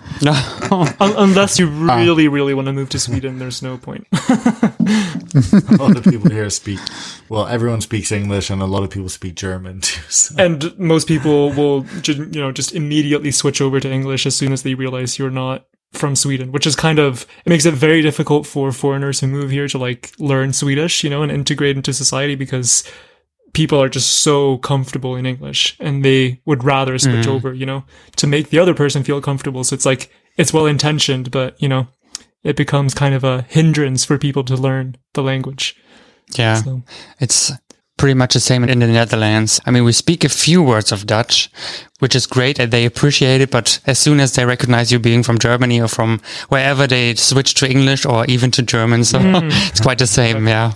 [1.00, 1.96] Unless you Ah.
[1.96, 4.06] really, really want to move to Sweden, there's no point.
[4.12, 6.78] a lot of people here speak.
[7.28, 10.00] Well, everyone speaks English, and a lot of people speak German too.
[10.08, 10.34] So.
[10.38, 14.62] and most people will you know just immediately switch over to english as soon as
[14.62, 15.66] they realize you're not
[15.96, 19.50] from sweden which is kind of it makes it very difficult for foreigners who move
[19.50, 22.84] here to like learn swedish you know and integrate into society because
[23.52, 27.28] people are just so comfortable in english and they would rather switch mm.
[27.28, 27.84] over you know
[28.16, 29.64] to make the other person feel comfortable.
[29.64, 31.88] So it's like it's well intentioned but you know
[32.42, 35.76] it becomes kind of a hindrance for people to learn the language.
[36.36, 36.56] Yeah.
[36.56, 36.82] so
[37.20, 37.52] It's
[38.04, 39.62] pretty much the same in the Netherlands.
[39.64, 41.48] I mean, we speak a few words of Dutch,
[42.00, 43.50] which is great and they appreciate it.
[43.50, 46.20] But as soon as they recognize you being from Germany or from
[46.50, 49.04] wherever, they switch to English or even to German.
[49.04, 50.46] So it's quite the same.
[50.46, 50.74] Yeah.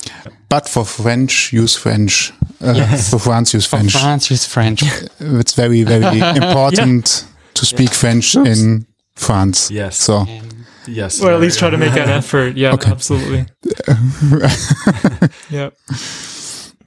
[0.49, 2.33] But for French, use French.
[2.63, 3.93] Uh, For France, use French.
[3.93, 4.05] For French.
[4.05, 4.83] France, use French.
[5.21, 8.87] It's very, very important to speak French in
[9.17, 9.71] France.
[9.71, 9.99] Yes.
[9.99, 10.25] So,
[10.87, 11.21] yes.
[11.23, 12.91] or at least try to make an effort yeah Okay.
[12.91, 13.45] absolutely
[15.51, 16.38] yeah Should-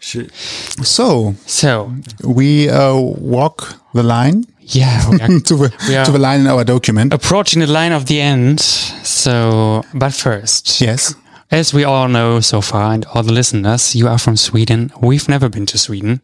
[0.01, 6.41] so So, we uh, walk the line yeah, we are to the, to the line
[6.41, 7.13] in our document.
[7.13, 8.59] approaching the line of the end.
[8.61, 11.15] So, but first, Yes.
[11.49, 14.89] As we all know so far, and all the listeners, you are from Sweden.
[15.01, 16.21] We've never been to Sweden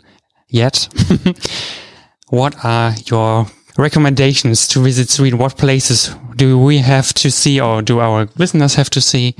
[0.47, 0.87] yet.
[2.29, 3.47] what are your
[3.77, 5.37] recommendations to visit Sweden?
[5.37, 9.35] What places do we have to see, or do our listeners have to see?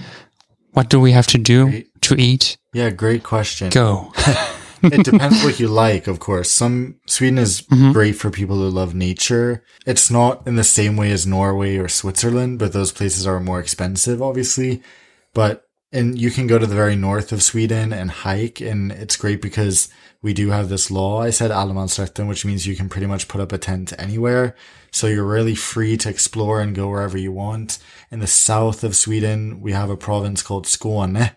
[0.78, 2.02] What do we have to do Great.
[2.04, 2.56] to eat?
[2.72, 3.72] Yeah, great question.
[3.72, 4.14] Go.
[4.84, 6.52] it depends what you like, of course.
[6.52, 7.94] Some Sweden is mm-hmm.
[7.94, 9.64] great for people who love nature.
[9.88, 13.60] It's not in the same way as Norway or Switzerland, but those places are more
[13.60, 14.84] expensive, obviously.
[15.34, 15.67] But
[15.98, 19.42] and you can go to the very north of Sweden and hike, and it's great
[19.42, 19.90] because
[20.22, 21.22] we do have this law.
[21.24, 24.56] I said allemansrätten, which means you can pretty much put up a tent anywhere.
[24.92, 27.80] So you're really free to explore and go wherever you want.
[28.12, 31.36] In the south of Sweden, we have a province called Skåne.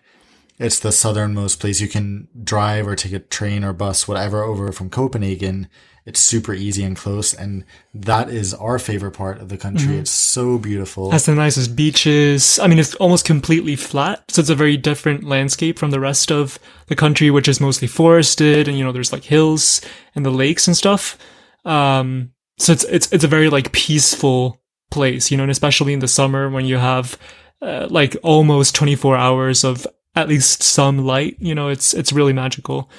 [0.59, 4.71] It's the southernmost place you can drive or take a train or bus, whatever, over
[4.71, 5.69] from Copenhagen.
[6.05, 7.33] It's super easy and close.
[7.33, 7.63] And
[7.93, 9.97] that is our favorite part of the country.
[9.97, 11.11] It's so beautiful.
[11.11, 12.57] has the nicest beaches.
[12.59, 16.31] I mean, it's almost completely flat, so it's a very different landscape from the rest
[16.31, 16.57] of
[16.87, 19.81] the country, which is mostly forested, and you know, there's like hills
[20.15, 21.17] and the lakes and stuff.
[21.65, 24.59] Um, so it's it's it's a very like peaceful
[24.89, 27.17] place, you know, and especially in the summer when you have
[27.61, 32.33] uh, like almost 24 hours of at least some light, you know, it's it's really
[32.33, 32.89] magical.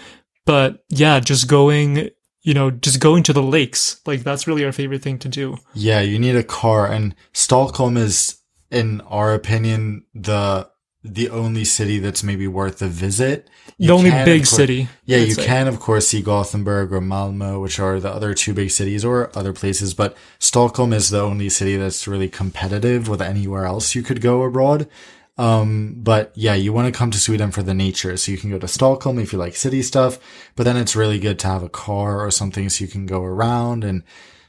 [0.47, 2.11] But yeah, just going,
[2.43, 5.57] you know, just going to the lakes, like that's really our favorite thing to do.
[5.75, 8.39] Yeah, you need a car, and Stockholm is,
[8.71, 10.69] in our opinion, the
[11.05, 13.49] the only city that's maybe worth a visit.
[13.77, 14.89] You the only can, big course- city.
[15.05, 15.45] Yeah, you say.
[15.45, 19.31] can of course see Gothenburg or Malmo, which are the other two big cities, or
[19.37, 19.95] other places.
[19.95, 24.43] But Stockholm is the only city that's really competitive with anywhere else you could go
[24.43, 24.89] abroad.
[25.39, 28.51] Um, but yeah, you want to come to Sweden for the nature, so you can
[28.51, 30.19] go to Stockholm if you like city stuff.
[30.57, 33.23] But then it's really good to have a car or something so you can go
[33.23, 34.03] around and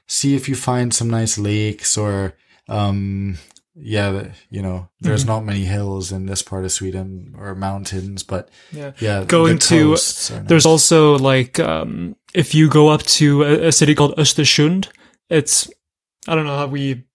[0.08, 2.34] see if you find some nice lakes or
[2.68, 3.38] um
[3.76, 5.32] yeah you know there's Mm-hmm.
[5.32, 8.92] not many hills in this part of sweden or mountains but Yeah.
[9.00, 10.30] yeah Going to- nice.
[10.46, 14.90] There's also like um, if you go up to a, a city called Östersund,
[15.30, 15.70] it's
[16.28, 17.06] I don't know how we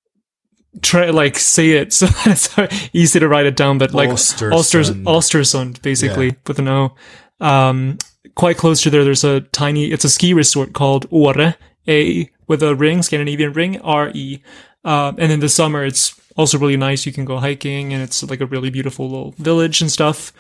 [0.83, 2.49] try like say it so it's
[2.93, 4.53] easy to write it down, but like Östersund.
[4.53, 6.33] Östers- Östersund basically Yeah.
[6.47, 6.95] with an O.
[7.41, 7.99] Um,
[8.35, 9.87] quite close to there, there's a tiny.
[9.93, 11.55] It's a ski resort called Åre,
[11.89, 14.43] A with a ring, Scandinavian ring, R E.
[14.85, 17.05] Um, and in the summer, it's also really nice.
[17.07, 20.33] You can go hiking, and it's like a really beautiful little village and stuff.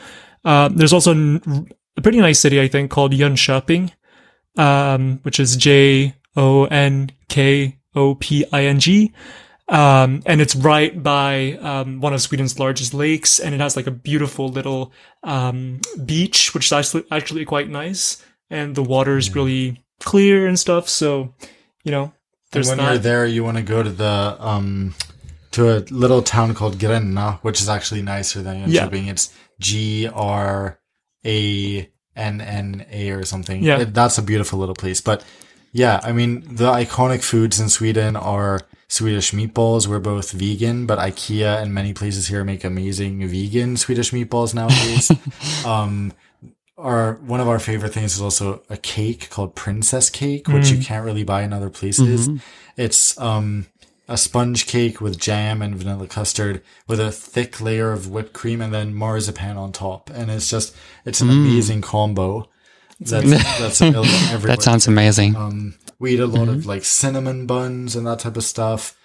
[0.44, 3.90] Um, there's also n- a pretty nice city, I think, called Jönköping,
[4.56, 9.12] um, which is J O N K O P I N G.
[9.68, 13.86] Um, and it's right by um, one of Sweden's largest lakes, and it has like
[13.86, 14.92] a beautiful little
[15.22, 20.58] um, beach, which is actually actually quite nice, and the water is really clear and
[20.58, 20.88] stuff.
[20.88, 21.34] So,
[21.84, 22.12] you know,
[22.54, 22.88] And when that.
[22.92, 24.94] you're there, you want to go to the um
[25.50, 28.86] to a little town called Gränna, which is actually nicer than Yeah.
[28.88, 29.08] Jönköping.
[29.10, 29.30] It's
[29.60, 30.78] G R
[31.26, 33.62] A N N A or something.
[33.62, 33.80] Yeah.
[33.80, 35.00] It- that's a beautiful little place.
[35.02, 35.24] But
[35.72, 39.86] yeah, I mean, the iconic foods in Sweden are Swedish meatballs.
[39.86, 45.10] We're both vegan, but IKEA and many places here make amazing vegan Swedish meatballs nowadays.
[45.66, 46.12] um,
[46.78, 50.78] our one of our favorite things is also a cake called princess cake, which you
[50.82, 52.28] can't really buy in other places.
[52.77, 53.66] It's um
[54.09, 58.62] a sponge cake with jam and vanilla custard with a thick layer of whipped cream
[58.62, 60.09] and then marzipan on top.
[60.10, 60.74] And it's just
[61.05, 62.48] it's an amazing combo.
[63.00, 64.56] That's that's available everywhere.
[64.56, 65.36] That sounds amazing.
[65.36, 68.96] um we eat a lot of like cinnamon buns and that type of stuff.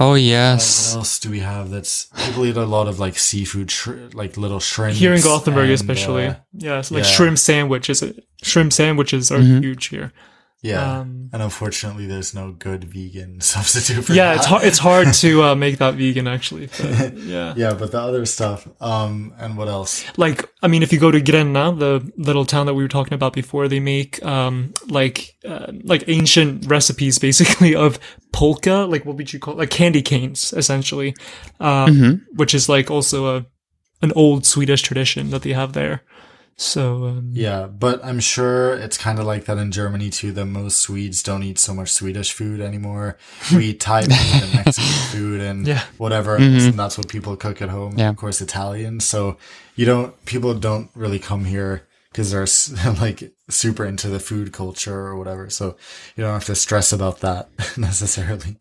[0.00, 0.96] oh yes What yes.
[0.96, 1.70] else do we have?
[1.70, 4.96] That's people eat a lot of like seafood, sh- like little shrimp.
[4.96, 6.26] here in Gothenburg, especially.
[6.26, 7.10] uh, yeah, so like yeah.
[7.10, 8.02] shrimp sandwiches.
[8.42, 9.60] Shrimp sandwiches are Mm-hmm.
[9.62, 10.12] huge here.
[10.60, 14.36] Yeah, Um, and unfortunately, there's no good vegan substitute for yeah, that.
[14.38, 14.64] it's hard.
[14.64, 16.66] It's hard to uh, make that vegan actually.
[16.66, 17.54] But, yeah.
[17.56, 18.66] Yeah, but the other stuff.
[18.80, 20.04] Um, and what else?
[20.18, 23.14] like I mean, if you go to Gränna, the little town that we were talking
[23.14, 28.00] about before, they make um like uh, like ancient recipes basically of
[28.32, 29.58] polka, like what would you call it?
[29.58, 31.14] like candy canes essentially,
[31.60, 33.46] um, which is like also a
[34.02, 36.02] an old Swedish tradition that they have there.
[36.60, 40.32] So um, Yeah, but I'm sure it's kind of like that in Germany too.
[40.32, 43.16] That most Swedes don't eat so much Swedish food anymore.
[43.54, 45.84] We eat Thai food and Mexican food and Yeah.
[45.98, 47.94] whatever, else, and that's what people cook at home.
[47.96, 48.10] Yeah.
[48.10, 48.98] Of course, Italian.
[49.00, 49.36] So
[49.76, 50.12] you don't.
[50.26, 55.50] People don't really come here because they're like super into the food culture or whatever.
[55.50, 55.76] So
[56.16, 57.48] you don't have to stress about that
[57.78, 58.56] necessarily.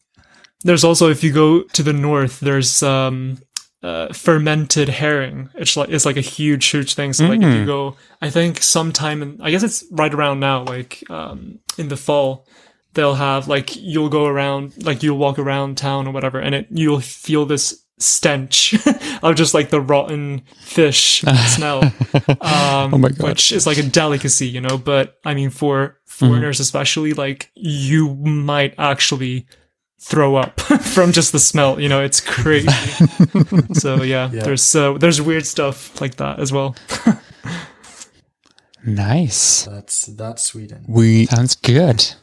[0.63, 3.39] there's also if you go to the north, there's um
[3.87, 5.49] uh, fermented herring.
[5.55, 7.13] It's like it's like a huge, huge thing.
[7.13, 10.63] So like if you go, I think sometime in, I guess it's right around now,
[10.63, 12.45] like um in the fall,
[12.93, 16.67] they'll have like you'll go around, like you'll walk around town or whatever, and it
[16.69, 18.75] you'll feel this stench
[19.23, 21.23] of just like the rotten fish
[21.55, 21.83] smell.
[22.41, 23.29] Um, Oh my God.
[23.29, 24.77] Which is like a delicacy, you know.
[24.77, 29.47] But I mean, for foreigners especially, like you might actually
[29.99, 30.59] throw up
[30.93, 31.79] from just the smell.
[31.79, 32.67] You know, it's crazy.
[33.73, 34.43] so yeah, Yeah.
[34.43, 36.75] there's uh, there's weird stuff like that as well.
[38.85, 39.63] Nice.
[39.65, 40.85] That's that's Sweden.
[40.87, 42.13] We Sounds good.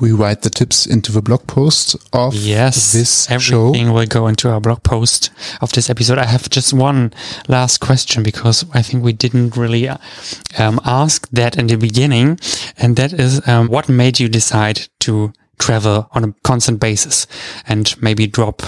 [0.00, 3.34] we write the tips into the blog post of Yes, this show.
[3.68, 5.30] everything will go into our blog post
[5.60, 6.18] of this episode.
[6.18, 7.12] I have just one
[7.48, 12.38] last question because I think we didn't really um, ask that in the beginning,
[12.78, 17.26] and that is um, what made you decide to travel on a constant basis
[17.66, 18.62] and maybe drop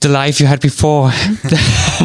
[0.00, 1.10] the life you had before.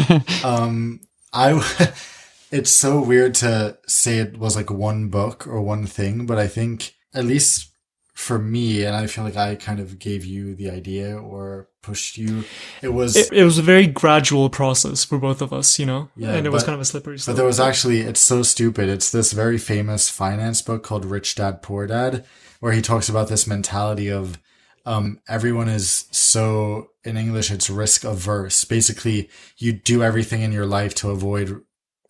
[0.44, 1.00] Um,
[1.32, 1.92] I,
[2.50, 6.46] it's so weird to say it was like one book or one thing, but I
[6.46, 7.70] think at least
[8.14, 12.16] for me, and I feel like I kind of gave you the idea or pushed
[12.16, 12.44] you.
[12.80, 16.10] It was, It, it was a very gradual process for both of us, you know,
[16.16, 18.88] Yeah, and it was kind of a slippery but there was actually, it's so stupid.
[18.88, 22.24] It's this very famous finance book called Rich Dad Poor Dad,
[22.64, 24.38] where he talks about this mentality of,
[24.86, 28.64] um, everyone is so in English, it's risk averse.
[28.64, 29.28] Basically,
[29.58, 31.60] you do everything in your life to avoid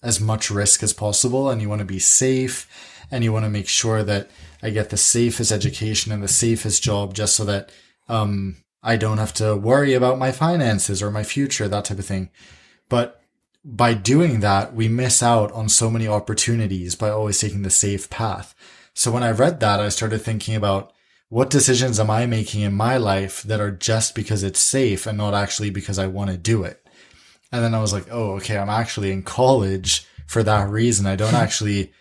[0.00, 2.68] as much risk as possible and you want to be safe
[3.10, 4.30] and you want to make sure that
[4.62, 7.72] I get the safest education and the safest job just so that,
[8.08, 12.06] um, I don't have to worry about my finances or my future, that type of
[12.06, 12.30] thing.
[12.88, 13.20] But
[13.64, 18.08] by doing that, we miss out on so many opportunities by always taking the safe
[18.08, 18.54] path.
[18.94, 20.92] So when I read that, I started thinking about
[21.28, 25.18] what decisions am I making in my life that are just because it's safe and
[25.18, 26.86] not actually because I want to do it.
[27.50, 31.06] And then I was like, oh, okay, I'm actually in college for that reason.
[31.06, 31.92] I don't actually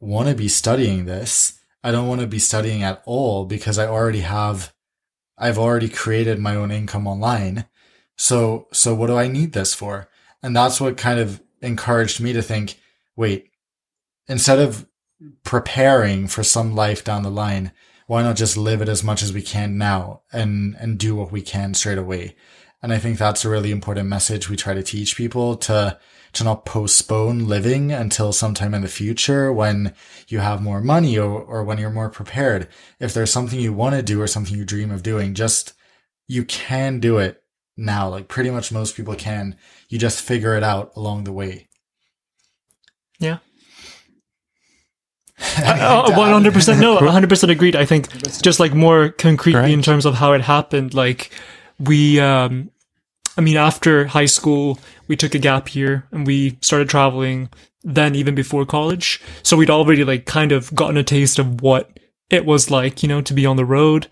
[0.00, 1.60] want to be studying this.
[1.82, 4.72] I don't want to be studying at all because I already have,
[5.36, 7.66] I've already created my own income online.
[8.16, 10.08] So, so what do I need this for?
[10.42, 12.80] And that's what kind of encouraged me to think,
[13.16, 13.50] wait,
[14.26, 14.86] instead of
[15.42, 17.72] preparing for some life down the line,
[18.06, 21.32] why not just live it as much as we can now and, and do what
[21.32, 22.36] we can straight away?
[22.82, 25.98] And I think that's a really important message we try to teach people to,
[26.34, 29.94] to not postpone living until sometime in the future when
[30.28, 32.68] you have more money or, or when you're more prepared.
[33.00, 35.72] If there's something you want to do or something you dream of doing, just,
[36.28, 37.42] you can do it
[37.74, 38.08] now.
[38.08, 39.56] Like pretty much most people can.
[39.88, 41.68] You just figure it out along the way.
[43.18, 43.38] yeah, Uh,
[45.58, 46.80] One hundred percent.
[46.80, 47.76] No, one hundred percent agreed.
[47.76, 48.08] I think
[48.42, 50.94] just like more concretely in terms of how it happened.
[50.94, 51.30] Like
[51.78, 52.70] we, um,
[53.36, 54.78] I mean, after high school,
[55.08, 57.48] we took a gap year and we started traveling.
[57.86, 61.98] Then even before college, so we'd already like kind of gotten a taste of what
[62.30, 64.06] it was like, you know, to be on the road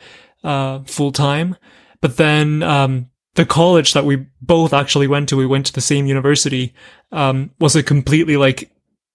[0.45, 1.57] uh, full time.
[2.03, 5.81] But then um, the college that we both actually went to, we went to the
[5.81, 6.75] same university,
[7.13, 8.71] um, was a completely like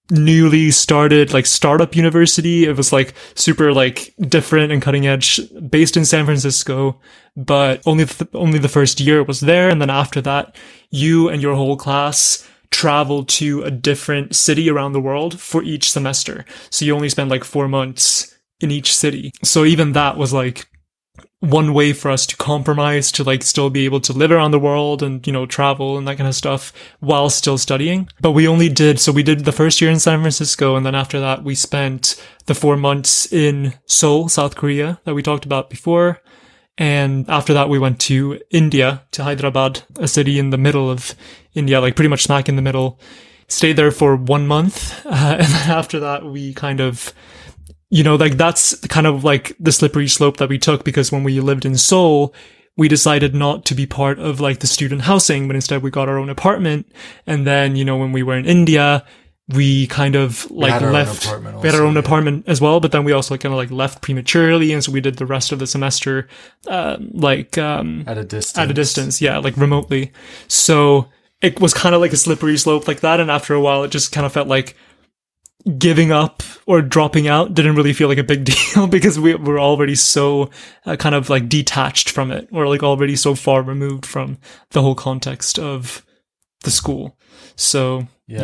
[0.09, 2.65] newly started like startup university.
[2.65, 5.39] It was like super like different and cutting edge,
[5.69, 6.99] based in San Francisco.
[7.35, 10.55] But only only the first year was there, and then after that,
[10.89, 15.91] you and your whole class traveled to a different city around the world for each
[15.91, 16.45] semester.
[16.69, 19.31] So you only spend like four months in each city.
[19.43, 20.67] So even that was like
[21.39, 24.59] one way for us to compromise to like still be able to live around the
[24.59, 28.09] world and you know travel and that kind of stuff while still studying.
[28.19, 30.95] But we only did so we did the first year in san francisco and then
[30.95, 35.69] after that we spent the four months in seoul south korea that we talked about
[35.69, 36.21] before.
[36.79, 41.13] And after that we went to india to hyderabad a city in the middle of
[41.53, 42.99] india like pretty much smack in the middle.
[43.49, 47.13] Stayed there for one month uh, and then after that we kind of
[47.89, 51.23] you know, like that's kind of like the slippery slope that we took because when
[51.23, 52.33] we lived in Seoul,
[52.75, 56.09] we decided not to be part of like the student housing, but instead we got
[56.09, 56.91] our own apartment.
[57.25, 59.05] And then, you know, when we were in India,
[59.49, 61.99] we kind of like had our own left, apartment we had our own yeah.
[62.01, 64.73] apartment as well, but then we also kind of like left prematurely.
[64.73, 66.27] And so we did the rest of the semester,
[66.67, 68.57] uh, like, um, At a distance.
[68.57, 70.11] at a distance yeah like remotely
[70.47, 71.07] so
[71.41, 73.91] it was kind of like a slippery slope like that and after a while it
[73.91, 74.75] just kind of felt like
[75.77, 79.59] giving up or dropping out didn't really feel like a big deal because we were
[79.59, 80.49] already so
[80.85, 84.37] uh, kind of like detached from it or like already so far removed from
[84.71, 86.05] the whole context of
[86.63, 87.17] the school.
[87.55, 88.43] So yeah,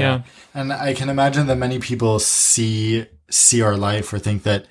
[0.53, 4.67] And I can imagine that many people see see our life or think that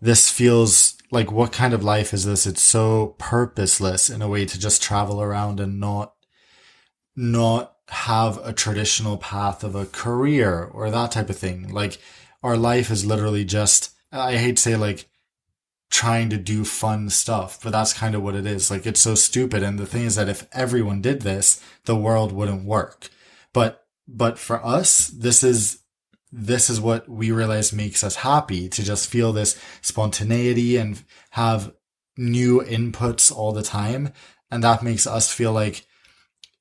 [0.00, 2.46] this feels like what kind of life is this?
[2.46, 6.14] It's so purposeless in a way to just travel around and not
[7.16, 11.72] not have a traditional path of a career or that type of thing.
[11.72, 11.98] Like
[12.42, 15.08] our life is literally just I hate to say like
[15.90, 18.70] trying to do fun stuff, but that's kind of what it is.
[18.70, 19.62] Like it's so stupid.
[19.62, 23.08] And the thing is that if everyone did this, the world wouldn't work.
[23.52, 25.82] But but for us, this is
[26.30, 31.72] this is what we realize makes us happy to just feel this spontaneity and have
[32.16, 34.12] new inputs all the time.
[34.50, 35.86] And that makes us feel like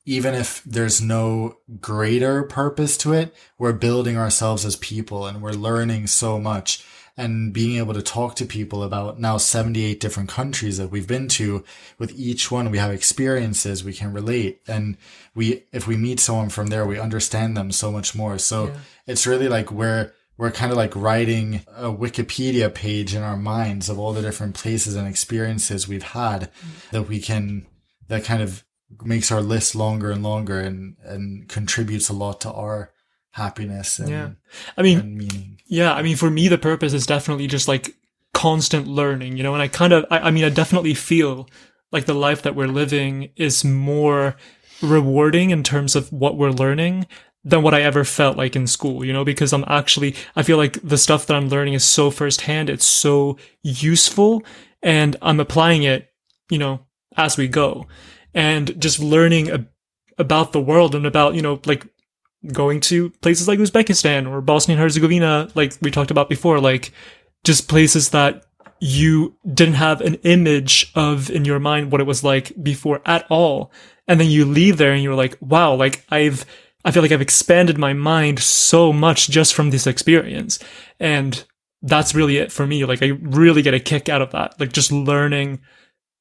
[0.08, 5.52] even if there's no greater purpose to it, we're building ourselves as people and we're
[5.52, 6.84] learning so much
[7.18, 11.28] and being able to talk to people about now 78 different countries that we've been
[11.28, 11.62] to.
[12.00, 14.62] With each one we have experiences we can relate.
[14.66, 14.96] And
[15.36, 18.38] we if we meet someone from there we understand them so much more.
[18.38, 18.72] So
[19.08, 23.90] it's really like we're we're kind of like writing a wikipedia page in our minds
[23.90, 26.90] of all the different places and experiences we've had mm.
[26.92, 27.66] that we can
[28.08, 28.64] that kind of
[29.04, 32.92] makes our list longer and longer and and contributes a lot to our
[33.32, 34.30] happiness and, yeah
[34.78, 37.94] i mean and meaning Yeah, I mean, for me, the purpose is definitely just like
[38.34, 41.50] constant learning, you know, and I kind of, I, I mean, I definitely feel
[41.92, 44.38] like the life that we're living is more
[44.82, 47.06] rewarding in terms of what we're learning
[47.44, 50.58] than what I ever felt like in school, you know, because I'm actually, I feel
[50.58, 54.44] like the stuff that I'm learning is so firsthand, it's so useful,
[54.82, 56.10] and I'm applying it,
[56.50, 56.86] you know,
[57.18, 57.88] as we go.
[58.34, 59.70] And just learning ab-
[60.18, 61.88] about the world and about, you know, like
[62.54, 66.92] going to places like Uzbekistan or Bosnia and Herzegovina, like we talked about before, like
[67.44, 68.46] just places that
[68.80, 73.26] you didn't have an image of in your mind what it was like before at
[73.30, 73.72] all.
[74.08, 76.46] And then you leave there and you're like, wow, like I've,
[76.86, 80.60] I feel like I've expanded my mind so much just from this experience.
[81.00, 81.44] And
[81.82, 82.86] that's really it for me.
[82.86, 84.60] Like I really get a kick out of that.
[84.60, 85.60] Like just learning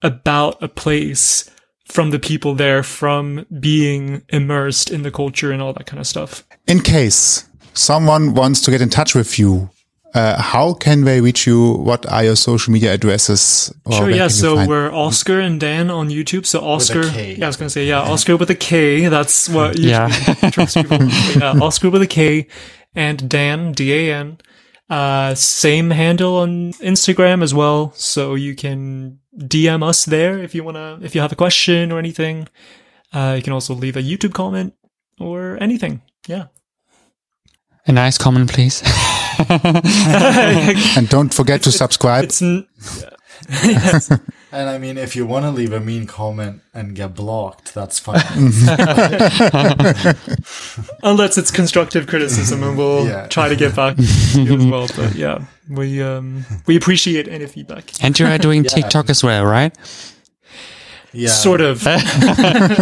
[0.02, 1.50] about a place
[1.86, 6.06] from the people there, from being immersed in the culture and all that kind of
[6.06, 6.44] stuff.
[6.66, 9.70] In case someone wants to get in touch with you,
[10.14, 11.72] uh, how can they reach you?
[11.74, 13.72] What are your social media addresses?
[13.84, 14.28] Or Sure, yeah.
[14.28, 16.46] So find- we're Oskar and Dan on YouTube.
[16.46, 17.36] So Oskar, K.
[17.38, 19.06] yeah, I was gonna say yeah, Oskar with a K.
[19.08, 20.50] That's what usually Yeah.
[20.50, 20.98] tricks people.
[21.38, 22.46] yeah, Oskar with a K,
[22.94, 24.38] and Dan D A N.
[24.88, 27.92] Uh, same handle on Instagram as well.
[27.96, 31.98] So you can DM us there if you wanna, if you have a question or
[31.98, 32.48] anything.
[33.12, 34.74] Uh, you can also leave a YouTube comment
[35.18, 36.02] or anything.
[36.26, 36.46] Yeah.
[37.86, 38.82] A nice comment, please.
[39.48, 42.24] and don't forget to subscribe.
[42.24, 42.42] It's
[43.48, 44.10] yes.
[44.52, 47.98] And I mean, if you want to leave a mean comment and get blocked, that's
[47.98, 48.22] fine.
[51.02, 53.26] unless it's constructive criticism, and we'll Yeah.
[53.26, 54.02] try to get back to
[54.42, 54.86] you as well.
[54.96, 57.84] But yeah, we um, we appreciate any feedback.
[58.02, 59.74] And you are doing TikTok as well, right?
[61.12, 61.30] Yeah.
[61.30, 61.80] Sort of,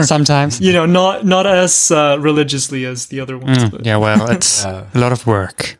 [0.05, 0.61] Sometimes.
[0.61, 3.71] you know, not not as uh, religiously as the other ones.
[3.71, 4.85] But Yeah, well, it's Yeah.
[4.95, 5.79] a lot of work.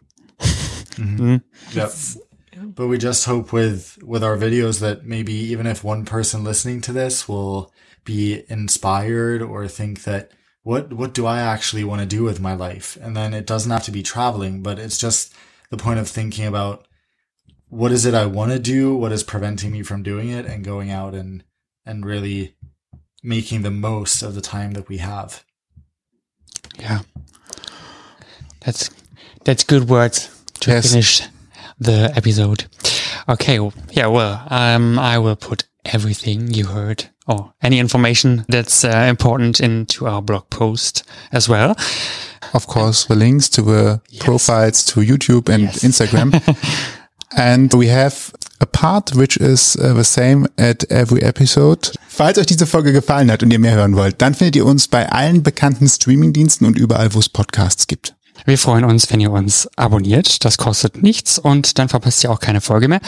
[0.97, 1.91] Yep.
[2.75, 6.81] But we just hope with with our videos that maybe even if one person listening
[6.83, 7.73] to this will
[8.05, 10.33] be inspired or think that
[10.63, 12.99] what what do I actually want to do with my life?
[13.01, 15.33] And then it doesn't have to be traveling, but it's just
[15.71, 16.87] the point of thinking about
[17.69, 20.65] what is it I want to do, what is preventing me from doing it and
[20.65, 21.45] going out and
[21.87, 22.57] and really
[23.23, 25.45] making the most of the time that we have.
[26.79, 27.01] Yeah.
[28.65, 28.91] That's
[29.45, 30.29] that's good words
[30.61, 30.91] to Yes.
[30.91, 31.23] finish
[31.79, 32.65] the episode.
[33.29, 33.59] Okay,
[33.93, 39.61] yeah, well, um, I will put everything you heard or any information that's uh, important
[39.61, 41.77] into our blog post as well.
[42.53, 46.41] Of course, the links to the profiles to YouTube and Instagram.
[47.37, 51.93] and we have a part which is uh, the same at every episode.
[52.09, 54.89] Falls euch diese Folge gefallen hat und ihr mehr hören wollt, dann findet ihr uns
[54.89, 58.15] bei allen bekannten Streamingdiensten und überall, wo es Podcasts gibt.
[58.45, 60.45] Wir freuen uns, wenn ihr uns abonniert.
[60.45, 63.01] Das kostet nichts und dann verpasst ihr auch keine Folge mehr.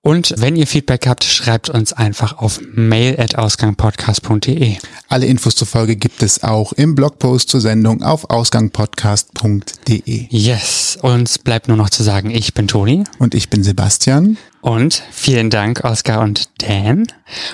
[0.00, 4.76] Und wenn ihr Feedback habt, schreibt uns einfach auf mail at ausgangpodcast.de.
[5.08, 10.26] Alle Infos zur Folge gibt es auch im Blogpost zur Sendung auf ausgangpodcast.de.
[10.30, 13.04] Yes, uns bleibt nur noch zu sagen, ich bin Toni.
[13.20, 14.36] Und ich bin Sebastian.
[14.62, 17.06] Und vielen Dank, Oscar und Dan.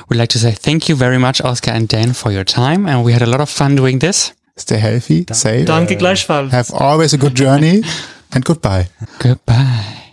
[0.08, 2.90] We'd like to say thank you very much, Oscar and Dan, for your time.
[2.90, 4.32] And we had a lot of fun doing this.
[4.58, 6.52] Stay healthy, safe, danke gleichfalls.
[6.52, 7.82] have always a good journey
[8.30, 8.86] and goodbye.
[9.20, 9.54] Goodbye.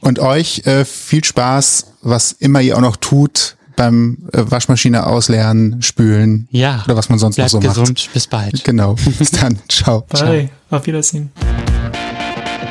[0.02, 5.82] Und euch äh, viel Spaß, was immer ihr auch noch tut beim äh, Waschmaschine ausleeren,
[5.82, 6.82] spülen Ja.
[6.86, 7.90] oder was man sonst Bleibt noch so gesund.
[8.06, 8.14] macht.
[8.14, 8.64] Bis bald.
[8.64, 8.96] Genau.
[9.20, 9.60] Bis dann.
[9.68, 10.02] Ciao.
[10.10, 10.50] Bye.
[10.70, 11.32] Auf Wiedersehen.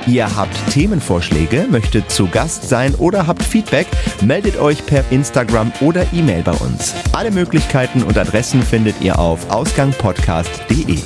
[0.07, 3.87] Ihr habt Themenvorschläge, möchtet zu Gast sein oder habt Feedback,
[4.23, 6.95] meldet euch per Instagram oder E-Mail bei uns.
[7.13, 10.99] Alle Möglichkeiten und Adressen findet ihr auf ausgangpodcast.de.